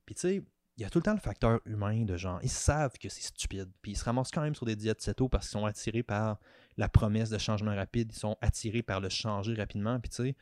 Puis 0.06 0.16
tu 0.16 0.22
sais, 0.22 0.44
il 0.78 0.84
y 0.84 0.86
a 0.86 0.90
tout 0.90 1.00
le 1.00 1.04
temps 1.04 1.14
le 1.14 1.20
facteur 1.20 1.60
humain 1.66 2.04
de 2.06 2.18
genre, 2.18 2.40
ils 2.44 2.50
savent 2.50 2.94
que 3.00 3.10
c'est 3.10 3.24
stupide, 3.24 3.70
puis 3.82 3.94
ils 3.94 3.96
se 3.96 4.06
ramassent 4.06 4.30
quand 4.32 4.42
même 4.42 4.54
sur 4.54 4.66
des 4.66 4.76
diètes 4.76 5.02
céto 5.02 5.28
parce 5.28 5.48
qu'ils 5.48 5.60
sont 5.60 5.66
attirés 5.66 6.04
par 6.04 6.40
la 6.78 6.88
promesse 6.88 7.32
de 7.32 7.38
changement 7.40 7.76
rapide, 7.76 8.12
ils 8.14 8.20
sont 8.20 8.38
attirés 8.42 8.84
par 8.84 9.00
le 9.00 9.10
changer 9.10 9.56
rapidement, 9.56 10.00
puis 10.00 10.10
tu 10.10 10.16
sais, 10.18 10.36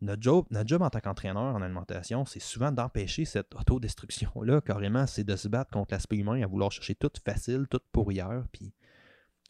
notre 0.00 0.22
job, 0.22 0.46
notre 0.50 0.68
job 0.68 0.82
en 0.82 0.90
tant 0.90 1.00
qu'entraîneur 1.00 1.54
en 1.54 1.62
alimentation, 1.62 2.24
c'est 2.24 2.40
souvent 2.40 2.70
d'empêcher 2.70 3.24
cette 3.24 3.54
autodestruction-là, 3.54 4.60
carrément, 4.60 5.06
c'est 5.06 5.24
de 5.24 5.36
se 5.36 5.48
battre 5.48 5.70
contre 5.70 5.92
l'aspect 5.92 6.16
humain, 6.16 6.40
à 6.42 6.46
vouloir 6.46 6.70
chercher 6.70 6.94
tout 6.94 7.10
facile, 7.24 7.66
tout 7.68 7.80
pour 7.92 8.12
hier, 8.12 8.44
puis 8.52 8.72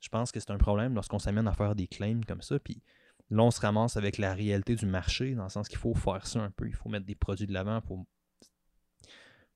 je 0.01 0.09
pense 0.09 0.33
que 0.33 0.41
c'est 0.41 0.51
un 0.51 0.59
problème 0.59 0.95
lorsqu'on 0.95 1.19
s'amène 1.19 1.49
à 1.49 1.53
faire 1.53 1.75
des 1.75 1.87
claims 1.87 2.21
comme 2.27 2.41
ça, 2.41 2.59
puis 2.59 2.83
là, 3.31 3.43
on 3.43 3.51
se 3.51 3.61
ramasse 3.61 3.97
avec 3.97 4.17
la 4.17 4.33
réalité 4.33 4.75
du 4.75 4.87
marché, 4.87 5.35
dans 5.35 5.45
le 5.45 5.51
sens 5.51 5.69
qu'il 5.69 5.79
faut 5.79 5.95
faire 5.95 6.27
ça 6.27 6.41
un 6.41 6.51
peu, 6.51 6.67
il 6.67 6.75
faut 6.75 6.89
mettre 6.89 7.07
des 7.07 7.15
produits 7.15 7.47
de 7.47 7.53
l'avant 7.53 7.81
pour 7.83 8.07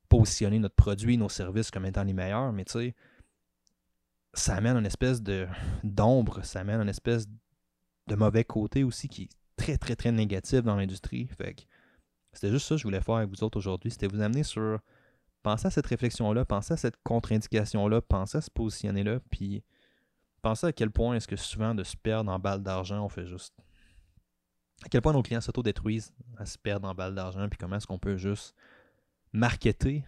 positionner 0.08 0.58
notre 0.58 0.74
produit, 0.74 1.16
nos 1.16 1.30
services 1.30 1.70
comme 1.70 1.86
étant 1.86 2.04
les 2.04 2.12
meilleurs, 2.12 2.52
mais 2.52 2.66
tu 2.66 2.72
sais, 2.72 2.94
ça 4.34 4.56
amène 4.56 4.76
une 4.76 4.86
espèce 4.86 5.22
de 5.22 5.46
d'ombre, 5.84 6.44
ça 6.44 6.60
amène 6.60 6.80
une 6.80 6.88
espèce 6.88 7.26
de 8.08 8.14
mauvais 8.14 8.44
côté 8.44 8.84
aussi 8.84 9.08
qui 9.08 9.30
très, 9.56 9.78
très, 9.78 9.96
très 9.96 10.12
négatif 10.12 10.62
dans 10.62 10.76
l'industrie. 10.76 11.28
Fait 11.38 11.54
que 11.54 11.62
c'était 12.32 12.50
juste 12.50 12.66
ça 12.66 12.74
que 12.74 12.78
je 12.78 12.84
voulais 12.84 13.00
faire 13.00 13.16
avec 13.16 13.30
vous 13.30 13.44
autres 13.44 13.58
aujourd'hui. 13.58 13.90
C'était 13.90 14.06
vous 14.06 14.20
amener 14.20 14.42
sur 14.42 14.80
pensez 15.42 15.66
à 15.66 15.70
cette 15.70 15.86
réflexion-là, 15.86 16.44
pensez 16.44 16.74
à 16.74 16.76
cette 16.76 16.96
contre-indication-là, 17.02 18.00
pensez 18.00 18.38
à 18.38 18.40
se 18.40 18.50
positionner 18.50 19.02
là, 19.02 19.20
puis 19.30 19.62
pensez 20.40 20.66
à 20.66 20.72
quel 20.72 20.90
point 20.90 21.14
est-ce 21.16 21.28
que 21.28 21.36
souvent 21.36 21.74
de 21.74 21.84
se 21.84 21.96
perdre 21.96 22.30
en 22.30 22.38
balle 22.38 22.62
d'argent, 22.62 23.04
on 23.04 23.08
fait 23.08 23.26
juste. 23.26 23.54
À 24.84 24.88
quel 24.88 25.02
point 25.02 25.12
nos 25.12 25.22
clients 25.22 25.40
s'auto-détruisent 25.40 26.12
à 26.38 26.46
se 26.46 26.58
perdre 26.58 26.88
en 26.88 26.94
balle 26.94 27.14
d'argent, 27.14 27.48
puis 27.48 27.58
comment 27.58 27.76
est-ce 27.76 27.86
qu'on 27.86 27.98
peut 27.98 28.16
juste 28.16 28.54
marketer, 29.32 30.04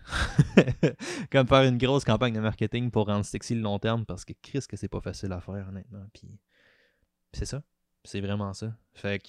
comme 1.32 1.46
faire 1.46 1.62
une 1.62 1.78
grosse 1.78 2.04
campagne 2.04 2.34
de 2.34 2.40
marketing 2.40 2.90
pour 2.90 3.06
rendre 3.06 3.24
sexy 3.24 3.54
le 3.54 3.62
long 3.62 3.78
terme, 3.78 4.04
parce 4.04 4.24
que 4.24 4.34
Chris, 4.42 4.64
que 4.68 4.76
c'est 4.76 4.88
pas 4.88 5.00
facile 5.00 5.32
à 5.32 5.40
faire, 5.40 5.68
honnêtement. 5.68 6.04
Puis, 6.12 6.28
c'est 7.32 7.46
ça. 7.46 7.62
C'est 8.04 8.20
vraiment 8.20 8.52
ça. 8.52 8.72
Fait 8.92 9.18
que 9.18 9.28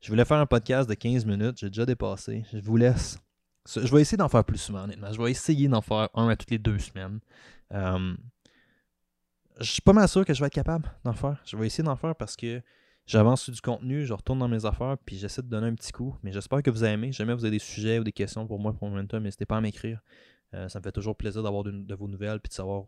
je 0.00 0.08
voulais 0.08 0.24
faire 0.24 0.38
un 0.38 0.46
podcast 0.46 0.88
de 0.88 0.94
15 0.94 1.26
minutes, 1.26 1.58
j'ai 1.58 1.68
déjà 1.68 1.86
dépassé. 1.86 2.44
Je 2.52 2.58
vous 2.60 2.76
laisse. 2.76 3.18
Je 3.66 3.94
vais 3.94 4.00
essayer 4.00 4.16
d'en 4.16 4.28
faire 4.28 4.44
plus 4.44 4.58
souvent, 4.58 4.84
honnêtement. 4.84 5.12
Je 5.12 5.20
vais 5.20 5.30
essayer 5.30 5.68
d'en 5.68 5.82
faire 5.82 6.08
un 6.14 6.28
à 6.28 6.36
toutes 6.36 6.50
les 6.50 6.58
deux 6.58 6.78
semaines. 6.78 7.20
Euh, 7.72 8.14
je 9.60 9.70
suis 9.70 9.82
pas 9.82 9.92
mal 9.92 10.08
sûr 10.08 10.24
que 10.24 10.32
je 10.32 10.40
vais 10.40 10.46
être 10.46 10.54
capable 10.54 10.90
d'en 11.04 11.12
faire. 11.12 11.40
Je 11.44 11.56
vais 11.56 11.66
essayer 11.66 11.84
d'en 11.84 11.96
faire 11.96 12.16
parce 12.16 12.36
que 12.36 12.62
j'avance 13.06 13.42
sur 13.42 13.52
du 13.52 13.60
contenu, 13.60 14.06
je 14.06 14.12
retourne 14.12 14.38
dans 14.38 14.48
mes 14.48 14.64
affaires, 14.64 14.96
puis 15.04 15.18
j'essaie 15.18 15.42
de 15.42 15.48
donner 15.48 15.66
un 15.66 15.74
petit 15.74 15.92
coup. 15.92 16.16
Mais 16.22 16.32
j'espère 16.32 16.62
que 16.62 16.70
vous 16.70 16.82
avez 16.82 16.94
aimé. 16.94 17.12
jamais 17.12 17.34
vous 17.34 17.44
avez 17.44 17.58
des 17.58 17.58
sujets 17.58 17.98
ou 17.98 18.04
des 18.04 18.12
questions 18.12 18.46
pour 18.46 18.58
moi 18.58 18.72
pour 18.72 18.88
Momentum, 18.88 19.22
n'hésitez 19.22 19.46
pas 19.46 19.58
à 19.58 19.60
m'écrire. 19.60 20.00
Euh, 20.54 20.68
ça 20.68 20.78
me 20.78 20.82
fait 20.82 20.92
toujours 20.92 21.16
plaisir 21.16 21.42
d'avoir 21.42 21.62
de, 21.62 21.94
vos 21.94 22.08
nouvelles 22.08 22.40
puis 22.40 22.48
de 22.48 22.54
savoir 22.54 22.84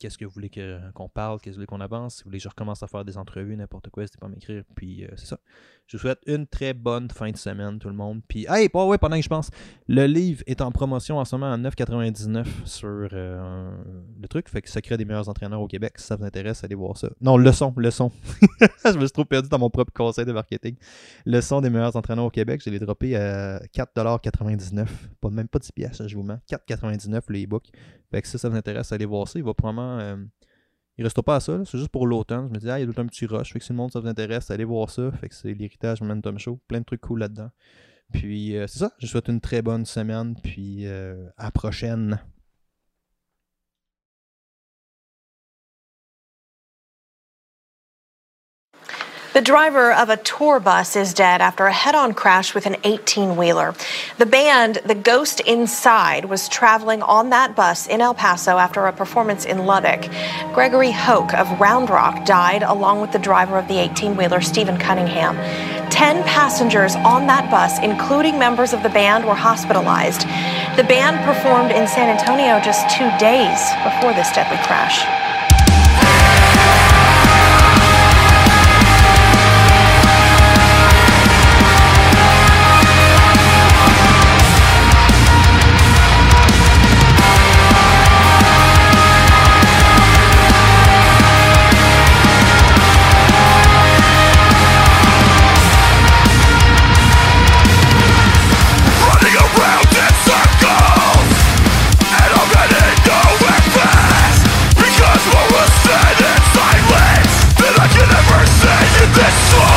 qu'est-ce 0.00 0.18
que 0.18 0.24
vous 0.24 0.32
voulez 0.32 0.50
qu'on 0.94 1.08
parle, 1.08 1.38
qu'est-ce 1.38 1.50
que 1.50 1.50
vous 1.50 1.56
voulez 1.56 1.66
qu'on 1.66 1.80
avance. 1.80 2.16
Si 2.16 2.24
vous 2.24 2.30
voulez 2.30 2.38
que 2.38 2.44
je 2.44 2.48
recommence 2.48 2.82
à 2.82 2.88
faire 2.88 3.04
des 3.04 3.16
entrevues, 3.16 3.56
n'importe 3.56 3.90
quoi, 3.90 4.02
n'hésitez 4.02 4.18
pas 4.18 4.26
à 4.26 4.30
m'écrire. 4.30 4.64
Puis 4.74 5.04
euh, 5.04 5.08
c'est 5.16 5.26
ça. 5.26 5.38
Je 5.86 5.96
vous 5.96 6.02
souhaite 6.02 6.20
une 6.26 6.46
très 6.46 6.72
bonne 6.72 7.10
fin 7.10 7.30
de 7.30 7.36
semaine, 7.36 7.78
tout 7.78 7.88
le 7.88 7.94
monde. 7.94 8.20
Puis, 8.26 8.46
hey, 8.48 8.68
ouais, 8.72 8.98
pendant 8.98 9.16
que 9.16 9.22
je 9.22 9.28
pense, 9.28 9.50
le 9.88 10.06
livre 10.06 10.42
est 10.46 10.60
en 10.60 10.70
promotion 10.70 11.18
en 11.18 11.24
ce 11.24 11.34
moment 11.34 11.52
à 11.52 11.58
9,99 11.58 12.46
sur 12.64 13.08
euh, 13.12 13.70
le 14.20 14.28
truc. 14.28 14.48
Fait 14.48 14.62
que 14.62 14.70
Secret 14.70 14.96
des 14.96 15.04
meilleurs 15.04 15.28
entraîneurs 15.28 15.60
au 15.60 15.66
Québec. 15.66 15.94
Si 15.96 16.06
ça 16.06 16.16
vous 16.16 16.24
intéresse, 16.24 16.64
allez 16.64 16.76
voir 16.76 16.96
ça. 16.96 17.10
Non, 17.20 17.36
le 17.36 17.52
son, 17.52 17.74
le 17.76 17.90
son. 17.90 18.10
je 18.84 18.94
me 18.94 19.00
suis 19.00 19.10
trop 19.10 19.24
perdu 19.24 19.48
dans 19.48 19.58
mon 19.58 19.68
propre 19.68 19.92
conseil 19.92 20.24
de 20.24 20.32
marketing. 20.32 20.76
Le 21.26 21.40
son 21.40 21.60
des 21.60 21.70
meilleurs 21.70 21.96
entraîneurs 21.96 22.24
au 22.24 22.30
Québec, 22.30 22.62
je 22.64 22.70
l'ai 22.70 22.78
droppé 22.78 23.16
à 23.16 23.58
4,99$. 23.74 24.86
Pas, 25.20 25.30
même 25.30 25.48
pas 25.48 25.58
10$, 25.58 25.72
pièces, 25.72 26.06
je 26.06 26.16
vous 26.16 26.22
mens. 26.22 26.38
4,99$ 26.48 27.20
le 27.28 27.42
e-book. 27.42 27.64
Fait 28.10 28.22
que 28.22 28.28
si 28.28 28.38
ça 28.38 28.48
vous 28.48 28.56
intéresse, 28.56 28.92
allez 28.92 29.04
voir 29.04 29.28
ça. 29.28 29.38
Il 29.38 29.44
va 29.44 29.54
probablement. 29.54 29.98
Euh, 29.98 30.16
il 30.98 31.04
reste 31.04 31.22
pas 31.22 31.36
à 31.36 31.40
ça, 31.40 31.58
c'est 31.64 31.78
juste 31.78 31.90
pour 31.90 32.06
l'automne. 32.06 32.48
Je 32.48 32.52
me 32.52 32.58
dis, 32.58 32.68
ah, 32.68 32.78
il 32.78 32.86
y 32.86 32.88
a 32.88 32.92
tout 32.92 33.00
un 33.00 33.06
petit 33.06 33.24
rush. 33.24 33.52
Fait 33.52 33.58
que 33.58 33.64
si 33.64 33.72
le 33.72 33.78
monde 33.78 33.90
ça 33.90 34.00
vous 34.00 34.06
intéresse, 34.06 34.50
allez 34.50 34.64
voir 34.64 34.90
ça. 34.90 35.10
Fait 35.12 35.30
que 35.30 35.34
c'est 35.34 35.54
l'héritage 35.54 36.02
Momentum 36.02 36.38
Show. 36.38 36.60
Plein 36.68 36.80
de 36.80 36.84
trucs 36.84 37.00
cool 37.00 37.20
là-dedans. 37.20 37.50
Puis 38.12 38.56
euh, 38.56 38.66
c'est 38.66 38.80
ça. 38.80 38.92
Je 38.98 39.06
vous 39.06 39.10
souhaite 39.10 39.28
une 39.28 39.40
très 39.40 39.62
bonne 39.62 39.86
semaine. 39.86 40.34
Puis 40.42 40.86
euh, 40.86 41.26
à 41.38 41.50
prochaine. 41.50 42.20
The 49.40 49.46
driver 49.46 49.90
of 49.90 50.10
a 50.10 50.18
tour 50.18 50.60
bus 50.60 50.96
is 50.96 51.14
dead 51.14 51.40
after 51.40 51.64
a 51.64 51.72
head 51.72 51.94
on 51.94 52.12
crash 52.12 52.54
with 52.54 52.66
an 52.66 52.76
18 52.84 53.38
wheeler. 53.38 53.74
The 54.18 54.26
band, 54.26 54.80
The 54.84 54.94
Ghost 54.94 55.40
Inside, 55.40 56.26
was 56.26 56.46
traveling 56.46 57.00
on 57.00 57.30
that 57.30 57.56
bus 57.56 57.86
in 57.86 58.02
El 58.02 58.12
Paso 58.12 58.58
after 58.58 58.84
a 58.84 58.92
performance 58.92 59.46
in 59.46 59.64
Lubbock. 59.64 60.10
Gregory 60.52 60.90
Hoke 60.90 61.32
of 61.32 61.58
Round 61.58 61.88
Rock 61.88 62.26
died 62.26 62.62
along 62.62 63.00
with 63.00 63.12
the 63.12 63.18
driver 63.18 63.56
of 63.56 63.66
the 63.66 63.78
18 63.78 64.14
wheeler, 64.14 64.42
Stephen 64.42 64.76
Cunningham. 64.76 65.36
Ten 65.88 66.22
passengers 66.24 66.94
on 66.96 67.26
that 67.28 67.50
bus, 67.50 67.78
including 67.78 68.38
members 68.38 68.74
of 68.74 68.82
the 68.82 68.90
band, 68.90 69.24
were 69.24 69.34
hospitalized. 69.34 70.20
The 70.76 70.84
band 70.84 71.16
performed 71.24 71.70
in 71.70 71.88
San 71.88 72.14
Antonio 72.14 72.60
just 72.60 72.94
two 72.94 73.08
days 73.18 73.58
before 73.84 74.12
this 74.12 74.30
deadly 74.32 74.58
crash. 74.66 75.29
Fuck! 109.48 109.69